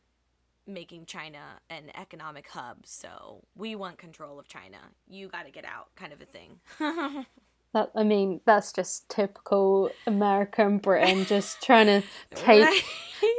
making 0.68 1.06
China 1.06 1.40
an 1.70 1.92
economic 1.96 2.48
hub. 2.50 2.86
So, 2.86 3.44
we 3.56 3.76
want 3.76 3.98
control 3.98 4.40
of 4.40 4.48
China. 4.48 4.78
You 5.08 5.28
got 5.28 5.46
to 5.46 5.52
get 5.52 5.66
out 5.66 5.88
kind 5.96 6.14
of 6.14 6.22
a 6.22 6.26
thing. 6.26 6.60
That 7.74 7.90
I 7.96 8.04
mean, 8.04 8.40
that's 8.46 8.72
just 8.72 9.10
typical 9.10 9.90
America 10.06 10.64
and 10.64 10.80
Britain 10.80 11.26
just 11.26 11.62
trying 11.64 11.88
to 11.88 12.04
take 12.36 12.64
Right? 12.64 12.84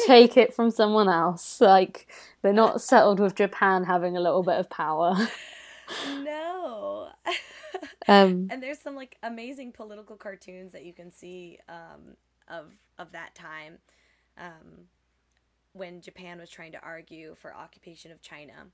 take 0.06 0.36
it 0.36 0.52
from 0.52 0.72
someone 0.72 1.08
else. 1.08 1.60
Like 1.60 2.08
they're 2.42 2.52
not 2.52 2.82
settled 2.82 3.20
with 3.20 3.36
Japan 3.36 3.84
having 3.84 4.16
a 4.16 4.20
little 4.20 4.42
bit 4.42 4.58
of 4.58 4.68
power. 4.68 5.14
no. 6.24 7.08
Um, 8.08 8.48
and 8.50 8.62
there's 8.62 8.80
some 8.80 8.96
like 8.96 9.16
amazing 9.22 9.72
political 9.72 10.16
cartoons 10.16 10.72
that 10.72 10.84
you 10.84 10.92
can 10.92 11.10
see 11.12 11.58
um, 11.68 12.16
of 12.48 12.72
of 12.98 13.12
that 13.12 13.34
time 13.36 13.78
um, 14.36 14.86
when 15.74 16.00
Japan 16.00 16.38
was 16.38 16.48
trying 16.48 16.72
to 16.72 16.80
argue 16.82 17.36
for 17.38 17.54
occupation 17.54 18.10
of 18.10 18.22
China. 18.22 18.68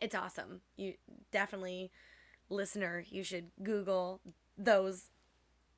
It's 0.00 0.14
awesome. 0.14 0.62
You 0.76 0.94
definitely, 1.30 1.90
listener, 2.50 3.04
you 3.08 3.22
should 3.22 3.46
Google 3.62 4.20
those 4.56 5.10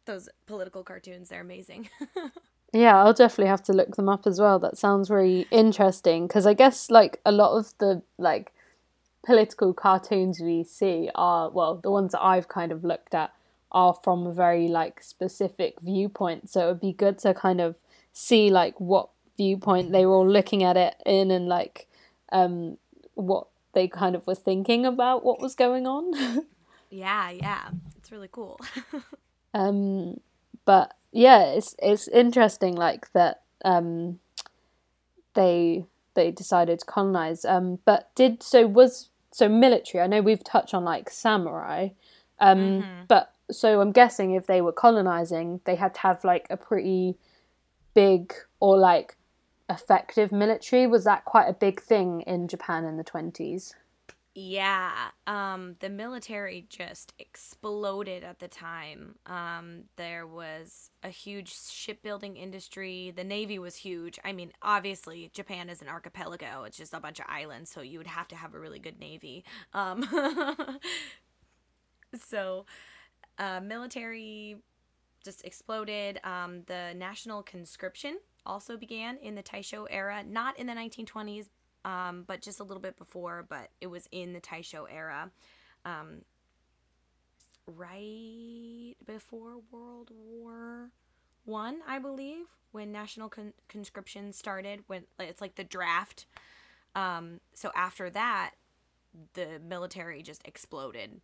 those 0.06 0.28
political 0.46 0.82
cartoons. 0.82 1.28
They're 1.28 1.42
amazing. 1.42 1.90
Yeah, 2.72 3.02
I'll 3.02 3.12
definitely 3.12 3.48
have 3.48 3.64
to 3.64 3.72
look 3.72 3.96
them 3.96 4.08
up 4.08 4.26
as 4.26 4.40
well. 4.40 4.58
That 4.60 4.78
sounds 4.78 5.08
very 5.08 5.46
interesting 5.50 6.26
because 6.26 6.46
I 6.46 6.54
guess 6.54 6.88
like 6.88 7.20
a 7.26 7.32
lot 7.32 7.56
of 7.56 7.74
the 7.78 8.02
like 8.16 8.52
political 9.24 9.74
cartoons 9.74 10.40
we 10.40 10.62
see 10.62 11.10
are 11.14 11.50
well, 11.50 11.76
the 11.76 11.90
ones 11.90 12.12
that 12.12 12.22
I've 12.22 12.48
kind 12.48 12.70
of 12.70 12.84
looked 12.84 13.14
at 13.14 13.32
are 13.72 13.94
from 13.94 14.26
a 14.26 14.32
very 14.32 14.68
like 14.68 15.02
specific 15.02 15.80
viewpoint. 15.80 16.48
So 16.48 16.64
it 16.64 16.66
would 16.68 16.80
be 16.80 16.92
good 16.92 17.18
to 17.18 17.34
kind 17.34 17.60
of 17.60 17.76
see 18.12 18.50
like 18.50 18.78
what 18.78 19.08
viewpoint 19.40 19.90
they 19.90 20.04
were 20.04 20.16
all 20.16 20.28
looking 20.28 20.62
at 20.62 20.76
it 20.76 20.94
in 21.06 21.30
and 21.30 21.48
like 21.48 21.88
um 22.30 22.76
what 23.14 23.46
they 23.72 23.88
kind 23.88 24.14
of 24.14 24.26
were 24.26 24.34
thinking 24.34 24.84
about 24.84 25.24
what 25.24 25.40
was 25.40 25.54
going 25.54 25.86
on. 25.86 26.44
yeah, 26.90 27.30
yeah, 27.30 27.70
it's 27.96 28.12
really 28.12 28.28
cool. 28.30 28.60
Um, 29.52 30.20
but 30.64 30.94
yeah, 31.10 31.42
it's 31.42 31.74
it's 31.82 32.06
interesting 32.06 32.76
like 32.76 33.10
that. 33.14 33.42
Um, 33.64 34.20
they 35.34 35.86
they 36.14 36.30
decided 36.30 36.78
to 36.78 36.86
colonize. 36.86 37.44
Um, 37.44 37.80
but 37.84 38.14
did 38.14 38.44
so 38.44 38.68
was 38.68 39.10
so 39.32 39.48
military. 39.48 40.04
I 40.04 40.06
know 40.06 40.20
we've 40.20 40.44
touched 40.44 40.72
on 40.72 40.84
like 40.84 41.10
samurai. 41.10 41.88
Um, 42.38 42.84
but 43.08 43.34
so 43.50 43.80
I'm 43.80 43.90
guessing 43.90 44.34
if 44.34 44.46
they 44.46 44.60
were 44.60 44.72
colonizing, 44.72 45.60
they 45.64 45.74
had 45.74 45.94
to 45.94 46.00
have 46.02 46.22
like 46.22 46.46
a 46.48 46.56
pretty 46.56 47.16
big 47.92 48.32
or 48.60 48.78
like 48.78 49.16
effective 49.70 50.32
military. 50.32 50.86
Was 50.86 51.04
that 51.04 51.24
quite 51.24 51.48
a 51.48 51.52
big 51.54 51.80
thing 51.80 52.22
in 52.22 52.48
Japan 52.48 52.84
in 52.84 52.96
the 52.96 53.04
twenties? 53.04 53.74
Yeah, 54.32 54.92
um, 55.26 55.74
the 55.80 55.88
military 55.88 56.64
just 56.68 57.14
exploded 57.18 58.22
at 58.22 58.38
the 58.38 58.46
time. 58.46 59.16
Um, 59.26 59.84
there 59.96 60.24
was 60.24 60.90
a 61.02 61.08
huge 61.08 61.52
shipbuilding 61.52 62.36
industry. 62.36 63.12
The 63.14 63.24
navy 63.24 63.58
was 63.58 63.74
huge. 63.74 64.20
I 64.24 64.32
mean, 64.32 64.52
obviously, 64.62 65.30
Japan 65.34 65.68
is 65.68 65.82
an 65.82 65.88
archipelago. 65.88 66.62
It's 66.62 66.76
just 66.76 66.94
a 66.94 67.00
bunch 67.00 67.18
of 67.18 67.26
islands, 67.28 67.72
so 67.72 67.80
you 67.80 67.98
would 67.98 68.06
have 68.06 68.28
to 68.28 68.36
have 68.36 68.54
a 68.54 68.60
really 68.60 68.78
good 68.78 69.00
navy. 69.00 69.44
Um, 69.74 70.08
so, 72.28 72.66
uh, 73.36 73.60
military 73.60 74.58
just 75.24 75.44
exploded. 75.44 76.20
Um, 76.22 76.62
the 76.66 76.94
national 76.96 77.42
conscription 77.42 78.18
also 78.46 78.76
began 78.76 79.16
in 79.18 79.34
the 79.34 79.42
Taisho 79.42 79.86
era, 79.90 80.22
not 80.26 80.58
in 80.58 80.66
the 80.66 80.72
1920s, 80.72 81.48
um, 81.84 82.24
but 82.26 82.42
just 82.42 82.60
a 82.60 82.64
little 82.64 82.80
bit 82.80 82.96
before, 82.96 83.44
but 83.48 83.70
it 83.80 83.86
was 83.86 84.08
in 84.12 84.32
the 84.32 84.40
Taisho 84.40 84.86
era. 84.90 85.30
Um, 85.84 86.22
right 87.66 88.94
before 89.06 89.60
World 89.70 90.10
War 90.10 90.90
One, 91.44 91.78
I, 91.86 91.98
believe, 91.98 92.46
when 92.72 92.92
national 92.92 93.28
con- 93.28 93.54
conscription 93.68 94.32
started. 94.32 94.84
When 94.86 95.04
it's 95.18 95.40
like 95.40 95.54
the 95.54 95.64
draft. 95.64 96.26
Um, 96.94 97.40
so 97.54 97.70
after 97.74 98.10
that, 98.10 98.52
the 99.34 99.60
military 99.66 100.22
just 100.22 100.46
exploded. 100.46 101.20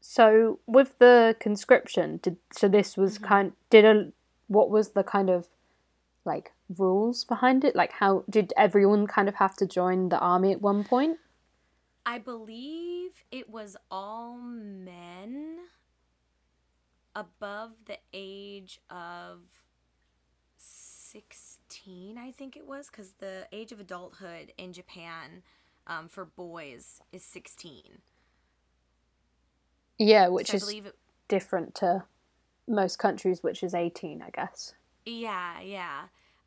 So 0.00 0.58
with 0.66 0.98
the 0.98 1.36
conscription, 1.38 2.18
did 2.22 2.36
so 2.52 2.68
this 2.68 2.96
was 2.96 3.18
kind 3.18 3.52
did 3.70 3.84
a 3.84 4.12
what 4.48 4.70
was 4.70 4.90
the 4.90 5.04
kind 5.04 5.30
of 5.30 5.46
like 6.24 6.52
rules 6.76 7.24
behind 7.24 7.64
it? 7.64 7.76
Like 7.76 7.92
how 7.92 8.24
did 8.28 8.52
everyone 8.56 9.06
kind 9.06 9.28
of 9.28 9.36
have 9.36 9.56
to 9.56 9.66
join 9.66 10.08
the 10.08 10.18
army 10.18 10.52
at 10.52 10.62
one 10.62 10.84
point? 10.84 11.18
I 12.04 12.18
believe 12.18 13.24
it 13.30 13.48
was 13.48 13.76
all 13.90 14.36
men 14.36 15.58
above 17.14 17.72
the 17.86 17.98
age 18.12 18.80
of 18.90 19.40
16, 20.56 22.18
I 22.18 22.30
think 22.30 22.56
it 22.56 22.66
was, 22.66 22.88
because 22.88 23.12
the 23.18 23.46
age 23.52 23.70
of 23.70 23.80
adulthood 23.80 24.52
in 24.56 24.72
Japan 24.72 25.42
um, 25.86 26.08
for 26.08 26.24
boys 26.24 27.00
is 27.12 27.22
16. 27.22 28.00
Yeah, 29.98 30.28
which 30.28 30.48
So 30.48 30.56
is 30.56 30.68
it, 30.70 30.96
different 31.28 31.74
to 31.76 32.04
most 32.66 32.98
countries, 32.98 33.42
which 33.42 33.62
is 33.62 33.74
18, 33.74 34.22
I 34.22 34.30
guess. 34.30 34.74
Yeah, 35.04 35.60
yeah. 35.60 36.02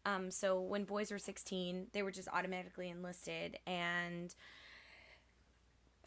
Um, 0.06 0.32
so 0.32 0.60
when 0.60 0.84
boys 0.86 1.12
were 1.12 1.20
16, 1.20 1.88
they 1.94 2.04
were 2.04 2.12
just 2.12 2.28
automatically 2.32 2.90
enlisted. 2.90 3.58
And 3.66 4.34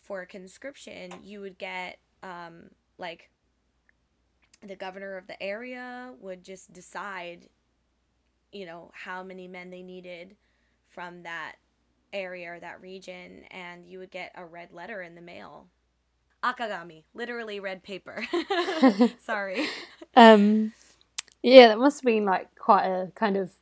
for 0.02 0.22
a 0.22 0.26
conscription, 0.26 1.12
you 1.22 1.40
would 1.40 1.58
get, 1.58 1.98
um, 2.22 2.70
like, 2.98 3.30
the 4.66 4.76
governor 4.76 5.16
of 5.16 5.26
the 5.26 5.40
area 5.42 6.12
would 6.20 6.42
just 6.44 6.72
decide, 6.72 7.48
you 8.52 8.66
know, 8.66 8.90
how 8.94 9.22
many 9.22 9.48
men 9.48 9.70
they 9.70 9.82
needed 9.82 10.36
from 10.88 11.22
that 11.22 11.56
area 12.12 12.52
or 12.54 12.60
that 12.60 12.80
region. 12.80 13.44
And 13.50 13.86
you 13.86 13.98
would 13.98 14.10
get 14.10 14.32
a 14.36 14.44
red 14.44 14.72
letter 14.72 15.02
in 15.02 15.14
the 15.14 15.20
mail. 15.22 15.68
Akagami, 16.42 17.04
literally 17.14 17.60
red 17.60 17.82
paper. 17.82 18.26
Sorry. 19.18 19.68
Um, 20.16 20.72
yeah, 21.42 21.68
that 21.68 21.78
must 21.78 21.98
have 22.00 22.06
been 22.06 22.24
like 22.24 22.54
quite 22.56 22.84
a 22.86 23.10
kind 23.14 23.36
of, 23.36 23.52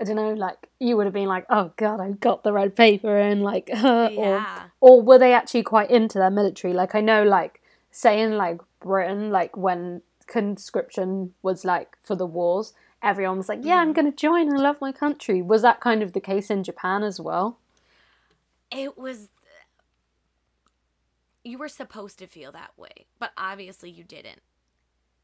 I 0.00 0.04
don't 0.04 0.16
know, 0.16 0.32
like 0.32 0.68
you 0.78 0.96
would 0.96 1.06
have 1.06 1.14
been 1.14 1.28
like, 1.28 1.46
oh 1.50 1.72
god, 1.76 2.00
I 2.00 2.10
got 2.12 2.44
the 2.44 2.52
red 2.52 2.76
paper 2.76 3.16
and 3.16 3.42
like, 3.42 3.70
or 3.84 4.10
Yeah. 4.10 4.62
or 4.80 5.02
were 5.02 5.18
they 5.18 5.32
actually 5.32 5.62
quite 5.62 5.90
into 5.90 6.18
their 6.18 6.30
military? 6.30 6.72
Like 6.74 6.94
I 6.94 7.00
know, 7.00 7.22
like 7.22 7.62
saying 7.90 8.32
like 8.32 8.60
Britain, 8.80 9.30
like 9.30 9.56
when 9.56 10.02
conscription 10.26 11.34
was 11.42 11.64
like 11.64 11.96
for 12.02 12.16
the 12.16 12.26
wars, 12.26 12.72
everyone 13.02 13.36
was 13.38 13.48
like, 13.48 13.60
yeah, 13.62 13.76
I'm 13.76 13.92
mm. 13.92 13.96
gonna 13.96 14.12
join. 14.12 14.52
I 14.52 14.56
love 14.56 14.80
my 14.80 14.92
country. 14.92 15.42
Was 15.42 15.62
that 15.62 15.80
kind 15.80 16.02
of 16.02 16.12
the 16.12 16.20
case 16.20 16.50
in 16.50 16.64
Japan 16.64 17.02
as 17.02 17.20
well? 17.20 17.58
it 18.74 18.98
was 18.98 19.28
you 21.44 21.58
were 21.58 21.68
supposed 21.68 22.18
to 22.18 22.26
feel 22.26 22.50
that 22.52 22.72
way 22.76 23.06
but 23.18 23.32
obviously 23.36 23.90
you 23.90 24.02
didn't 24.04 24.40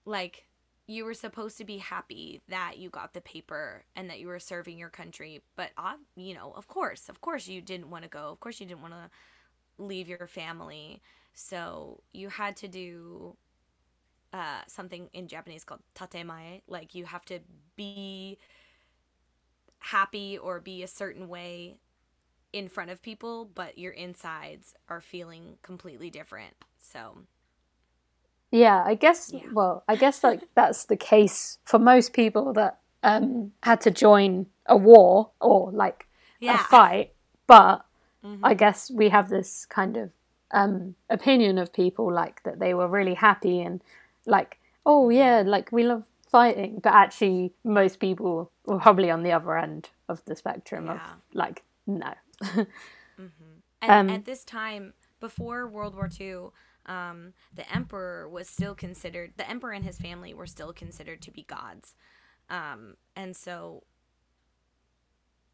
like 0.05 0.47
you 0.91 1.05
were 1.05 1.15
supposed 1.15 1.57
to 1.57 1.65
be 1.65 1.79
happy 1.79 2.43
that 2.49 2.77
you 2.79 2.91
got 2.91 3.15
the 3.15 3.21
paper 3.21 3.85
and 3.95 4.11
that 4.11 4.19
you 4.19 4.27
were 4.27 4.41
serving 4.41 4.77
your 4.77 4.89
country 4.89 5.41
but 5.57 5.71
you 6.17 6.35
know 6.35 6.53
of 6.57 6.67
course 6.67 7.09
of 7.09 7.21
course 7.21 7.47
you 7.47 7.61
didn't 7.61 7.91
want 7.91 8.03
to 8.03 8.11
go 8.11 8.29
of 8.31 8.41
course 8.41 8.61
you 8.61 8.67
didn't 8.67 8.83
want 8.83 8.95
to 8.95 9.11
leave 9.79 10.09
your 10.09 10.27
family 10.27 11.01
so 11.33 12.03
you 12.13 12.29
had 12.29 12.57
to 12.57 12.69
do 12.69 13.37
uh, 14.33 14.61
something 14.67 15.09
in 15.13 15.29
japanese 15.29 15.65
called 15.65 15.81
tatemae 15.95 16.61
like 16.67 16.95
you 16.95 17.05
have 17.05 17.25
to 17.25 17.39
be 17.77 18.37
happy 19.79 20.37
or 20.37 20.61
be 20.61 20.83
a 20.83 20.89
certain 20.89 21.29
way 21.29 21.79
in 22.53 22.69
front 22.69 22.91
of 22.91 23.03
people, 23.03 23.49
but 23.55 23.79
your 23.79 23.93
insides 23.93 24.75
are 24.89 25.01
feeling 25.01 25.57
completely 25.63 26.11
different. 26.11 26.55
So, 26.79 27.19
Yeah, 28.51 28.83
I 28.85 28.95
guess. 28.95 29.31
Yeah. 29.33 29.41
Well, 29.53 29.85
I 29.89 29.97
guess 29.97 30.25
like 30.29 30.43
that's 30.55 30.85
the 30.85 30.97
case 30.97 31.59
for 31.65 31.79
most 31.79 32.13
people 32.13 32.53
that 32.55 32.79
um, 33.03 33.53
had 33.63 33.81
to 33.83 33.91
join 33.91 34.47
a 34.67 34.77
war 34.77 35.31
or 35.41 35.71
like 35.73 36.07
yeah. 36.41 36.55
a 36.55 36.59
fight. 36.59 37.13
But 37.47 37.85
Mhm. 38.25 38.41
I 38.43 38.55
guess 38.55 38.91
we 38.91 39.09
have 39.09 39.31
this 39.31 39.65
kind 39.67 39.97
of 39.97 40.11
um, 40.51 40.95
opinion 41.09 41.57
of 41.59 41.73
people 41.73 42.13
like 42.13 42.43
that 42.43 42.59
they 42.59 42.75
were 42.75 42.87
really 42.89 43.15
happy 43.15 43.61
and 43.63 43.81
like, 44.27 44.59
oh 44.85 45.09
yeah, 45.09 45.43
like 45.47 45.73
we 45.73 45.85
love 45.85 46.05
fighting. 46.29 46.81
But 46.83 46.93
actually, 46.93 47.55
most 47.65 47.99
people 47.99 48.51
were 48.67 48.79
probably 48.79 49.11
on 49.11 49.23
the 49.23 49.33
other 49.33 49.57
end 49.57 49.89
of 50.09 50.23
the 50.27 50.37
spectrum 50.37 50.89
of 50.89 51.01
like, 51.33 51.63
no. 51.87 52.13
And 53.83 54.11
Um, 54.11 54.11
at 54.11 54.27
this 54.27 54.45
time, 54.45 54.93
before 55.21 55.67
World 55.67 55.95
War 55.95 56.11
II, 56.21 56.51
um, 56.91 57.35
the 57.55 57.73
emperor 57.73 58.29
was 58.29 58.49
still 58.49 58.75
considered, 58.75 59.35
the 59.37 59.49
emperor 59.49 59.71
and 59.71 59.85
his 59.85 59.97
family 59.97 60.35
were 60.35 60.47
still 60.47 60.73
considered 60.73 61.23
to 61.23 61.31
be 61.31 61.45
gods. 61.45 61.95
Um, 62.51 62.97
and 63.15 63.37
so 63.37 63.85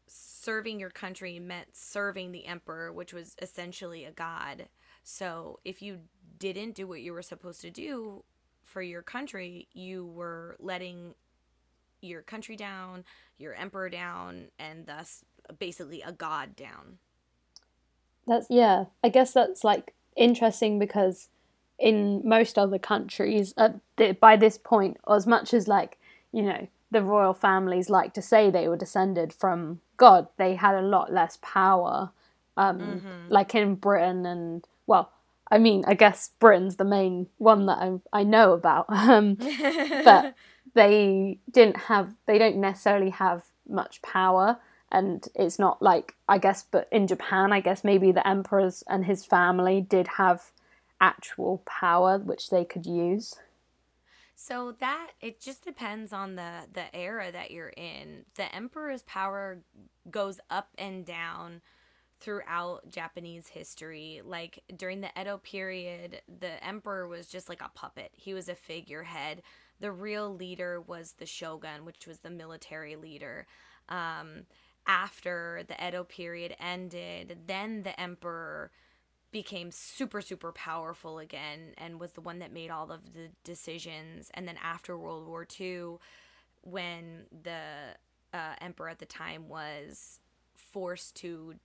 serving 0.07 0.79
your 0.79 0.89
country 0.89 1.37
meant 1.37 1.75
serving 1.75 2.31
the 2.31 2.47
emperor, 2.47 2.91
which 2.91 3.13
was 3.13 3.35
essentially 3.39 4.03
a 4.03 4.11
god. 4.11 4.67
So 5.03 5.59
if 5.63 5.81
you 5.81 5.99
didn't 6.39 6.73
do 6.73 6.87
what 6.87 7.01
you 7.01 7.13
were 7.13 7.21
supposed 7.21 7.61
to 7.61 7.69
do 7.69 8.23
for 8.63 8.81
your 8.81 9.03
country, 9.03 9.67
you 9.73 10.07
were 10.07 10.57
letting 10.59 11.13
your 12.01 12.23
country 12.23 12.55
down, 12.55 13.03
your 13.37 13.53
emperor 13.53 13.89
down, 13.89 14.47
and 14.57 14.87
thus 14.87 15.23
basically 15.59 16.01
a 16.01 16.11
god 16.11 16.55
down. 16.55 16.97
That's 18.25 18.47
yeah. 18.49 18.85
I 19.03 19.09
guess 19.09 19.33
that's 19.33 19.63
like 19.63 19.93
interesting 20.17 20.79
because 20.79 21.29
in 21.79 22.21
most 22.25 22.57
other 22.57 22.79
countries, 22.79 23.53
at 23.57 23.75
the, 23.97 24.13
by 24.13 24.35
this 24.35 24.57
point, 24.57 24.97
as 25.09 25.27
much 25.27 25.53
as 25.53 25.67
like 25.67 25.97
you 26.31 26.41
know 26.41 26.67
the 26.91 27.01
royal 27.01 27.33
families 27.33 27.89
like 27.89 28.13
to 28.13 28.21
say 28.21 28.49
they 28.49 28.67
were 28.67 28.77
descended 28.77 29.33
from 29.33 29.81
God, 29.97 30.27
they 30.37 30.55
had 30.55 30.75
a 30.75 30.81
lot 30.81 31.13
less 31.13 31.37
power. 31.41 32.11
Um, 32.55 33.01
Like 33.29 33.53
in 33.55 33.75
Britain 33.75 34.25
and 34.25 34.65
well, 34.87 35.11
I 35.51 35.59
mean, 35.59 35.83
I 35.87 35.93
guess 35.93 36.31
Britain's 36.39 36.77
the 36.77 36.85
main 36.85 37.27
one 37.37 37.65
that 37.67 37.77
I 37.77 37.99
I 38.11 38.23
know 38.23 38.53
about. 38.53 38.87
Um, 38.89 39.35
but 40.03 40.33
they 40.73 41.39
didn't 41.51 41.77
have 41.77 42.09
they 42.25 42.37
don't 42.37 42.57
necessarily 42.57 43.11
have 43.11 43.43
much 43.67 44.01
power 44.01 44.57
and 44.91 45.27
it's 45.35 45.59
not 45.59 45.81
like 45.81 46.15
i 46.27 46.37
guess 46.37 46.63
but 46.71 46.87
in 46.91 47.07
japan 47.07 47.51
i 47.51 47.59
guess 47.59 47.83
maybe 47.83 48.11
the 48.11 48.27
emperors 48.27 48.83
and 48.87 49.05
his 49.05 49.25
family 49.25 49.81
did 49.81 50.07
have 50.17 50.51
actual 51.01 51.61
power 51.65 52.17
which 52.17 52.49
they 52.49 52.65
could 52.65 52.85
use 52.85 53.35
So 54.35 54.73
that 54.79 55.11
it 55.19 55.41
just 55.41 55.63
depends 55.65 56.13
on 56.13 56.35
the 56.35 56.67
the 56.71 56.95
era 56.95 57.31
that 57.31 57.49
you're 57.51 57.69
in. 57.69 58.25
The 58.35 58.53
emperor's 58.55 59.01
power 59.03 59.59
goes 60.11 60.39
up 60.49 60.69
and 60.77 61.03
down 61.05 61.61
throughout 62.19 62.89
Japanese 62.89 63.47
history. 63.47 64.21
Like 64.23 64.63
during 64.75 65.01
the 65.01 65.09
Edo 65.19 65.37
period, 65.39 66.21
the 66.27 66.63
emperor 66.63 67.07
was 67.07 67.27
just 67.27 67.49
like 67.49 67.61
a 67.61 67.71
puppet. 67.73 68.11
He 68.13 68.33
was 68.35 68.47
a 68.47 68.55
figurehead. 68.55 69.41
The 69.79 69.91
real 69.91 70.33
leader 70.35 70.81
was 70.81 71.13
the 71.13 71.25
shogun, 71.25 71.83
which 71.83 72.05
was 72.07 72.19
the 72.19 72.29
military 72.29 72.95
leader. 72.95 73.47
Um, 73.89 74.45
after 74.87 75.63
the 75.67 75.87
Edo 75.87 76.03
period 76.03 76.55
ended, 76.59 77.39
then 77.47 77.83
the 77.83 77.99
emperor 77.99 78.71
became 79.31 79.71
super 79.71 80.21
super 80.21 80.53
powerful 80.53 81.19
again 81.19 81.73
and 81.77 81.99
was 81.99 82.13
the 82.13 82.21
one 82.21 82.39
that 82.39 82.51
made 82.51 82.71
all 82.71 82.91
of 82.91 83.13
the 83.13 83.29
decisions. 83.43 84.31
And 84.33 84.47
then 84.47 84.57
after 84.63 84.97
world 84.97 85.27
war 85.27 85.45
ii 85.59 85.97
when 86.61 87.25
the 87.43 87.59
uh, 88.33 88.55
emperor 88.61 88.89
at 88.89 88.99
the 88.99 89.05
time 89.05 89.49
was 89.49 90.19
forced 90.55 91.15
to 91.17 91.55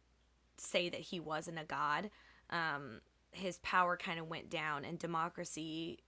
say 0.57 0.89
that 0.89 1.01
he 1.01 1.19
wasn't 1.19 1.59
a 1.59 1.65
god 1.65 2.11
um, 2.51 3.01
his 3.33 3.59
power 3.59 3.97
kind 3.97 4.21
of 4.21 4.29
went 4.29 4.51
down 4.51 4.85
and 4.85 4.99
democracy 4.99 5.99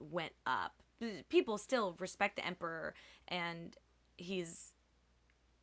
went 0.00 0.32
up. 0.46 0.82
People 1.28 1.58
still 1.58 1.96
respect 1.98 2.36
the 2.36 2.46
emperor 2.46 2.94
and 3.28 3.76
he's 4.16 4.71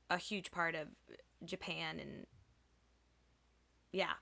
a 0.09 0.17
huge 0.17 0.51
part 0.51 0.75
of 0.75 0.87
japan 1.45 1.99
and 1.99 2.25
yeah 3.91 4.13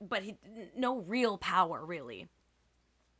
but 0.00 0.22
he, 0.22 0.36
no 0.76 0.98
real 0.98 1.38
power 1.38 1.84
really. 1.84 2.28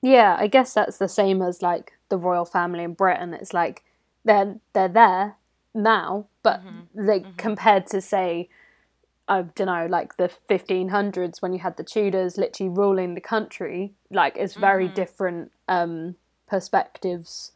yeah 0.03 0.37
i 0.39 0.47
guess 0.47 0.75
that's 0.75 0.99
the 0.99 1.09
same 1.09 1.43
as 1.43 1.63
like 1.63 1.93
the 2.09 2.17
royal 2.17 2.45
family 2.45 2.85
in 2.85 2.93
britain. 2.93 3.35
It's 3.35 3.53
like 3.53 3.83
they're 4.25 4.57
they're 4.73 4.89
there 4.89 5.37
now 5.75 6.27
but 6.43 6.65
mm-hmm. 6.65 7.07
they 7.07 7.21
mm-hmm. 7.21 7.37
compared 7.37 7.87
to 7.87 8.01
say 8.01 8.49
i 9.29 9.43
don't 9.43 9.67
know 9.67 9.87
like 9.87 10.17
the 10.17 10.31
1500s 10.49 11.43
when 11.43 11.53
you 11.53 11.59
had 11.59 11.77
the 11.77 11.85
tudors 11.85 12.39
literally 12.39 12.71
ruling 12.71 13.15
the 13.15 13.21
country 13.21 13.93
like 14.11 14.37
it's 14.37 14.55
very 14.55 14.87
mm-hmm. 14.87 14.95
different 14.95 15.53
um 15.69 16.15
perspectives 16.49 17.53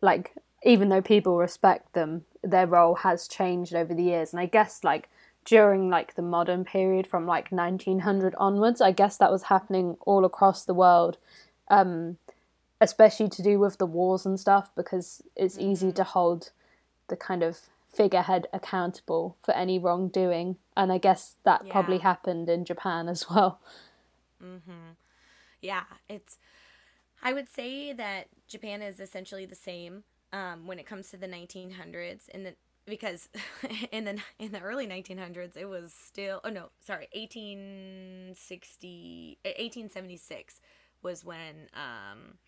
like 0.00 0.32
even 0.64 0.88
though 0.88 1.02
people 1.02 1.36
respect 1.36 1.92
them 1.92 2.24
their 2.42 2.66
role 2.66 2.96
has 2.96 3.28
changed 3.28 3.74
over 3.74 3.94
the 3.94 4.02
years 4.02 4.32
and 4.32 4.40
i 4.40 4.46
guess 4.46 4.82
like 4.84 5.08
during 5.44 5.88
like 5.88 6.14
the 6.14 6.22
modern 6.22 6.64
period 6.64 7.06
from 7.06 7.26
like 7.26 7.50
1900 7.50 8.34
onwards 8.38 8.80
i 8.80 8.92
guess 8.92 9.16
that 9.16 9.30
was 9.30 9.44
happening 9.44 9.96
all 10.02 10.24
across 10.24 10.64
the 10.64 10.74
world 10.74 11.16
um 11.68 12.16
especially 12.80 13.28
to 13.28 13.42
do 13.42 13.58
with 13.58 13.78
the 13.78 13.86
wars 13.86 14.24
and 14.24 14.38
stuff 14.38 14.70
because 14.76 15.22
it's 15.36 15.58
easy 15.58 15.90
to 15.92 16.04
hold 16.04 16.50
the 17.08 17.16
kind 17.16 17.42
of 17.42 17.58
figurehead 17.92 18.46
accountable 18.52 19.36
for 19.42 19.52
any 19.54 19.78
wrongdoing. 19.78 20.56
And 20.76 20.92
I 20.92 20.98
guess 20.98 21.36
that 21.44 21.64
Yeah. 21.64 21.72
probably 21.72 21.98
happened 21.98 22.48
in 22.48 22.64
Japan 22.64 23.08
as 23.08 23.28
well. 23.30 23.60
Mm-hmm. 24.42 24.92
Yeah, 25.60 25.84
it's. 26.08 26.38
I 27.20 27.32
would 27.32 27.48
say 27.48 27.92
that 27.92 28.28
Japan 28.46 28.80
is 28.80 29.00
essentially 29.00 29.44
the 29.44 29.56
same 29.56 30.04
um, 30.32 30.66
when 30.66 30.78
it 30.78 30.86
comes 30.86 31.10
to 31.10 31.16
the 31.16 31.26
1900s, 31.26 32.28
in 32.30 32.44
the 32.44 32.54
because 32.86 33.28
in 33.92 34.04
the 34.04 34.18
in 34.38 34.52
the 34.52 34.60
early 34.60 34.86
1900s 34.86 35.56
it 35.56 35.66
was 35.66 35.92
still 35.92 36.40
oh 36.42 36.48
no 36.48 36.70
sorry 36.80 37.06
1860 37.12 39.38
eh, 39.44 39.48
1876 39.48 40.60
was 41.02 41.24
when 41.24 41.68
um, 41.74 42.38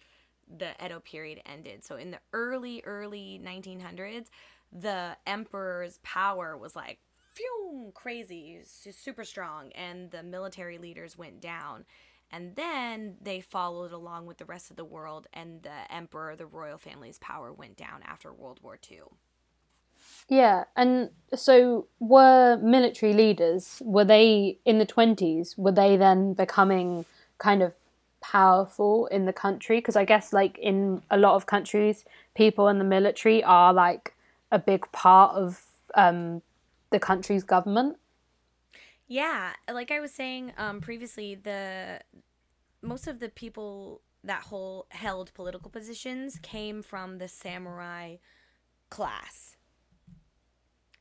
the 0.59 0.71
Edo 0.85 1.01
period 1.01 1.41
ended. 1.47 1.85
So 1.85 1.97
in 1.97 2.11
the 2.11 2.19
early 2.33 2.83
early 2.85 3.41
1900s, 3.43 4.27
the 4.73 5.17
emperor's 5.27 5.99
power 6.03 6.57
was 6.57 6.75
like 6.75 6.99
phew, 7.35 7.93
crazy, 7.95 8.61
super 8.65 9.25
strong, 9.25 9.71
and 9.73 10.11
the 10.11 10.23
military 10.23 10.79
leaders 10.79 11.17
went 11.17 11.41
down. 11.41 11.85
And 12.33 12.55
then 12.57 13.17
they 13.21 13.41
followed 13.41 13.93
along 13.93 14.27
with 14.27 14.39
the 14.39 14.45
rest 14.45 14.71
of 14.71 14.77
the 14.77 14.85
world, 14.85 15.27
and 15.33 15.63
the 15.63 15.93
emperor, 15.93 16.37
the 16.37 16.47
royal 16.47 16.79
family's 16.79 17.19
power 17.19 17.53
went 17.53 17.77
down 17.77 18.03
after 18.05 18.33
World 18.33 18.61
War 18.63 18.79
II. 18.91 18.99
Yeah, 20.29 20.65
and 20.77 21.11
so 21.35 21.89
were 21.99 22.57
military 22.63 23.13
leaders, 23.13 23.83
were 23.85 24.05
they 24.05 24.59
in 24.65 24.79
the 24.79 24.87
20s, 24.87 25.59
were 25.59 25.73
they 25.73 25.97
then 25.97 26.35
becoming 26.35 27.05
kind 27.39 27.63
of 27.63 27.75
powerful 28.21 29.07
in 29.07 29.25
the 29.25 29.33
country? 29.33 29.79
Because 29.79 29.97
I 29.97 30.05
guess, 30.05 30.33
like, 30.33 30.57
in 30.59 31.03
a 31.11 31.17
lot 31.17 31.35
of 31.35 31.47
countries, 31.47 32.05
people 32.35 32.69
in 32.69 32.79
the 32.79 32.85
military 32.85 33.43
are 33.43 33.73
like 33.73 34.15
a 34.53 34.59
big 34.59 34.91
part 34.93 35.35
of 35.35 35.63
um, 35.95 36.43
the 36.91 37.01
country's 37.01 37.43
government. 37.43 37.97
Yeah, 39.11 39.55
like 39.69 39.91
I 39.91 39.99
was 39.99 40.13
saying 40.13 40.53
um, 40.57 40.81
previously, 40.81 41.35
the 41.35 41.99
most 42.81 43.09
of 43.09 43.19
the 43.19 43.29
people 43.29 44.03
that 44.23 44.43
whole 44.43 44.87
held 44.91 45.35
political 45.35 45.69
positions 45.69 46.39
came 46.41 46.81
from 46.81 47.19
the 47.19 47.27
samurai 47.27 48.19
class, 48.89 49.57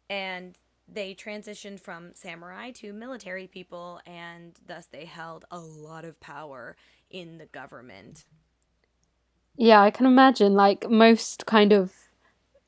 and 0.09 0.57
they 0.91 1.13
transitioned 1.13 1.79
from 1.81 2.15
samurai 2.15 2.71
to 2.71 2.93
military 2.93 3.45
people, 3.45 4.01
and 4.07 4.57
thus 4.65 4.87
they 4.87 5.05
held 5.05 5.45
a 5.51 5.59
lot 5.59 6.03
of 6.03 6.19
power 6.19 6.75
in 7.11 7.37
the 7.37 7.45
government. 7.45 8.25
Yeah, 9.55 9.83
I 9.83 9.91
can 9.91 10.07
imagine 10.07 10.55
like 10.55 10.89
most 10.89 11.45
kind 11.45 11.71
of 11.71 11.93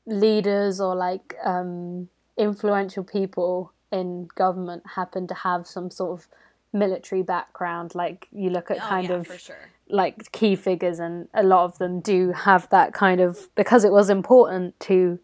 leaders 0.06 0.80
or 0.80 0.94
like 0.94 1.34
um, 1.44 2.10
influential 2.38 3.02
people 3.02 3.72
in 3.92 4.28
government 4.34 4.82
happen 4.94 5.26
to 5.28 5.34
have 5.34 5.66
some 5.66 5.90
sort 5.90 6.18
of 6.18 6.28
military 6.72 7.22
background. 7.22 7.94
Like 7.94 8.28
you 8.32 8.50
look 8.50 8.70
at 8.70 8.78
Oh, 8.78 8.88
kind 8.88 9.08
yeah, 9.08 9.16
of 9.16 9.40
sure. 9.40 9.56
like 9.88 10.32
key 10.32 10.56
figures, 10.56 10.98
and 10.98 11.28
a 11.34 11.42
lot 11.42 11.64
of 11.64 11.78
them 11.78 12.00
do 12.00 12.32
have 12.32 12.68
that 12.70 12.94
kind 12.94 13.20
of 13.20 13.48
because 13.54 13.84
it 13.84 13.92
was 13.92 14.08
important 14.10 14.78
to 14.80 15.18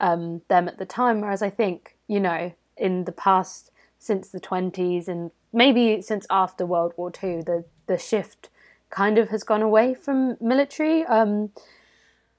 um, 0.00 0.42
them 0.48 0.66
at 0.68 0.78
the 0.78 0.86
time. 0.86 1.20
Whereas 1.20 1.42
I 1.42 1.50
think 1.50 1.96
you 2.06 2.20
know 2.20 2.52
in 2.76 3.04
the 3.04 3.12
past, 3.12 3.70
since 3.98 4.30
the 4.30 4.40
twenties 4.40 5.08
and 5.08 5.30
maybe 5.52 6.00
since 6.02 6.26
after 6.30 6.64
World 6.64 6.94
War 6.96 7.10
Two, 7.10 7.42
the 7.44 7.64
the 7.86 7.98
shift 7.98 8.48
kind 8.90 9.18
of 9.18 9.28
has 9.28 9.42
gone 9.44 9.60
away 9.60 9.92
from 9.94 10.38
military 10.40 11.04
um, 11.04 11.50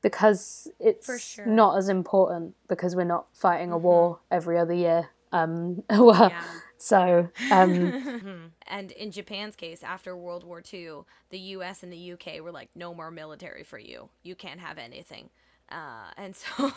because 0.01 0.67
it's 0.79 1.19
sure. 1.21 1.45
not 1.45 1.77
as 1.77 1.89
important 1.89 2.55
because 2.67 2.95
we're 2.95 3.03
not 3.03 3.27
fighting 3.33 3.71
a 3.71 3.77
war 3.77 4.19
every 4.31 4.57
other 4.57 4.73
year. 4.73 5.09
Um, 5.31 5.83
well, 5.89 6.31
Yeah. 6.31 6.59
so 6.77 7.29
um, 7.51 7.95
And 8.67 8.91
in 8.91 9.11
Japan's 9.11 9.55
case, 9.55 9.83
after 9.83 10.15
World 10.15 10.43
War 10.43 10.61
II, 10.61 11.01
the 11.29 11.39
US 11.39 11.83
and 11.83 11.91
the 11.91 12.13
UK 12.13 12.41
were 12.41 12.51
like, 12.51 12.69
no 12.75 12.93
more 12.93 13.11
military 13.11 13.63
for 13.63 13.79
you. 13.79 14.09
You 14.23 14.35
can't 14.35 14.59
have 14.59 14.77
anything. 14.77 15.29
Uh, 15.71 16.11
and 16.17 16.35
so 16.35 16.71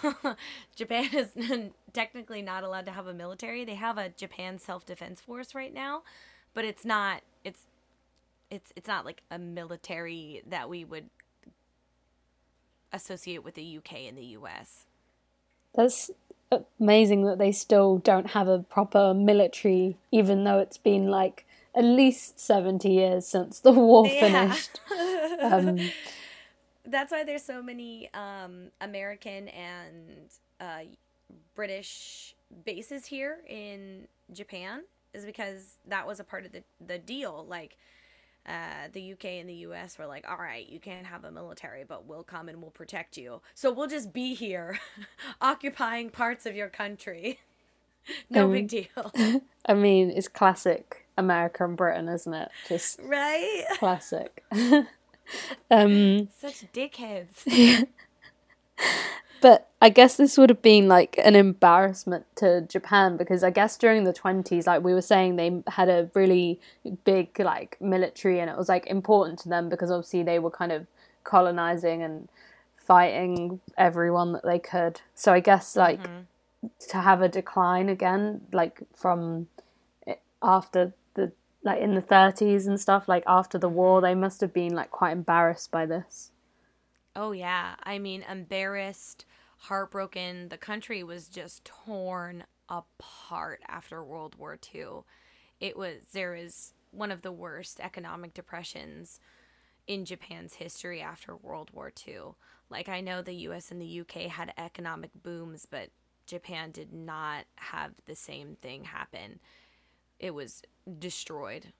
Japan 0.76 1.08
is 1.14 1.28
technically 1.92 2.42
not 2.42 2.64
allowed 2.64 2.86
to 2.86 2.92
have 2.92 3.06
a 3.06 3.14
military. 3.14 3.64
They 3.64 3.74
have 3.74 3.98
a 3.98 4.10
Japan 4.10 4.58
Self 4.58 4.86
Defense 4.86 5.20
Force 5.20 5.54
right 5.54 5.72
now, 5.72 6.02
but 6.54 6.64
it's 6.64 6.84
not. 6.84 7.22
It's 7.44 7.66
it's 8.50 8.72
it's 8.76 8.88
not 8.88 9.04
like 9.04 9.22
a 9.30 9.38
military 9.38 10.42
that 10.48 10.68
we 10.68 10.84
would 10.84 11.10
associate 12.92 13.42
with 13.44 13.54
the 13.54 13.62
UK 13.78 14.06
and 14.08 14.16
the 14.16 14.24
US. 14.38 14.86
That's 15.74 16.10
amazing 16.80 17.24
that 17.24 17.38
they 17.38 17.52
still 17.52 17.98
don't 17.98 18.28
have 18.28 18.48
a 18.48 18.60
proper 18.60 19.14
military, 19.14 19.96
even 20.10 20.44
though 20.44 20.58
it's 20.58 20.78
been 20.78 21.08
like 21.08 21.46
at 21.74 21.84
least 21.84 22.38
70 22.38 22.88
years 22.90 23.26
since 23.26 23.60
the 23.60 23.72
war 23.88 24.06
Yeah. 24.06 24.20
finished. 24.20 24.80
Um, 25.42 25.90
That's 26.84 27.12
why 27.12 27.22
there's 27.24 27.44
so 27.44 27.62
many 27.62 28.10
um, 28.12 28.68
American 28.80 29.48
and 29.48 30.28
uh, 30.60 30.80
British 31.54 32.34
bases 32.64 33.06
here 33.06 33.38
in 33.48 34.08
Japan, 34.32 34.82
is 35.14 35.24
because 35.24 35.78
that 35.86 36.06
was 36.06 36.18
a 36.18 36.24
part 36.24 36.44
of 36.44 36.52
the, 36.52 36.64
the 36.84 36.98
deal. 36.98 37.46
Like, 37.48 37.76
uh, 38.46 38.88
the 38.92 39.12
UK 39.12 39.24
and 39.40 39.48
the 39.48 39.54
US 39.66 39.98
were 39.98 40.06
like, 40.06 40.28
all 40.28 40.36
right, 40.36 40.68
you 40.68 40.80
can't 40.80 41.06
have 41.06 41.24
a 41.24 41.30
military, 41.30 41.84
but 41.84 42.06
we'll 42.06 42.24
come 42.24 42.48
and 42.48 42.60
we'll 42.60 42.70
protect 42.70 43.16
you. 43.16 43.40
So 43.54 43.72
we'll 43.72 43.88
just 43.88 44.12
be 44.12 44.34
here, 44.34 44.78
occupying 45.40 46.10
parts 46.10 46.46
of 46.46 46.56
your 46.56 46.68
country. 46.68 47.40
no 48.30 48.46
Um, 48.46 48.52
big 48.52 48.68
deal. 48.68 49.12
I 49.66 49.74
mean, 49.74 50.10
it's 50.10 50.28
classic 50.28 51.06
America 51.16 51.64
and 51.64 51.76
Britain, 51.76 52.08
isn't 52.08 52.34
it? 52.34 52.50
Just 52.68 52.98
right? 53.00 53.64
classic. 53.78 54.42
um, 55.70 56.28
Such 56.40 56.64
dickheads. 56.72 57.86
But 59.42 59.68
I 59.82 59.88
guess 59.88 60.16
this 60.16 60.38
would 60.38 60.50
have 60.50 60.62
been 60.62 60.86
like 60.86 61.18
an 61.18 61.34
embarrassment 61.34 62.26
to 62.36 62.60
Japan 62.60 63.16
because 63.16 63.42
I 63.42 63.50
guess 63.50 63.76
during 63.76 64.04
the 64.04 64.12
20s, 64.12 64.68
like 64.68 64.84
we 64.84 64.94
were 64.94 65.02
saying, 65.02 65.34
they 65.34 65.62
had 65.66 65.88
a 65.88 66.08
really 66.14 66.60
big 67.04 67.38
like 67.40 67.76
military 67.80 68.38
and 68.38 68.48
it 68.48 68.56
was 68.56 68.68
like 68.68 68.86
important 68.86 69.40
to 69.40 69.48
them 69.48 69.68
because 69.68 69.90
obviously 69.90 70.22
they 70.22 70.38
were 70.38 70.50
kind 70.50 70.70
of 70.70 70.86
colonizing 71.24 72.02
and 72.02 72.28
fighting 72.76 73.60
everyone 73.76 74.32
that 74.32 74.44
they 74.44 74.60
could. 74.60 75.00
So 75.16 75.32
I 75.32 75.40
guess 75.40 75.74
like 75.74 76.00
mm-hmm. 76.00 76.68
to 76.90 76.98
have 76.98 77.20
a 77.20 77.28
decline 77.28 77.88
again, 77.88 78.42
like 78.52 78.82
from 78.94 79.48
after 80.40 80.92
the 81.14 81.32
like 81.64 81.80
in 81.80 81.94
the 81.96 82.02
30s 82.02 82.68
and 82.68 82.80
stuff, 82.80 83.08
like 83.08 83.24
after 83.26 83.58
the 83.58 83.68
war, 83.68 84.00
they 84.00 84.14
must 84.14 84.40
have 84.40 84.52
been 84.52 84.72
like 84.72 84.92
quite 84.92 85.10
embarrassed 85.10 85.72
by 85.72 85.84
this. 85.84 86.30
Oh 87.14 87.32
yeah, 87.32 87.74
I 87.82 87.98
mean 87.98 88.22
embarrassed, 88.22 89.26
heartbroken. 89.62 90.48
The 90.48 90.58
country 90.58 91.04
was 91.04 91.28
just 91.28 91.64
torn 91.64 92.44
apart 92.68 93.60
after 93.68 94.02
World 94.02 94.34
War 94.36 94.58
II. 94.74 95.02
It 95.60 95.76
was 95.76 96.02
there 96.12 96.34
is 96.34 96.72
one 96.90 97.12
of 97.12 97.22
the 97.22 97.32
worst 97.32 97.80
economic 97.80 98.34
depressions 98.34 99.20
in 99.86 100.04
Japan's 100.04 100.54
history 100.54 101.00
after 101.00 101.36
World 101.36 101.70
War 101.72 101.92
II. 102.06 102.34
Like 102.70 102.88
I 102.88 103.00
know 103.00 103.22
the 103.22 103.34
US 103.34 103.70
and 103.70 103.80
the 103.80 104.00
UK 104.00 104.30
had 104.30 104.52
economic 104.58 105.10
booms, 105.22 105.66
but 105.70 105.90
Japan 106.26 106.72
did 106.72 106.92
not 106.92 107.44
have 107.56 107.92
the 108.06 108.16
same 108.16 108.56
thing 108.62 108.84
happen. 108.84 109.38
It 110.18 110.34
was 110.34 110.62
destroyed. 110.98 111.72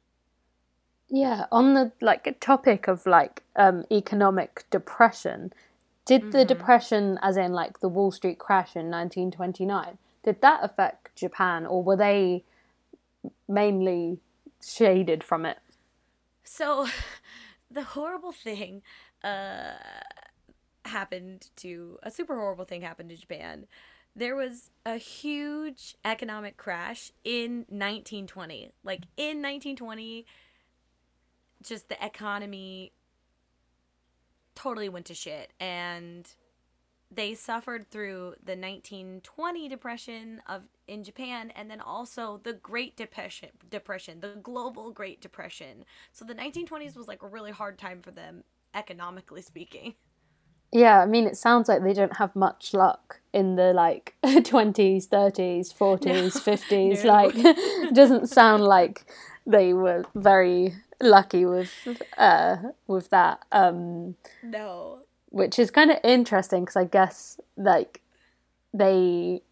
Yeah, 1.09 1.47
on 1.51 1.75
the 1.75 1.93
like 2.01 2.37
topic 2.41 2.87
of 2.87 3.07
like 3.07 3.43
um 3.57 3.85
economic 3.91 4.65
depression, 4.71 5.53
did 6.05 6.33
the 6.33 6.45
depression 6.45 7.19
as 7.23 7.37
in 7.37 7.53
like 7.53 7.81
the 7.81 7.89
Wall 7.89 8.11
Street 8.11 8.39
crash 8.39 8.75
in 8.75 8.91
1929, 8.91 9.99
did 10.23 10.41
that 10.41 10.61
affect 10.63 11.15
Japan 11.17 11.67
or 11.67 11.83
were 11.83 11.97
they 11.97 12.45
mainly 13.49 14.19
shaded 14.65 15.23
from 15.23 15.47
it? 15.47 15.59
So, 16.45 16.89
the 17.71 17.83
horrible 17.83 18.33
thing 18.33 18.83
uh, 19.23 19.75
happened 20.85 21.49
to 21.57 21.99
a 22.03 22.11
super 22.11 22.35
horrible 22.35 22.65
thing 22.65 22.83
happened 22.83 23.11
to 23.11 23.17
Japan. 23.17 23.67
There 24.15 24.37
was 24.37 24.71
a 24.85 24.97
huge 24.97 25.97
economic 26.05 26.57
crash 26.57 27.13
in 27.25 27.65
1920. 27.69 28.73
Like 28.85 29.05
in 29.17 29.41
1920, 29.41 30.27
just 31.63 31.89
the 31.89 32.05
economy 32.05 32.93
totally 34.55 34.89
went 34.89 35.07
to 35.07 35.15
shit 35.15 35.53
and 35.61 36.35
they 37.15 37.35
suffered 37.35 37.91
through 37.91 38.35
the 38.43 38.57
1920 38.57 39.69
depression 39.69 40.41
of 40.49 40.63
in 40.89 41.05
Japan 41.05 41.53
and 41.55 41.71
then 41.71 41.81
also 41.81 42.41
the 42.43 42.55
Great 42.55 42.97
Depression 42.97 43.51
depression 43.71 44.21
the 44.21 44.37
global 44.43 44.91
Great 44.91 45.21
Depression 45.21 45.85
so 46.13 46.25
the 46.25 46.35
1920s 46.35 46.97
was 46.97 47.09
like 47.09 47.23
a 47.23 47.29
really 47.29 47.53
hard 47.53 47.79
time 47.79 48.01
for 48.03 48.11
them 48.11 48.45
economically 48.75 49.43
speaking 49.43 49.95
Yeah, 50.73 51.01
I 51.01 51.07
mean, 51.07 51.27
it 51.27 51.37
sounds 51.37 51.69
like 51.69 51.83
they 51.83 51.93
don't 51.93 52.17
have 52.17 52.35
much 52.35 52.73
luck 52.73 53.21
in 53.33 53.57
the 53.57 53.73
like 53.75 54.15
20s, 54.25 55.09
30s, 55.09 55.75
40s, 55.75 56.07
no. 56.07 56.31
50s. 56.53 57.05
No. 57.05 57.13
Like, 57.13 57.35
it 57.37 57.95
doesn't 58.01 58.29
sound 58.29 58.65
like 58.65 59.05
they 59.47 59.75
were 59.75 60.05
very 60.15 60.75
lucky 61.03 61.45
with 61.45 61.73
uh 62.17 62.57
with 62.87 63.11
that. 63.11 63.43
Um 63.53 64.17
No. 64.43 65.01
Which 65.31 65.59
is 65.59 65.71
kind 65.71 65.91
of 65.91 65.99
interesting 66.05 66.63
because 66.63 66.77
I 66.77 66.85
guess 66.85 67.41
like 67.57 68.01
they 68.73 69.43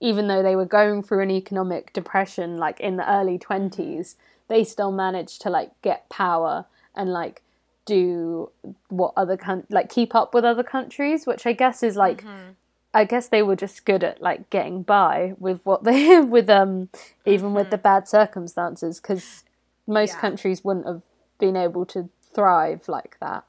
even 0.00 0.28
though 0.28 0.42
they 0.42 0.54
were 0.54 0.66
going 0.66 1.02
through 1.02 1.22
an 1.22 1.30
economic 1.30 1.92
depression 1.92 2.56
like 2.56 2.78
in 2.78 2.96
the 2.96 3.10
early 3.10 3.36
20s, 3.38 4.14
they 4.46 4.62
still 4.62 4.92
managed 4.92 5.42
to 5.42 5.50
like 5.50 5.70
get 5.82 6.08
power 6.08 6.66
and 6.94 7.10
like 7.10 7.42
do 7.84 8.50
what 8.88 9.12
other 9.16 9.36
coun- 9.36 9.66
like 9.70 9.88
keep 9.88 10.14
up 10.14 10.34
with 10.34 10.44
other 10.44 10.62
countries, 10.62 11.26
which 11.26 11.46
I 11.46 11.52
guess 11.52 11.82
is 11.82 11.96
like 11.96 12.22
mm-hmm. 12.22 12.50
I 12.94 13.04
guess 13.04 13.28
they 13.28 13.42
were 13.42 13.56
just 13.56 13.84
good 13.84 14.02
at 14.02 14.22
like 14.22 14.50
getting 14.50 14.82
by 14.82 15.34
with 15.38 15.60
what 15.64 15.84
they 15.84 16.20
with 16.34 16.50
um 16.50 16.88
even 17.24 17.48
mm-hmm. 17.48 17.56
with 17.56 17.70
the 17.70 17.78
bad 17.78 18.08
circumstances 18.08 19.00
because 19.00 19.44
most 19.88 20.14
yeah. 20.14 20.20
countries 20.20 20.62
wouldn't 20.62 20.86
have 20.86 21.02
been 21.40 21.56
able 21.56 21.84
to 21.86 22.08
thrive 22.32 22.88
like 22.88 23.16
that. 23.20 23.44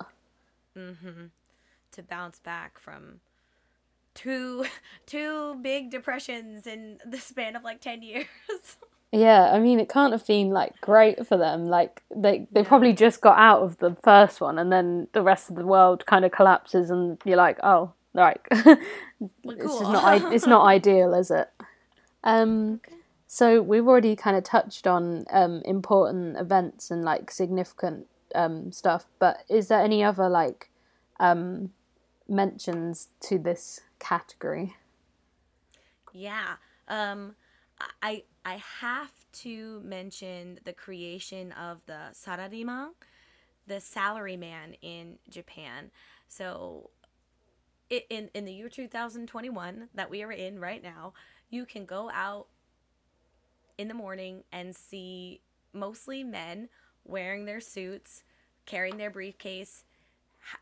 Mm-hmm. 0.76 1.26
To 1.92 2.04
bounce 2.04 2.40
back 2.40 2.80
from 2.80 3.20
two 4.16 4.66
two 5.06 5.56
big 5.62 5.92
depressions 5.92 6.66
in 6.66 7.00
the 7.06 7.20
span 7.20 7.56
of 7.56 7.64
like 7.64 7.82
10 7.82 8.02
years. 8.02 8.26
Yeah, 9.12 9.52
I 9.52 9.58
mean, 9.58 9.80
it 9.80 9.90
can't 9.90 10.12
have 10.12 10.28
been 10.28 10.52
like 10.52 10.80
great 10.82 11.26
for 11.26 11.36
them. 11.36 11.66
Like 11.66 12.04
they 12.16 12.48
they 12.52 12.64
probably 12.64 12.94
just 12.94 13.22
got 13.22 13.40
out 13.40 13.64
of 13.64 13.80
the 13.80 13.96
first 14.04 14.40
one, 14.40 14.60
and 14.60 14.72
then 14.72 15.08
the 15.14 15.24
rest 15.24 15.50
of 15.50 15.56
the 15.56 15.66
world 15.66 16.06
kind 16.06 16.26
of 16.26 16.32
collapses, 16.32 16.92
and 16.92 17.18
you're 17.26 17.36
like, 17.36 17.58
oh, 17.64 17.92
right, 18.14 18.40
well, 18.66 18.78
cool. 19.44 19.56
it's 19.56 19.82
not 19.82 20.34
it's 20.34 20.46
not 20.46 20.64
ideal, 20.64 21.16
is 21.16 21.32
it? 21.32 21.50
Um, 22.24 22.82
okay. 22.86 22.99
So 23.32 23.62
we've 23.62 23.88
already 23.88 24.16
kind 24.16 24.36
of 24.36 24.44
touched 24.44 24.88
on 24.88 25.24
um 25.30 25.62
important 25.64 26.36
events 26.36 26.90
and 26.90 27.06
like 27.06 27.30
significant 27.30 28.08
um 28.34 28.72
stuff, 28.72 29.06
but 29.20 29.44
is 29.48 29.68
there 29.68 29.80
any 29.80 30.04
other 30.04 30.28
like 30.28 30.72
um 31.20 31.72
mentions 32.28 33.10
to 33.20 33.38
this 33.38 33.82
category? 34.00 34.76
Yeah. 36.12 36.56
Um 36.88 37.36
I 38.02 38.24
I 38.44 38.64
have 38.82 39.12
to 39.44 39.80
mention 39.86 40.60
the 40.64 40.74
creation 40.74 41.52
of 41.52 41.86
the 41.86 42.10
sarariman, 42.14 42.94
the 43.68 43.76
salaryman 43.76 44.76
in 44.82 45.20
Japan. 45.30 45.92
So 46.28 46.90
in 47.92 48.32
in 48.34 48.46
the 48.46 48.54
year 48.54 48.70
2021 48.70 49.90
that 49.94 50.10
we 50.10 50.24
are 50.24 50.32
in 50.32 50.60
right 50.60 50.82
now, 50.82 51.14
you 51.52 51.68
can 51.68 51.86
go 51.86 52.10
out 52.12 52.48
in 53.80 53.88
the 53.88 53.94
morning 53.96 54.44
and 54.52 54.76
see 54.76 55.42
mostly 55.74 56.24
men 56.24 56.70
wearing 57.06 57.46
their 57.46 57.62
suits, 57.62 58.24
carrying 58.66 58.98
their 58.98 59.10
briefcase, 59.10 59.86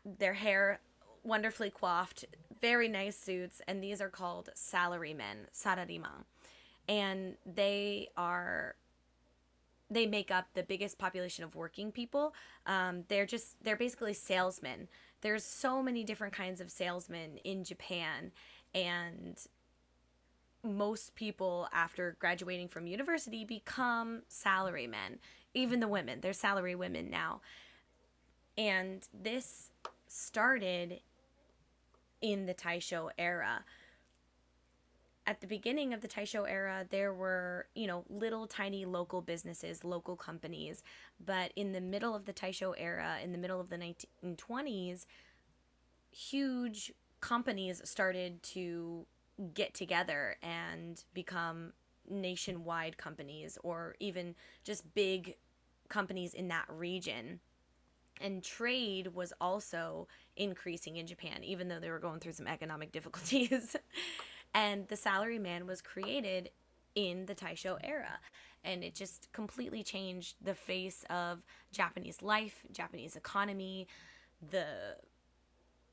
their 0.04 0.34
hair 0.34 0.80
wonderfully 1.24 1.68
coiffed, 1.68 2.24
very 2.62 2.88
nice 2.88 3.18
suits, 3.18 3.60
and 3.68 3.82
these 3.82 4.00
are 4.00 4.08
called 4.08 4.48
salarymen, 4.54 5.48
sarariman 5.52 6.24
and 6.88 7.36
they 7.44 8.08
are 8.16 8.74
they 9.90 10.06
make 10.06 10.30
up 10.30 10.46
the 10.52 10.62
biggest 10.62 10.98
population 10.98 11.44
of 11.44 11.54
working 11.54 11.90
people. 11.90 12.34
Um, 12.66 13.04
they're 13.08 13.26
just 13.26 13.62
they're 13.62 13.76
basically 13.76 14.14
salesmen. 14.14 14.88
There's 15.20 15.44
so 15.44 15.82
many 15.82 16.04
different 16.04 16.34
kinds 16.34 16.60
of 16.60 16.70
salesmen 16.70 17.38
in 17.44 17.64
Japan, 17.64 18.32
and 18.74 19.38
most 20.68 21.14
people 21.14 21.68
after 21.72 22.16
graduating 22.18 22.68
from 22.68 22.86
university 22.86 23.44
become 23.44 24.22
salarymen. 24.30 25.18
Even 25.54 25.80
the 25.80 25.88
women, 25.88 26.20
they're 26.20 26.32
salary 26.32 26.74
women 26.74 27.10
now. 27.10 27.40
And 28.56 29.06
this 29.12 29.70
started 30.06 31.00
in 32.20 32.46
the 32.46 32.54
Taisho 32.54 33.10
era 33.18 33.64
at 35.28 35.42
the 35.42 35.46
beginning 35.46 35.92
of 35.92 36.00
the 36.00 36.08
Taisho 36.08 36.50
era, 36.50 36.86
there 36.88 37.12
were, 37.12 37.66
you 37.74 37.86
know, 37.86 38.02
little 38.08 38.46
tiny 38.46 38.86
local 38.86 39.20
businesses, 39.20 39.84
local 39.84 40.16
companies. 40.16 40.82
But 41.22 41.52
in 41.54 41.72
the 41.72 41.82
middle 41.82 42.14
of 42.14 42.24
the 42.24 42.32
Taisho 42.32 42.72
era, 42.78 43.18
in 43.22 43.32
the 43.32 43.38
middle 43.38 43.60
of 43.60 43.68
the 43.68 43.76
1920s, 43.76 45.04
huge 46.10 46.94
companies 47.20 47.82
started 47.84 48.42
to 48.42 49.04
get 49.54 49.74
together 49.74 50.36
and 50.42 51.04
become 51.14 51.72
nationwide 52.08 52.96
companies 52.96 53.58
or 53.62 53.94
even 54.00 54.34
just 54.64 54.94
big 54.94 55.36
companies 55.88 56.34
in 56.34 56.48
that 56.48 56.66
region. 56.68 57.40
And 58.20 58.42
trade 58.42 59.14
was 59.14 59.32
also 59.40 60.08
increasing 60.36 60.96
in 60.96 61.06
Japan, 61.06 61.44
even 61.44 61.68
though 61.68 61.78
they 61.78 61.90
were 61.90 62.00
going 62.00 62.20
through 62.20 62.32
some 62.32 62.46
economic 62.46 62.92
difficulties. 62.98 63.76
And 64.54 64.88
the 64.88 64.96
salary 64.96 65.38
man 65.38 65.66
was 65.66 65.80
created 65.80 66.50
in 66.94 67.26
the 67.26 67.34
Taisho 67.34 67.78
era. 67.82 68.18
And 68.64 68.82
it 68.82 68.94
just 68.94 69.28
completely 69.32 69.84
changed 69.84 70.34
the 70.42 70.54
face 70.54 71.04
of 71.10 71.42
Japanese 71.70 72.22
life, 72.22 72.64
Japanese 72.72 73.14
economy, 73.14 73.86
the 74.50 74.96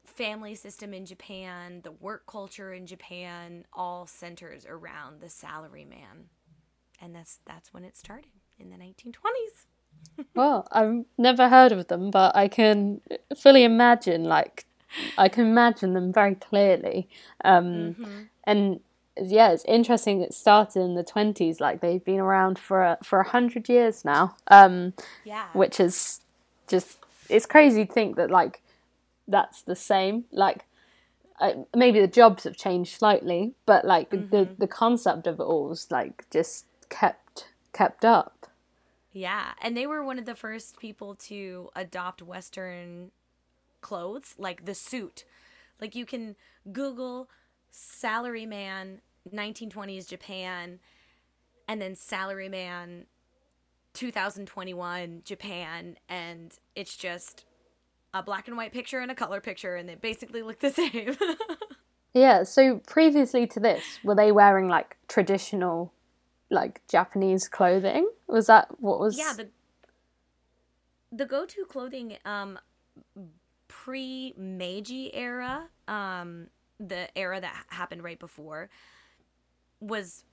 family 0.06 0.56
system 0.56 0.94
in 0.94 1.06
Japan, 1.06 1.82
the 1.84 1.92
work 1.92 2.26
culture 2.28 2.74
in 2.74 2.86
Japan, 2.86 3.66
all 3.74 4.08
centers 4.08 4.66
around 4.66 5.22
the 5.22 5.30
salary 5.30 5.86
man. 5.86 6.30
And 7.02 7.16
that's 7.16 7.40
that's 7.46 7.74
when 7.74 7.84
it 7.84 7.98
started 7.98 8.32
in 8.58 8.70
the 8.70 8.78
1920s. 8.78 10.26
well, 10.36 10.68
I've 10.72 11.06
never 11.18 11.50
heard 11.50 11.72
of 11.72 11.88
them, 11.88 12.12
but 12.12 12.36
I 12.36 12.48
can 12.48 13.02
fully 13.38 13.64
imagine 13.64 14.24
like 14.24 14.66
I 15.18 15.28
can 15.28 15.48
imagine 15.48 15.94
them 15.94 16.14
very 16.14 16.36
clearly. 16.36 17.10
Um, 17.44 17.66
mm-hmm 17.66 18.22
and 18.46 18.80
yeah, 19.22 19.52
it's 19.52 19.66
interesting. 19.66 20.22
It 20.22 20.34
started 20.34 20.82
in 20.82 20.96
the 20.96 21.04
twenties, 21.04 21.60
like 21.60 21.82
they've 21.82 22.04
been 22.04 22.20
around 22.20 22.60
for 22.60 22.84
a, 22.84 22.98
for 23.04 23.20
a 23.20 23.28
hundred 23.28 23.70
years 23.70 24.06
now. 24.06 24.36
Um, 24.48 24.94
yeah, 25.24 25.48
which 25.54 25.80
is 25.80 26.22
just 26.68 27.00
it's 27.30 27.46
crazy 27.46 27.86
to 27.86 27.92
think 27.92 28.18
that 28.18 28.30
like 28.30 28.62
that's 29.28 29.62
the 29.62 29.76
same. 29.76 30.26
Like 30.32 30.66
uh, 31.40 31.54
maybe 31.76 32.00
the 32.00 32.08
jobs 32.08 32.44
have 32.44 32.58
changed 32.58 32.98
slightly, 32.98 33.54
but 33.66 33.86
like 33.86 34.12
mm-hmm. 34.12 34.30
the 34.30 34.50
the 34.58 34.68
concept 34.68 35.28
of 35.28 35.40
it 35.40 35.44
all's 35.44 35.88
like 35.92 36.30
just 36.32 36.66
kept 36.90 37.50
kept 37.74 38.06
up. 38.06 38.48
Yeah, 39.12 39.52
and 39.62 39.78
they 39.78 39.88
were 39.88 40.04
one 40.04 40.20
of 40.20 40.26
the 40.26 40.36
first 40.36 40.78
people 40.78 41.16
to 41.16 41.70
adopt 41.76 42.22
Western 42.22 43.12
clothes, 43.82 44.36
like 44.38 44.66
the 44.66 44.76
suit. 44.76 45.24
Like 45.80 45.96
you 45.96 46.06
can 46.06 46.36
Google 46.72 47.30
Salaryman 47.72 49.00
1920s 49.34 50.08
Japan 50.08 50.80
and 51.68 51.82
then 51.82 51.96
Salaryman 51.96 53.06
2021 53.94 55.22
Japan 55.24 55.98
and 56.10 56.54
it's 56.76 56.96
just 56.98 57.46
a 58.16 58.24
black 58.24 58.48
and 58.48 58.56
white 58.56 58.72
picture 58.72 59.00
and 59.00 59.12
a 59.12 59.16
color 59.16 59.42
picture 59.42 59.76
and 59.76 59.88
they 59.90 59.96
basically 59.96 60.42
look 60.42 60.60
the 60.62 60.72
same. 60.82 61.18
yeah, 62.14 62.44
so 62.44 62.78
previously 62.88 63.46
to 63.48 63.60
this, 63.60 64.00
were 64.04 64.16
they 64.16 64.32
wearing 64.32 64.68
like 64.70 64.98
traditional 65.08 65.92
like 66.50 66.82
Japanese 66.88 67.50
clothing? 67.50 68.10
Was 68.28 68.48
that 68.48 68.80
what 68.80 69.00
was 69.00 69.18
Yeah, 69.18 69.34
the 69.36 69.50
the 71.12 71.26
go-to 71.26 71.66
clothing 71.66 72.18
um 72.26 72.58
pre 73.68 74.34
Meiji 74.38 75.14
era 75.14 75.68
um 75.88 76.48
the 76.80 77.16
era 77.18 77.40
that 77.42 77.66
happened 77.70 78.04
right 78.04 78.20
before 78.20 78.70
was 79.82 80.24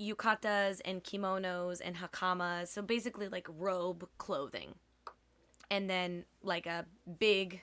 yukatas 0.00 0.80
and 0.84 1.02
kimonos 1.02 1.80
and 1.84 1.96
hakamas 1.96 2.68
so 2.68 2.80
basically 2.80 3.28
like 3.28 3.46
robe 3.50 4.08
clothing 4.18 4.74
and 5.70 5.88
then 5.88 6.24
like 6.42 6.66
a 6.66 6.86
big 7.18 7.62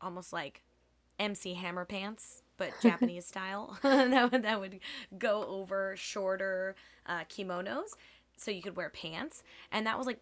almost 0.00 0.32
like 0.32 0.62
MC 1.18 1.54
Hammer 1.54 1.84
pants, 1.84 2.42
but 2.56 2.72
Japanese 2.82 3.26
style. 3.26 3.78
that 3.82 4.32
would 4.32 4.42
that 4.42 4.60
would 4.60 4.80
go 5.18 5.44
over 5.46 5.94
shorter 5.96 6.74
uh, 7.06 7.24
kimonos, 7.24 7.96
so 8.36 8.50
you 8.50 8.62
could 8.62 8.76
wear 8.76 8.90
pants, 8.90 9.42
and 9.70 9.86
that 9.86 9.98
was 9.98 10.06
like 10.06 10.20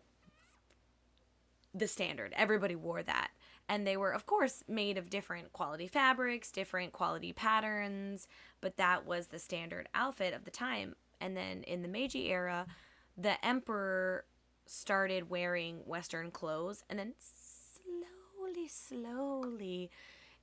the 1.74 1.86
standard. 1.88 2.32
Everybody 2.36 2.74
wore 2.74 3.02
that 3.02 3.30
and 3.70 3.86
they 3.86 3.96
were 3.96 4.12
of 4.12 4.26
course 4.26 4.64
made 4.68 4.98
of 4.98 5.08
different 5.08 5.52
quality 5.52 5.86
fabrics 5.86 6.50
different 6.50 6.92
quality 6.92 7.32
patterns 7.32 8.26
but 8.60 8.76
that 8.76 9.06
was 9.06 9.28
the 9.28 9.38
standard 9.38 9.88
outfit 9.94 10.34
of 10.34 10.44
the 10.44 10.50
time 10.50 10.94
and 11.20 11.36
then 11.36 11.62
in 11.62 11.80
the 11.80 11.88
meiji 11.88 12.30
era 12.30 12.66
the 13.16 13.42
emperor 13.46 14.24
started 14.70 15.28
wearing 15.28 15.78
western 15.84 16.30
clothes 16.30 16.84
and 16.88 16.96
then 16.96 17.12
slowly, 17.18 18.68
slowly 18.68 19.90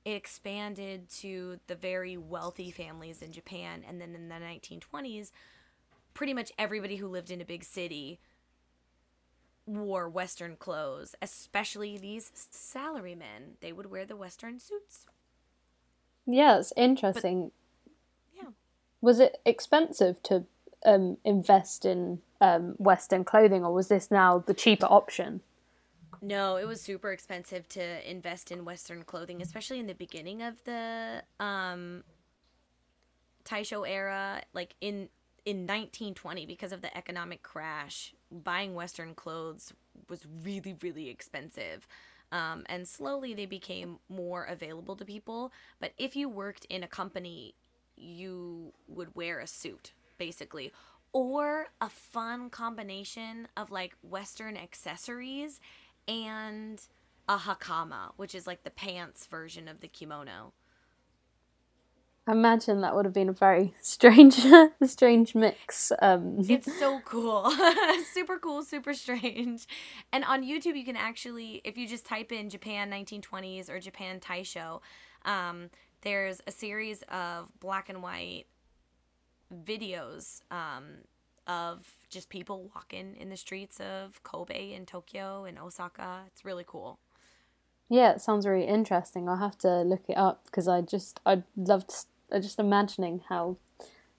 it 0.04 0.10
expanded 0.10 1.08
to 1.08 1.58
the 1.66 1.74
very 1.74 2.18
wealthy 2.18 2.70
families 2.70 3.22
in 3.22 3.32
Japan. 3.32 3.82
And 3.88 3.98
then 4.00 4.14
in 4.14 4.28
the 4.28 4.34
1920s, 4.34 5.30
pretty 6.12 6.34
much 6.34 6.52
everybody 6.58 6.96
who 6.96 7.08
lived 7.08 7.30
in 7.30 7.40
a 7.40 7.44
big 7.46 7.64
city 7.64 8.20
wore 9.66 10.10
Western 10.10 10.56
clothes, 10.56 11.14
especially 11.22 11.96
these 11.96 12.30
salarymen. 12.52 13.56
They 13.60 13.72
would 13.72 13.90
wear 13.90 14.04
the 14.04 14.16
Western 14.16 14.58
suits. 14.60 15.06
Yes, 16.26 16.72
interesting. 16.76 17.50
But, 17.84 18.42
yeah. 18.42 18.50
Was 19.00 19.20
it 19.20 19.40
expensive 19.46 20.22
to 20.24 20.44
um, 20.84 21.16
invest 21.24 21.84
in 21.84 22.20
um, 22.40 22.74
Western 22.78 23.24
clothing, 23.24 23.64
or 23.64 23.72
was 23.72 23.88
this 23.88 24.10
now 24.10 24.38
the 24.38 24.54
cheaper 24.54 24.86
option? 24.86 25.40
No, 26.20 26.56
it 26.56 26.66
was 26.66 26.80
super 26.80 27.12
expensive 27.12 27.68
to 27.70 28.10
invest 28.10 28.50
in 28.50 28.64
Western 28.64 29.04
clothing, 29.04 29.40
especially 29.40 29.78
in 29.78 29.86
the 29.86 29.94
beginning 29.94 30.42
of 30.42 30.62
the 30.64 31.22
um, 31.38 32.02
Taisho 33.44 33.88
era. 33.88 34.42
Like 34.52 34.74
in 34.80 35.08
in 35.44 35.58
1920, 35.58 36.44
because 36.46 36.72
of 36.72 36.82
the 36.82 36.94
economic 36.96 37.42
crash, 37.42 38.14
buying 38.30 38.74
Western 38.74 39.14
clothes 39.14 39.72
was 40.08 40.26
really 40.42 40.76
really 40.80 41.08
expensive. 41.08 41.86
Um, 42.30 42.64
and 42.66 42.86
slowly 42.86 43.32
they 43.32 43.46
became 43.46 43.98
more 44.08 44.44
available 44.44 44.96
to 44.96 45.04
people. 45.04 45.50
But 45.80 45.92
if 45.96 46.14
you 46.14 46.28
worked 46.28 46.66
in 46.66 46.82
a 46.82 46.88
company, 46.88 47.54
you 47.96 48.72
would 48.86 49.14
wear 49.14 49.40
a 49.40 49.46
suit, 49.46 49.92
basically, 50.18 50.72
or 51.12 51.68
a 51.80 51.88
fun 51.88 52.50
combination 52.50 53.48
of 53.56 53.70
like 53.70 53.94
Western 54.02 54.56
accessories 54.56 55.60
and 56.06 56.86
a 57.28 57.36
hakama, 57.36 58.12
which 58.16 58.34
is 58.34 58.46
like 58.46 58.64
the 58.64 58.70
pants 58.70 59.26
version 59.26 59.68
of 59.68 59.80
the 59.80 59.88
kimono. 59.88 60.52
I 62.26 62.32
imagine 62.32 62.82
that 62.82 62.94
would 62.94 63.06
have 63.06 63.14
been 63.14 63.30
a 63.30 63.32
very 63.32 63.74
strange, 63.80 64.38
strange 64.84 65.34
mix. 65.34 65.92
Um. 66.02 66.36
It's 66.46 66.78
so 66.78 67.00
cool, 67.04 67.50
super 68.12 68.38
cool, 68.38 68.62
super 68.62 68.92
strange. 68.92 69.66
And 70.12 70.24
on 70.24 70.42
YouTube, 70.42 70.76
you 70.76 70.84
can 70.84 70.96
actually, 70.96 71.62
if 71.64 71.78
you 71.78 71.88
just 71.88 72.04
type 72.04 72.30
in 72.30 72.50
Japan 72.50 72.90
1920s 72.90 73.70
or 73.70 73.80
Japan 73.80 74.20
Taisho, 74.20 74.82
um, 75.24 75.70
there's 76.02 76.42
a 76.46 76.50
series 76.50 77.02
of 77.08 77.50
black 77.60 77.88
and 77.88 78.02
white 78.02 78.44
videos 79.52 80.42
um, 80.50 80.98
of 81.46 81.86
just 82.10 82.28
people 82.28 82.70
walking 82.74 83.16
in 83.18 83.28
the 83.30 83.36
streets 83.36 83.80
of 83.80 84.22
Kobe 84.22 84.72
and 84.72 84.86
Tokyo 84.86 85.44
and 85.44 85.58
Osaka. 85.58 86.22
It's 86.26 86.44
really 86.44 86.64
cool. 86.66 86.98
Yeah, 87.88 88.12
it 88.12 88.20
sounds 88.20 88.46
really 88.46 88.66
interesting. 88.66 89.28
I'll 89.28 89.36
have 89.36 89.56
to 89.58 89.80
look 89.80 90.04
it 90.08 90.16
up 90.16 90.44
because 90.44 90.68
I 90.68 90.82
just 90.82 91.20
I 91.24 91.42
loved 91.56 91.90
I 92.30 92.38
just 92.38 92.58
imagining 92.58 93.22
how 93.28 93.56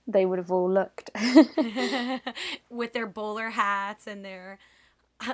they 0.06 0.26
would 0.26 0.38
have 0.38 0.50
all 0.50 0.70
looked 0.70 1.10
with 2.70 2.92
their 2.92 3.06
bowler 3.06 3.50
hats 3.50 4.08
and 4.08 4.24
their 4.24 4.58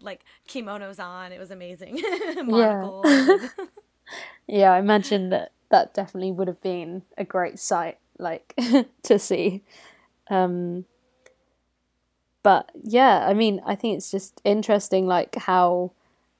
like 0.00 0.24
kimonos 0.46 1.02
on. 1.02 1.32
It 1.32 1.38
was 1.38 1.50
amazing. 1.50 1.96
yeah. 2.48 3.38
yeah, 4.46 4.72
I 4.72 4.78
imagine 4.78 5.30
that 5.30 5.52
that 5.70 5.94
definitely 5.94 6.32
would 6.32 6.48
have 6.48 6.60
been 6.60 7.02
a 7.16 7.24
great 7.24 7.58
sight 7.58 7.98
like 8.18 8.54
to 9.04 9.18
see. 9.18 9.62
Um 10.30 10.84
but 12.44 12.70
yeah, 12.82 13.26
I 13.26 13.32
mean, 13.32 13.60
I 13.66 13.74
think 13.74 13.96
it's 13.96 14.10
just 14.10 14.40
interesting, 14.44 15.06
like 15.06 15.34
how, 15.34 15.92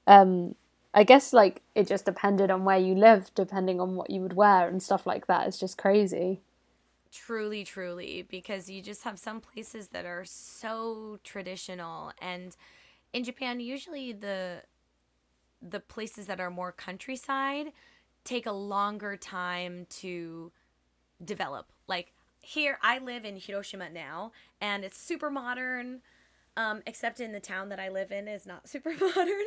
um, 0.05 0.53
I 0.93 1.03
guess 1.03 1.33
like 1.33 1.63
it 1.73 1.87
just 1.87 2.05
depended 2.05 2.51
on 2.51 2.63
where 2.63 2.77
you 2.77 2.93
lived, 2.93 3.33
depending 3.33 3.81
on 3.81 3.95
what 3.95 4.11
you 4.11 4.21
would 4.21 4.33
wear 4.33 4.67
and 4.69 4.81
stuff 4.81 5.07
like 5.07 5.25
that. 5.25 5.47
It's 5.47 5.59
just 5.59 5.79
crazy. 5.79 6.41
Truly, 7.11 7.63
truly, 7.63 8.21
because 8.29 8.69
you 8.69 8.83
just 8.83 9.03
have 9.03 9.17
some 9.17 9.41
places 9.41 9.87
that 9.89 10.05
are 10.05 10.25
so 10.25 11.17
traditional, 11.23 12.11
and 12.21 12.55
in 13.11 13.23
Japan, 13.23 13.59
usually 13.59 14.13
the 14.13 14.61
the 15.61 15.79
places 15.79 16.27
that 16.27 16.39
are 16.39 16.51
more 16.51 16.71
countryside 16.71 17.71
take 18.23 18.45
a 18.45 18.51
longer 18.51 19.17
time 19.17 19.87
to 19.89 20.51
develop. 21.25 21.71
Like 21.87 22.13
here 22.39 22.77
I 22.81 22.99
live 22.99 23.25
in 23.25 23.37
Hiroshima 23.37 23.89
now, 23.89 24.31
and 24.61 24.83
it's 24.83 24.97
super 24.97 25.29
modern. 25.29 26.01
Um, 26.57 26.83
except 26.87 27.19
in 27.19 27.33
the 27.33 27.41
town 27.41 27.67
that 27.67 27.81
I 27.81 27.89
live 27.89 28.13
in 28.13 28.29
is 28.29 28.45
not 28.45 28.69
super 28.69 28.93
modern. 28.93 29.43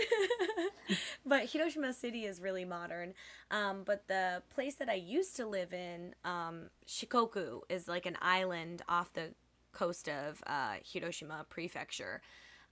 but 1.27 1.47
Hiroshima 1.47 1.95
City 1.95 2.27
is 2.27 2.39
really 2.39 2.67
modern. 2.67 3.15
Um, 3.51 3.83
but 3.87 4.07
the 4.09 4.43
place 4.51 4.75
that 4.75 4.91
I 4.91 4.95
used 4.95 5.35
to 5.37 5.47
live 5.47 5.73
in, 5.73 6.15
um, 6.25 6.69
Shikoku, 6.87 7.61
is 7.71 7.89
like 7.89 8.05
an 8.05 8.19
island 8.21 8.83
off 8.91 9.15
the 9.15 9.33
coast 9.73 10.09
of 10.09 10.43
uh, 10.47 10.75
Hiroshima 10.85 11.47
Prefecture. 11.49 12.21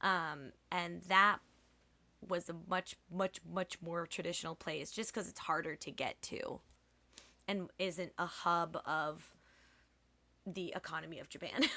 Um, 0.02 0.52
and 0.70 1.00
that 1.04 1.38
was 2.28 2.50
a 2.50 2.54
much, 2.68 2.96
much, 3.10 3.40
much 3.50 3.80
more 3.80 4.06
traditional 4.06 4.54
place 4.54 4.90
just 4.90 5.14
because 5.14 5.28
it's 5.28 5.40
harder 5.40 5.76
to 5.76 5.90
get 5.90 6.20
to 6.22 6.60
and 7.48 7.68
isn't 7.78 8.12
a 8.18 8.26
hub 8.26 8.78
of 8.84 9.34
the 10.46 10.72
economy 10.76 11.18
of 11.18 11.28
Japan. 11.28 11.64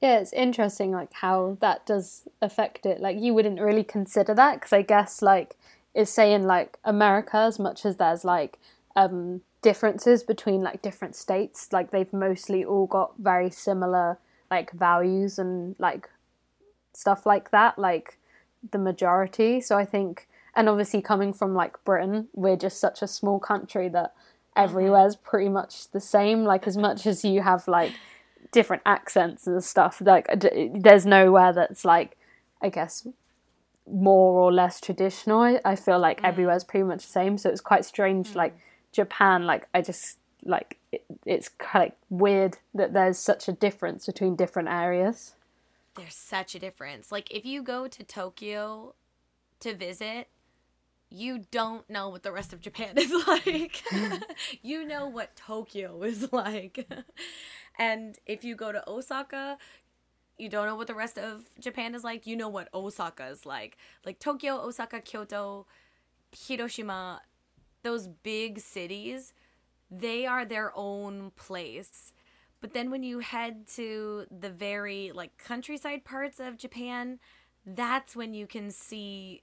yeah, 0.00 0.18
it's 0.18 0.32
interesting 0.32 0.90
like 0.92 1.12
how 1.12 1.56
that 1.60 1.86
does 1.86 2.28
affect 2.42 2.86
it. 2.86 3.00
Like 3.00 3.18
you 3.20 3.34
wouldn't 3.34 3.60
really 3.60 3.84
consider 3.84 4.34
that 4.34 4.54
because 4.54 4.72
I 4.72 4.82
guess 4.82 5.22
like 5.22 5.56
it's 5.94 6.10
saying 6.10 6.44
like 6.44 6.78
America 6.84 7.36
as 7.36 7.58
much 7.58 7.84
as 7.84 7.96
there's 7.96 8.24
like 8.24 8.58
um 8.96 9.42
differences 9.62 10.22
between 10.22 10.60
like 10.60 10.82
different 10.82 11.16
states 11.16 11.72
like 11.72 11.90
they've 11.90 12.12
mostly 12.12 12.64
all 12.64 12.86
got 12.86 13.12
very 13.18 13.50
similar 13.50 14.18
like 14.50 14.70
values 14.72 15.38
and 15.38 15.74
like 15.78 16.08
stuff 16.94 17.26
like 17.26 17.50
that 17.50 17.78
like 17.78 18.18
the 18.70 18.78
majority 18.78 19.60
so 19.60 19.76
i 19.76 19.84
think 19.84 20.28
and 20.54 20.68
obviously 20.68 21.02
coming 21.02 21.32
from 21.32 21.54
like 21.54 21.82
britain 21.84 22.28
we're 22.34 22.56
just 22.56 22.78
such 22.78 23.02
a 23.02 23.08
small 23.08 23.40
country 23.40 23.88
that 23.88 24.14
everywhere's 24.58 25.16
pretty 25.16 25.48
much 25.48 25.90
the 25.92 26.00
same. 26.00 26.44
Like 26.44 26.66
as 26.66 26.76
much 26.76 27.06
as 27.06 27.24
you 27.24 27.40
have 27.40 27.66
like 27.68 27.92
different 28.52 28.82
accents 28.84 29.46
and 29.46 29.62
stuff, 29.64 30.02
like 30.04 30.28
there's 30.74 31.06
nowhere 31.06 31.52
that's 31.52 31.84
like, 31.84 32.18
I 32.60 32.68
guess, 32.68 33.06
more 33.90 34.40
or 34.40 34.52
less 34.52 34.80
traditional. 34.80 35.58
I 35.64 35.76
feel 35.76 35.98
like 35.98 36.20
mm. 36.20 36.28
everywhere's 36.28 36.64
pretty 36.64 36.84
much 36.84 37.06
the 37.06 37.12
same. 37.12 37.38
So 37.38 37.48
it's 37.48 37.60
quite 37.60 37.84
strange. 37.84 38.32
Mm. 38.32 38.36
Like 38.36 38.58
Japan, 38.92 39.46
like 39.46 39.68
I 39.72 39.80
just 39.80 40.18
like 40.44 40.76
it, 40.92 41.04
it's 41.24 41.48
kind 41.48 41.92
of 41.92 41.92
weird 42.10 42.58
that 42.74 42.92
there's 42.92 43.18
such 43.18 43.48
a 43.48 43.52
difference 43.52 44.06
between 44.06 44.36
different 44.36 44.68
areas. 44.68 45.34
There's 45.96 46.14
such 46.14 46.54
a 46.54 46.58
difference. 46.58 47.10
Like 47.10 47.30
if 47.30 47.44
you 47.44 47.62
go 47.62 47.88
to 47.88 48.04
Tokyo 48.04 48.94
to 49.60 49.74
visit, 49.74 50.28
you 51.10 51.44
don't 51.50 51.88
know 51.88 52.08
what 52.08 52.22
the 52.22 52.32
rest 52.32 52.52
of 52.52 52.60
Japan 52.60 52.96
is 52.96 53.12
like. 53.26 53.82
you 54.62 54.86
know 54.86 55.06
what 55.08 55.34
Tokyo 55.36 56.02
is 56.02 56.32
like. 56.32 56.88
and 57.78 58.18
if 58.26 58.44
you 58.44 58.54
go 58.54 58.72
to 58.72 58.88
Osaka, 58.88 59.58
you 60.38 60.48
don't 60.48 60.66
know 60.66 60.76
what 60.76 60.86
the 60.86 60.94
rest 60.94 61.18
of 61.18 61.44
Japan 61.58 61.94
is 61.94 62.04
like. 62.04 62.26
You 62.26 62.36
know 62.36 62.48
what 62.48 62.68
Osaka 62.72 63.26
is 63.28 63.44
like. 63.46 63.76
Like 64.04 64.18
Tokyo, 64.18 64.60
Osaka, 64.60 65.00
Kyoto, 65.00 65.66
Hiroshima, 66.32 67.22
those 67.82 68.06
big 68.06 68.60
cities, 68.60 69.32
they 69.90 70.26
are 70.26 70.44
their 70.44 70.72
own 70.76 71.32
place. 71.36 72.12
But 72.60 72.74
then 72.74 72.90
when 72.90 73.02
you 73.02 73.20
head 73.20 73.68
to 73.74 74.26
the 74.30 74.50
very 74.50 75.12
like 75.14 75.38
countryside 75.38 76.04
parts 76.04 76.40
of 76.40 76.56
Japan, 76.56 77.18
that's 77.64 78.16
when 78.16 78.34
you 78.34 78.46
can 78.46 78.70
see 78.70 79.42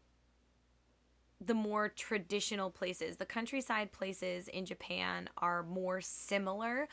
the 1.39 1.53
more 1.53 1.89
traditional 1.89 2.69
places. 2.69 3.17
The 3.17 3.25
countryside 3.25 3.91
places 3.91 4.47
in 4.47 4.65
Japan 4.65 5.29
are 5.38 5.63
more 5.63 6.01
similar 6.01 6.88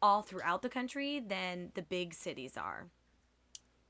all 0.00 0.22
throughout 0.22 0.62
the 0.62 0.68
country 0.68 1.20
than 1.20 1.72
the 1.74 1.82
big 1.82 2.14
cities 2.14 2.56
are. 2.56 2.86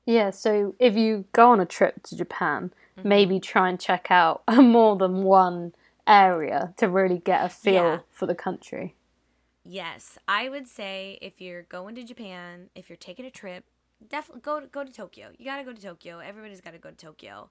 Yeah, 0.05 0.31
so 0.31 0.75
if 0.79 0.95
you 0.95 1.25
go 1.33 1.51
on 1.51 1.59
a 1.59 1.65
trip 1.65 2.01
to 2.03 2.17
Japan, 2.17 2.71
mm-hmm. 2.97 3.07
maybe 3.07 3.39
try 3.39 3.69
and 3.69 3.79
check 3.79 4.07
out 4.09 4.41
more 4.55 4.95
than 4.95 5.23
one 5.23 5.73
area 6.07 6.73
to 6.77 6.89
really 6.89 7.19
get 7.19 7.45
a 7.45 7.49
feel 7.49 7.73
yeah. 7.73 7.99
for 8.09 8.25
the 8.25 8.33
country. 8.33 8.95
Yes, 9.63 10.17
I 10.27 10.49
would 10.49 10.67
say 10.67 11.19
if 11.21 11.39
you're 11.39 11.61
going 11.63 11.93
to 11.95 12.03
Japan, 12.03 12.69
if 12.73 12.89
you're 12.89 12.97
taking 12.97 13.25
a 13.25 13.29
trip, 13.29 13.65
definitely 14.07 14.41
go 14.41 14.59
to, 14.61 14.67
go 14.67 14.83
to 14.83 14.91
Tokyo. 14.91 15.29
You 15.37 15.45
got 15.45 15.57
to 15.57 15.63
go 15.63 15.73
to 15.73 15.81
Tokyo. 15.81 16.17
Everybody's 16.19 16.61
got 16.61 16.71
to 16.71 16.79
go 16.79 16.89
to 16.89 16.95
Tokyo. 16.95 17.49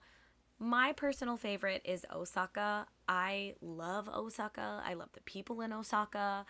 My 0.59 0.93
personal 0.93 1.37
favorite 1.37 1.83
is 1.85 2.05
Osaka. 2.13 2.87
I 3.09 3.55
love 3.61 4.09
Osaka. 4.09 4.83
I 4.85 4.95
love 4.95 5.11
the 5.13 5.21
people 5.21 5.61
in 5.61 5.73
Osaka. 5.73 6.45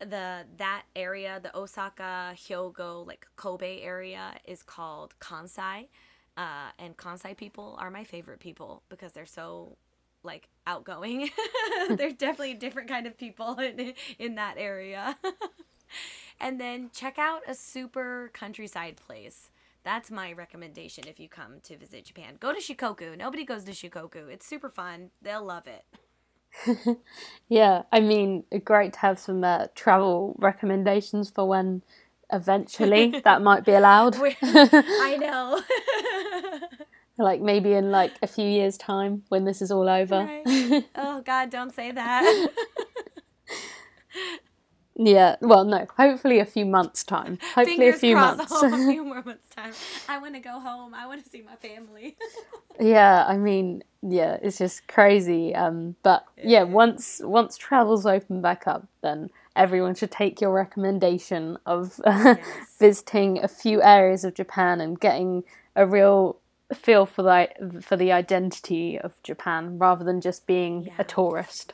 The 0.00 0.44
that 0.58 0.82
area, 0.94 1.40
the 1.42 1.56
Osaka, 1.56 2.34
Hyogo, 2.36 3.06
like 3.06 3.26
Kobe 3.36 3.80
area 3.80 4.34
is 4.44 4.62
called 4.62 5.14
Kansai. 5.18 5.88
Uh, 6.36 6.70
and 6.78 6.96
Kansai 6.96 7.36
people 7.36 7.76
are 7.80 7.90
my 7.90 8.04
favorite 8.04 8.38
people 8.38 8.82
because 8.90 9.12
they're 9.12 9.26
so 9.26 9.76
like 10.22 10.48
outgoing. 10.66 11.30
They're 11.88 12.10
definitely 12.12 12.52
a 12.52 12.58
different 12.58 12.88
kind 12.88 13.06
of 13.06 13.16
people 13.16 13.54
in, 13.58 13.94
in 14.18 14.34
that 14.34 14.56
area. 14.58 15.16
and 16.40 16.60
then 16.60 16.90
check 16.92 17.18
out 17.18 17.42
a 17.48 17.54
super 17.54 18.30
countryside 18.34 18.96
place. 18.96 19.50
That's 19.88 20.10
my 20.10 20.34
recommendation 20.34 21.04
if 21.08 21.18
you 21.18 21.30
come 21.30 21.60
to 21.62 21.78
visit 21.78 22.04
Japan. 22.04 22.34
Go 22.38 22.52
to 22.52 22.60
Shikoku. 22.60 23.16
Nobody 23.16 23.46
goes 23.46 23.64
to 23.64 23.70
Shikoku. 23.70 24.28
It's 24.28 24.44
super 24.44 24.68
fun. 24.68 25.12
They'll 25.22 25.42
love 25.42 25.62
it. 25.66 26.98
yeah, 27.48 27.84
I 27.90 28.00
mean, 28.00 28.44
great 28.64 28.92
to 28.92 28.98
have 28.98 29.18
some 29.18 29.42
uh, 29.42 29.68
travel 29.74 30.36
recommendations 30.38 31.30
for 31.30 31.48
when 31.48 31.84
eventually 32.30 33.18
that 33.24 33.40
might 33.40 33.64
be 33.64 33.72
allowed. 33.72 34.14
I 34.42 35.16
know. 35.18 35.62
like 37.16 37.40
maybe 37.40 37.72
in 37.72 37.90
like 37.90 38.12
a 38.20 38.26
few 38.26 38.46
years' 38.46 38.76
time 38.76 39.22
when 39.30 39.46
this 39.46 39.62
is 39.62 39.70
all 39.70 39.88
over. 39.88 40.22
Right. 40.22 40.84
Oh 40.96 41.22
God, 41.24 41.48
don't 41.48 41.74
say 41.74 41.92
that. 41.92 42.48
Yeah, 44.98 45.36
well, 45.40 45.64
no. 45.64 45.86
Hopefully, 45.96 46.40
a 46.40 46.44
few 46.44 46.66
months' 46.66 47.04
time. 47.04 47.38
Hopefully, 47.54 47.76
Fingers 47.76 47.94
a 47.96 47.98
few 48.00 48.16
months. 48.16 48.52
a 48.52 48.68
few 48.90 49.04
more 49.04 49.22
months' 49.22 49.48
time. 49.54 49.72
I 50.08 50.18
want 50.18 50.34
to 50.34 50.40
go 50.40 50.58
home. 50.58 50.92
I 50.92 51.06
want 51.06 51.22
to 51.22 51.30
see 51.30 51.42
my 51.42 51.54
family. 51.54 52.16
yeah, 52.80 53.24
I 53.26 53.36
mean, 53.36 53.84
yeah, 54.02 54.38
it's 54.42 54.58
just 54.58 54.88
crazy. 54.88 55.54
Um, 55.54 55.94
but 56.02 56.24
yeah, 56.42 56.64
once 56.64 57.20
once 57.22 57.56
travel's 57.56 58.06
open 58.06 58.40
back 58.42 58.66
up, 58.66 58.88
then 59.00 59.30
everyone 59.54 59.94
should 59.94 60.10
take 60.10 60.40
your 60.40 60.52
recommendation 60.52 61.58
of 61.64 62.00
uh, 62.04 62.34
Yes. 62.38 62.76
visiting 62.80 63.38
a 63.42 63.48
few 63.48 63.80
areas 63.80 64.24
of 64.24 64.34
Japan 64.34 64.80
and 64.80 64.98
getting 64.98 65.44
a 65.76 65.86
real 65.86 66.38
feel 66.74 67.06
for 67.06 67.22
the 67.22 67.80
for 67.80 67.96
the 67.96 68.10
identity 68.10 68.98
of 68.98 69.22
Japan 69.22 69.78
rather 69.78 70.04
than 70.04 70.20
just 70.20 70.44
being 70.46 70.84
Yeah. 70.84 70.92
a 70.98 71.04
tourist. 71.04 71.72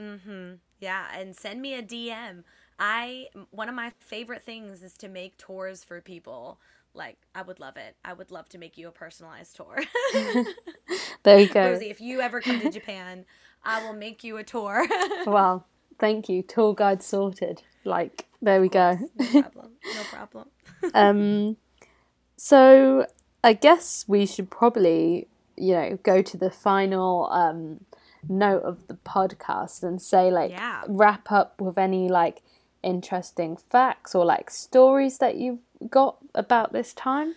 Mm-hmm. 0.00 0.54
Yeah, 0.80 1.06
and 1.16 1.34
send 1.36 1.62
me 1.62 1.74
a 1.74 1.82
DM. 1.82 2.44
I 2.78 3.26
one 3.50 3.68
of 3.68 3.74
my 3.74 3.92
favorite 4.00 4.42
things 4.42 4.82
is 4.82 4.94
to 4.98 5.08
make 5.08 5.36
tours 5.38 5.84
for 5.84 6.00
people. 6.00 6.60
Like 6.94 7.18
I 7.34 7.42
would 7.42 7.60
love 7.60 7.76
it. 7.76 7.96
I 8.04 8.12
would 8.12 8.30
love 8.30 8.48
to 8.50 8.58
make 8.58 8.76
you 8.76 8.88
a 8.88 8.92
personalized 8.92 9.56
tour. 9.56 9.78
There 11.22 11.38
you 11.38 11.48
go. 11.48 11.62
Rosie, 11.72 11.90
if 11.90 12.00
you 12.00 12.20
ever 12.20 12.40
come 12.40 12.60
to 12.60 12.68
Japan, 12.68 13.24
I 13.64 13.78
will 13.78 13.94
make 13.94 14.22
you 14.24 14.36
a 14.36 14.44
tour. 14.44 14.86
Well, 15.26 15.66
thank 15.98 16.28
you. 16.28 16.42
Tour 16.42 16.74
guide 16.74 17.02
sorted. 17.02 17.62
Like, 17.84 18.26
there 18.42 18.60
we 18.60 18.68
go. 18.68 18.98
no 19.18 19.24
problem. 19.42 19.72
No 19.92 20.04
problem. 20.04 20.48
um, 20.94 21.56
so 22.36 23.06
I 23.42 23.52
guess 23.54 24.04
we 24.08 24.26
should 24.26 24.50
probably, 24.50 25.28
you 25.56 25.74
know, 25.74 25.98
go 26.02 26.22
to 26.22 26.36
the 26.36 26.50
final 26.50 27.28
um, 27.30 27.80
note 28.28 28.62
of 28.62 28.86
the 28.88 28.94
podcast 28.94 29.82
and 29.82 30.00
say, 30.00 30.30
like, 30.30 30.50
Yeah. 30.50 30.82
wrap 30.86 31.30
up 31.32 31.60
with 31.60 31.78
any 31.78 32.08
like 32.08 32.42
interesting 32.82 33.56
facts 33.56 34.14
or 34.14 34.24
like 34.24 34.50
stories 34.50 35.18
that 35.18 35.36
you've 35.36 35.60
got 35.90 36.18
about 36.34 36.72
this 36.72 36.92
time. 36.92 37.34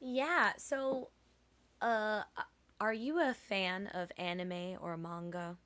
Yeah. 0.00 0.52
So, 0.58 1.08
uh, 1.80 2.22
are 2.80 2.92
you 2.92 3.20
a 3.20 3.34
fan 3.34 3.88
of 3.88 4.10
anime 4.16 4.76
or 4.80 4.96
manga? 4.96 5.56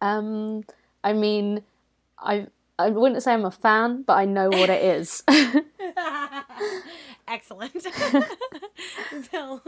Um, 0.00 0.64
I 1.04 1.12
mean, 1.12 1.62
I 2.18 2.46
I 2.78 2.90
wouldn't 2.90 3.22
say 3.22 3.32
I'm 3.32 3.44
a 3.44 3.50
fan, 3.50 4.02
but 4.02 4.14
I 4.14 4.24
know 4.24 4.48
what 4.50 4.70
it 4.70 4.82
is. 4.82 5.22
Excellent. 7.28 7.82
so, 9.30 9.60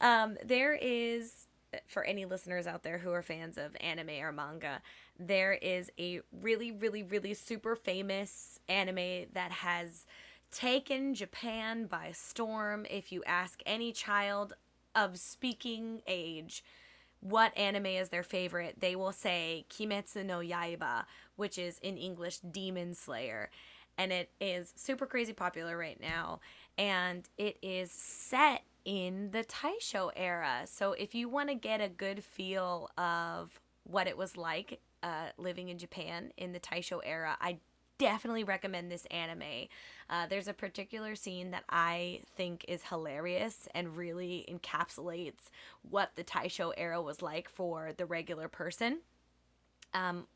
um, 0.00 0.36
there 0.44 0.74
is, 0.74 1.46
for 1.86 2.04
any 2.04 2.24
listeners 2.24 2.66
out 2.66 2.82
there 2.82 2.98
who 2.98 3.12
are 3.12 3.22
fans 3.22 3.58
of 3.58 3.76
anime 3.80 4.20
or 4.20 4.32
manga, 4.32 4.80
there 5.18 5.52
is 5.52 5.90
a 5.98 6.20
really, 6.32 6.72
really, 6.72 7.02
really 7.02 7.34
super 7.34 7.76
famous 7.76 8.58
anime 8.68 9.26
that 9.32 9.50
has 9.50 10.06
taken 10.50 11.14
Japan 11.14 11.86
by 11.86 12.12
storm. 12.12 12.86
If 12.88 13.12
you 13.12 13.22
ask 13.24 13.60
any 13.66 13.92
child 13.92 14.54
of 14.94 15.18
speaking 15.18 16.00
age, 16.06 16.64
what 17.20 17.56
anime 17.56 17.86
is 17.86 18.08
their 18.10 18.22
favorite, 18.22 18.76
they 18.80 18.94
will 18.94 19.12
say 19.12 19.66
Kimetsu 19.68 20.24
no 20.24 20.38
Yaiba, 20.38 21.04
which 21.36 21.58
is 21.58 21.78
in 21.80 21.96
English 21.96 22.38
Demon 22.38 22.94
Slayer. 22.94 23.50
And 23.96 24.12
it 24.12 24.30
is 24.40 24.72
super 24.76 25.06
crazy 25.06 25.32
popular 25.32 25.76
right 25.76 26.00
now. 26.00 26.40
And 26.76 27.28
it 27.36 27.58
is 27.60 27.90
set 27.90 28.62
in 28.88 29.32
the 29.32 29.44
Taisho 29.44 30.10
era. 30.16 30.62
So 30.64 30.92
if 30.92 31.14
you 31.14 31.28
want 31.28 31.50
to 31.50 31.54
get 31.54 31.82
a 31.82 31.90
good 31.90 32.24
feel 32.24 32.88
of 32.96 33.60
what 33.84 34.06
it 34.06 34.16
was 34.16 34.34
like 34.34 34.80
uh, 35.02 35.26
living 35.36 35.68
in 35.68 35.76
Japan 35.76 36.32
in 36.38 36.54
the 36.54 36.58
Taisho 36.58 37.00
era, 37.04 37.36
I 37.38 37.58
definitely 37.98 38.44
recommend 38.44 38.90
this 38.90 39.04
anime. 39.10 39.68
Uh, 40.08 40.26
there's 40.28 40.48
a 40.48 40.54
particular 40.54 41.14
scene 41.16 41.50
that 41.50 41.64
I 41.68 42.22
think 42.34 42.64
is 42.66 42.84
hilarious 42.84 43.68
and 43.74 43.94
really 43.94 44.46
encapsulates 44.50 45.50
what 45.82 46.12
the 46.16 46.24
Taisho 46.24 46.72
era 46.74 47.02
was 47.02 47.20
like 47.20 47.50
for 47.50 47.92
the 47.94 48.06
regular 48.06 48.48
person. 48.48 49.00
Um, 49.92 50.26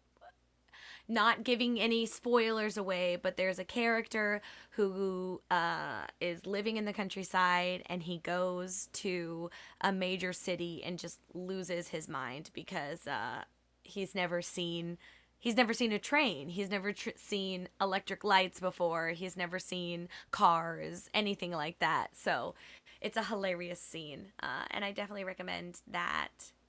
not 1.08 1.44
giving 1.44 1.80
any 1.80 2.06
spoilers 2.06 2.76
away, 2.76 3.16
but 3.20 3.36
there's 3.36 3.58
a 3.58 3.64
character 3.64 4.40
who 4.70 5.40
uh, 5.50 6.04
is 6.20 6.46
living 6.46 6.76
in 6.76 6.84
the 6.84 6.92
countryside 6.92 7.82
and 7.86 8.02
he 8.02 8.18
goes 8.18 8.88
to 8.92 9.50
a 9.80 9.92
major 9.92 10.32
city 10.32 10.82
and 10.84 10.98
just 10.98 11.20
loses 11.34 11.88
his 11.88 12.08
mind 12.08 12.50
because 12.54 13.06
uh, 13.06 13.42
he's 13.82 14.14
never 14.14 14.40
seen 14.40 14.98
he's 15.38 15.56
never 15.56 15.74
seen 15.74 15.90
a 15.90 15.98
train. 15.98 16.48
He's 16.48 16.70
never 16.70 16.92
tr- 16.92 17.10
seen 17.16 17.68
electric 17.80 18.22
lights 18.22 18.60
before. 18.60 19.08
He's 19.08 19.36
never 19.36 19.58
seen 19.58 20.08
cars 20.30 21.10
anything 21.12 21.50
like 21.50 21.80
that. 21.80 22.10
So 22.14 22.54
it's 23.02 23.16
a 23.16 23.24
hilarious 23.24 23.80
scene 23.80 24.28
uh, 24.42 24.64
and 24.70 24.84
i 24.84 24.92
definitely 24.92 25.24
recommend 25.24 25.80
that 25.90 26.28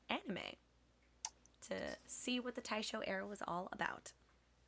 anime 0.10 0.58
to 1.62 1.76
see 2.08 2.40
what 2.40 2.56
the 2.56 2.62
taisho 2.62 3.02
era 3.08 3.26
was 3.26 3.42
all 3.48 3.70
about 3.72 4.12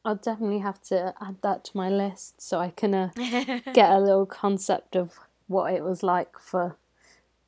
I'll 0.05 0.15
definitely 0.15 0.59
have 0.59 0.79
to 0.83 1.15
add 1.19 1.37
that 1.41 1.63
to 1.65 1.77
my 1.77 1.89
list 1.89 2.39
so 2.39 2.59
I 2.59 2.69
can 2.69 2.93
uh, 2.93 3.09
get 3.73 3.89
a 3.89 3.99
little 3.99 4.27
concept 4.27 4.95
of 4.95 5.19
what 5.47 5.73
it 5.73 5.83
was 5.83 6.03
like 6.03 6.37
for 6.39 6.77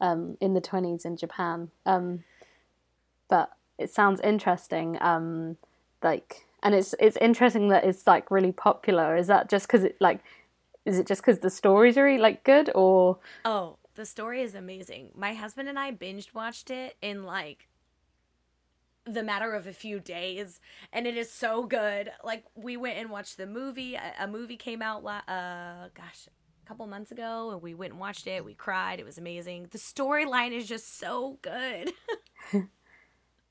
um, 0.01 0.37
in 0.41 0.55
the 0.55 0.61
twenties 0.61 1.05
in 1.05 1.17
Japan. 1.17 1.69
Um, 1.85 2.23
but 3.29 3.51
it 3.77 3.91
sounds 3.91 4.19
interesting. 4.21 4.97
Um, 5.01 5.57
like, 6.01 6.45
and 6.63 6.73
it's 6.73 6.95
it's 6.99 7.17
interesting 7.17 7.69
that 7.69 7.83
it's 7.83 8.07
like 8.07 8.31
really 8.31 8.51
popular. 8.51 9.15
Is 9.15 9.27
that 9.27 9.49
just 9.49 9.67
because 9.67 9.83
it 9.83 9.95
like, 9.99 10.21
is 10.83 10.97
it 10.97 11.05
just 11.05 11.21
because 11.21 11.39
the 11.39 11.51
stories 11.51 11.95
are 11.95 12.05
really, 12.05 12.17
like 12.17 12.43
good 12.43 12.71
or? 12.73 13.19
Oh, 13.45 13.77
the 13.93 14.05
story 14.05 14.41
is 14.41 14.55
amazing. 14.55 15.09
My 15.15 15.35
husband 15.35 15.69
and 15.69 15.77
I 15.77 15.91
binged 15.91 16.33
watched 16.33 16.71
it 16.71 16.95
in 17.01 17.23
like 17.23 17.67
the 19.07 19.23
matter 19.23 19.53
of 19.53 19.67
a 19.67 19.73
few 19.73 19.99
days 19.99 20.59
and 20.93 21.07
it 21.07 21.17
is 21.17 21.31
so 21.31 21.63
good. 21.63 22.11
Like 22.23 22.43
we 22.55 22.77
went 22.77 22.97
and 22.97 23.09
watched 23.09 23.37
the 23.37 23.47
movie. 23.47 23.95
A, 23.95 24.13
a 24.19 24.27
movie 24.27 24.57
came 24.57 24.81
out 24.81 25.03
la- 25.03 25.27
uh 25.27 25.89
gosh, 25.93 26.27
a 26.27 26.67
couple 26.67 26.85
months 26.87 27.11
ago 27.11 27.51
and 27.51 27.61
we 27.61 27.73
went 27.73 27.93
and 27.93 27.99
watched 27.99 28.27
it. 28.27 28.43
We 28.45 28.53
cried. 28.53 28.99
It 28.99 29.05
was 29.05 29.17
amazing. 29.17 29.67
The 29.71 29.77
storyline 29.77 30.51
is 30.51 30.67
just 30.67 30.97
so 30.99 31.39
good. 31.41 31.91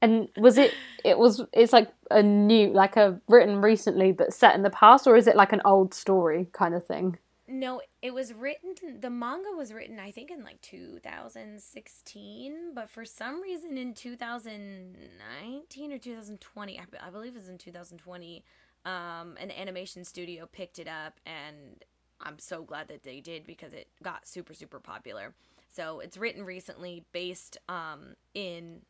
And 0.03 0.29
was 0.37 0.59
it? 0.59 0.75
It 1.05 1.19
was. 1.19 1.43
It's 1.55 1.73
like 1.73 1.89
a 2.11 2.23
new, 2.23 2.71
like 2.73 2.97
a 2.97 3.19
written 3.29 3.63
recently, 3.63 4.13
but 4.13 4.33
set 4.33 4.55
in 4.55 4.63
the 4.63 4.71
past, 4.71 5.07
or 5.07 5.17
is 5.17 5.27
it 5.27 5.37
like 5.37 5.53
an 5.53 5.63
old 5.65 5.95
story 5.95 6.49
kind 6.53 6.75
of 6.75 6.87
thing? 6.87 7.17
No, 7.49 7.81
it 8.07 8.15
was 8.15 8.33
written. 8.33 8.73
The 9.01 9.11
manga 9.11 9.51
was 9.57 9.73
written, 9.73 9.99
I 9.99 10.13
think, 10.13 10.31
in 10.31 10.45
like 10.45 10.61
2016, 10.61 12.73
but 12.73 12.89
for 12.89 13.05
some 13.05 13.43
reason 13.43 13.77
in 13.77 13.95
2019 13.95 15.93
or 15.93 15.99
2020, 15.99 16.79
I, 16.79 16.85
I 17.05 17.11
believe 17.11 17.35
it 17.35 17.39
was 17.39 17.49
in 17.49 17.59
2020, 17.59 18.45
um, 18.85 19.35
an 19.41 19.51
animation 19.51 20.05
studio 20.05 20.47
picked 20.47 20.79
it 20.79 20.87
up, 20.87 21.19
and 21.27 21.85
I'm 22.21 22.39
so 22.39 22.63
glad 22.63 22.87
that 22.89 23.03
they 23.03 23.19
did 23.19 23.45
because 23.45 23.73
it 23.73 23.89
got 24.05 24.29
super 24.29 24.55
super 24.55 24.79
popular. 24.79 25.35
So 25.73 25.99
it's 25.99 26.17
written 26.17 26.45
recently, 26.45 27.05
based 27.11 27.59
um, 27.69 28.15
in 28.35 28.83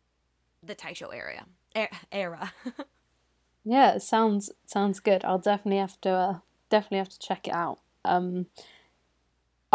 the 0.63 0.75
Taisho 0.75 1.15
area 1.15 1.47
er- 1.75 1.89
era. 2.13 2.53
Yeah, 3.69 3.95
it 3.95 4.03
sounds 4.03 4.53
sounds 4.65 5.01
good. 5.01 5.25
I'll 5.25 5.41
definitely 5.41 5.81
have 5.81 6.01
to 6.03 6.11
uh, 6.11 6.39
definitely 6.71 6.99
have 6.99 7.09
to 7.09 7.19
check 7.19 7.49
it 7.49 7.53
out. 7.53 7.81
Um, 8.05 8.47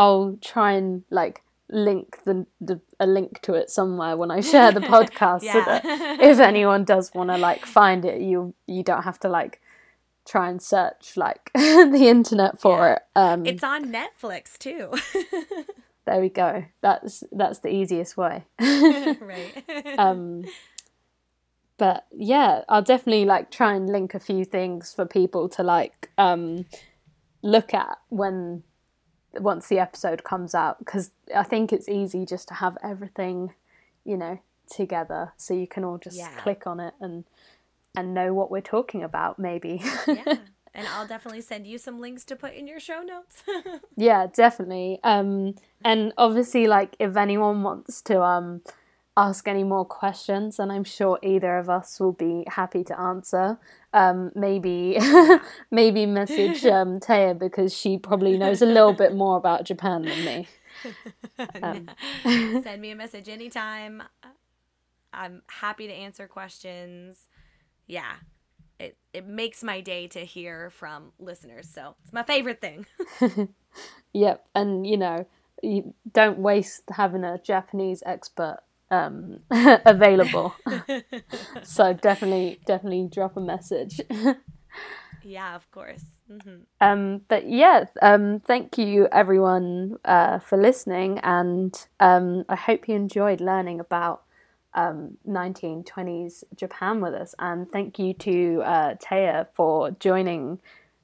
I'll 0.02 0.38
try 0.54 0.70
and 0.80 1.04
like 1.10 1.38
link 1.70 2.08
the, 2.26 2.46
the 2.60 2.76
a 3.00 3.08
link 3.18 3.42
to 3.44 3.54
it 3.62 3.70
somewhere 3.70 4.16
when 4.22 4.32
I 4.38 4.42
share 4.42 4.72
the 4.72 4.86
podcast, 4.96 5.42
so 5.54 5.60
that 5.70 5.82
if 6.32 6.40
anyone 6.40 6.84
does 6.94 7.14
want 7.14 7.30
to 7.30 7.38
like 7.38 7.66
find 7.66 8.02
it, 8.12 8.22
you 8.30 8.54
you 8.68 8.84
don't 8.84 9.04
have 9.10 9.20
to 9.20 9.30
like 9.30 9.62
try 10.32 10.50
and 10.52 10.62
search 10.62 11.18
like 11.18 11.44
the 11.56 12.06
internet 12.16 12.60
for 12.60 12.78
Yeah. 12.80 12.94
it. 12.94 13.02
Um, 13.16 13.46
it's 13.46 13.64
on 13.64 13.82
Netflix 14.00 14.58
too. 14.58 14.86
there 16.06 16.22
we 16.22 16.30
go. 16.30 16.66
That's 16.82 17.24
that's 17.32 17.60
the 17.60 17.70
easiest 17.70 18.18
way. 18.18 18.44
right. 18.60 19.54
um, 19.98 20.46
but 21.78 22.06
yeah, 22.12 22.62
I'll 22.70 22.84
definitely 22.94 23.26
like 23.26 23.50
try 23.52 23.74
and 23.74 23.90
link 23.90 24.14
a 24.14 24.20
few 24.20 24.46
things 24.46 24.94
for 24.94 25.06
people 25.06 25.50
to 25.50 25.64
like 25.64 26.10
um, 26.18 26.66
look 27.42 27.74
at 27.74 27.98
when 28.10 28.64
once 29.40 29.68
the 29.68 29.80
episode 29.80 30.24
comes 30.24 30.54
out 30.56 30.80
because 30.80 31.12
I 31.36 31.44
think 31.44 31.72
it's 31.72 31.88
easy 31.90 32.26
just 32.26 32.48
to 32.50 32.56
have 32.56 32.78
everything, 32.84 33.54
you 34.04 34.18
know, 34.18 34.40
together 34.70 35.34
so 35.38 35.54
you 35.54 35.68
can 35.68 35.84
all 35.84 35.98
just 35.98 36.18
Yeah. 36.18 36.30
click 36.38 36.66
on 36.68 36.80
it 36.80 36.94
and 37.00 37.24
and 37.96 38.14
know 38.14 38.34
what 38.34 38.50
we're 38.50 38.62
talking 38.62 39.04
about 39.04 39.38
maybe. 39.40 39.82
yeah. 40.08 40.36
And 40.74 40.88
I'll 40.88 41.06
definitely 41.06 41.42
send 41.42 41.68
you 41.68 41.78
some 41.78 42.00
links 42.00 42.24
to 42.24 42.36
put 42.38 42.54
in 42.54 42.66
your 42.66 42.80
show 42.80 43.02
notes. 43.02 43.44
Yeah, 43.98 44.28
definitely. 44.34 45.02
Um, 45.04 45.56
and 45.84 46.14
obviously, 46.18 46.66
like 46.68 46.96
if 46.98 47.18
anyone 47.18 47.62
wants 47.64 48.02
to 48.04 48.22
um 48.22 48.62
ask 49.18 49.50
any 49.50 49.66
more 49.66 49.84
questions, 49.84 50.60
and 50.60 50.72
I'm 50.72 50.86
sure 50.86 51.20
either 51.22 51.58
of 51.58 51.70
us 51.70 52.00
will 52.00 52.14
be 52.14 52.46
happy 52.48 52.86
to 52.86 52.98
answer. 52.98 53.60
Um, 53.94 54.32
maybe 54.36 54.98
maybe 55.72 56.06
message 56.06 56.66
um 56.78 57.00
Taya 57.00 57.38
because 57.38 57.76
she 57.76 57.98
probably 57.98 58.38
knows 58.38 58.62
a 58.62 58.66
little 58.66 58.94
bit 58.94 59.16
more 59.16 59.38
about 59.38 59.66
Japan 59.66 60.04
than 60.04 60.26
me. 60.26 60.48
Um. 61.62 61.90
Send 62.24 62.82
me 62.82 62.92
a 62.92 62.96
message 62.96 63.30
anytime. 63.30 64.02
I'm 65.14 65.42
happy 65.48 65.88
to 65.88 65.94
answer 65.94 66.28
questions. 66.28 67.28
Yeah. 67.88 68.14
It 68.80 68.98
it 69.14 69.28
makes 69.28 69.64
my 69.64 69.82
day 69.82 70.08
to 70.08 70.20
hear 70.22 70.70
from 70.70 71.12
listeners. 71.20 71.68
So 71.72 71.96
it's 72.04 72.14
my 72.14 72.24
favorite 72.24 72.62
thing. 72.62 72.86
Yep, 74.14 74.46
and 74.56 74.86
you 74.88 74.98
know, 74.98 75.26
you 75.62 75.94
don't 76.12 76.40
waste 76.40 76.84
having 76.92 77.24
a 77.24 77.38
Japanese 77.38 78.04
expert 78.06 78.60
um 78.92 79.40
available. 79.52 80.54
so 81.64 81.94
definitely, 81.94 82.60
definitely 82.66 83.10
drop 83.12 83.38
a 83.38 83.42
message. 83.42 84.02
yeah, 85.24 85.56
of 85.56 85.70
course. 85.72 86.04
hmm 86.30 86.64
Um, 86.80 87.22
but 87.28 87.48
yeah, 87.50 87.86
um, 88.02 88.40
thank 88.40 88.78
you 88.78 89.08
everyone 89.12 89.98
uh, 90.06 90.40
for 90.40 90.58
listening, 90.58 91.20
and 91.24 91.74
um, 92.00 92.44
I 92.50 92.56
hope 92.56 92.88
you 92.88 92.96
enjoyed 92.96 93.42
learning 93.42 93.80
about 93.80 94.24
um, 94.74 95.18
1920s 95.28 96.44
Japan 96.56 97.02
with 97.02 97.14
us. 97.14 97.36
And 97.40 97.70
thank 97.72 98.00
you 98.00 98.14
to 98.14 98.62
uh, 98.64 98.96
Taya 98.96 99.48
for 99.54 99.92
joining 99.92 100.60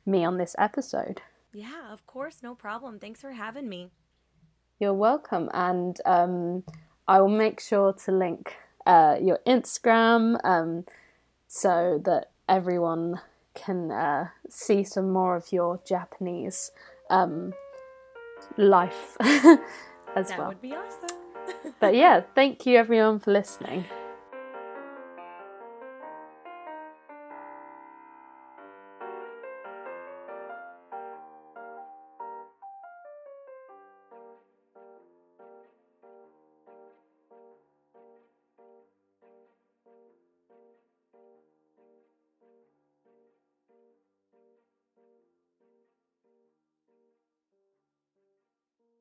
me 0.05 0.23
on 0.23 0.38
this 0.38 0.55
episode. 0.57 1.22
Yeah, 1.53 1.91
of 1.91 2.05
course. 2.05 2.38
No 2.43 2.55
problem. 2.55 2.99
Thanks 2.99 3.22
for 3.22 3.31
having 3.31 3.68
me. 3.69 3.89
You're 4.80 4.93
welcome, 4.93 5.49
and 5.53 5.99
um, 6.05 6.64
I 7.07 7.21
will 7.21 7.29
make 7.29 7.59
sure 7.59 7.93
to 7.93 8.11
link 8.11 8.55
uh, 8.85 9.17
your 9.21 9.39
Instagram 9.47 10.39
um, 10.43 10.85
so 11.47 12.01
that 12.03 12.31
everyone 12.49 13.21
can 13.53 13.91
uh, 13.91 14.29
see 14.49 14.84
some 14.84 15.11
more 15.11 15.35
of 15.35 15.51
your 15.51 15.79
Japanese 15.85 16.71
um, 17.09 17.53
life 18.57 19.17
as 19.21 20.29
That 20.29 20.38
well. 20.38 20.38
That 20.38 20.47
would 20.47 20.61
be 20.61 20.73
awesome. 20.73 21.17
But 21.79 21.95
yeah, 21.95 22.21
thank 22.35 22.65
you 22.65 22.77
everyone 22.77 23.19
for 23.19 23.31
listening. 23.31 23.85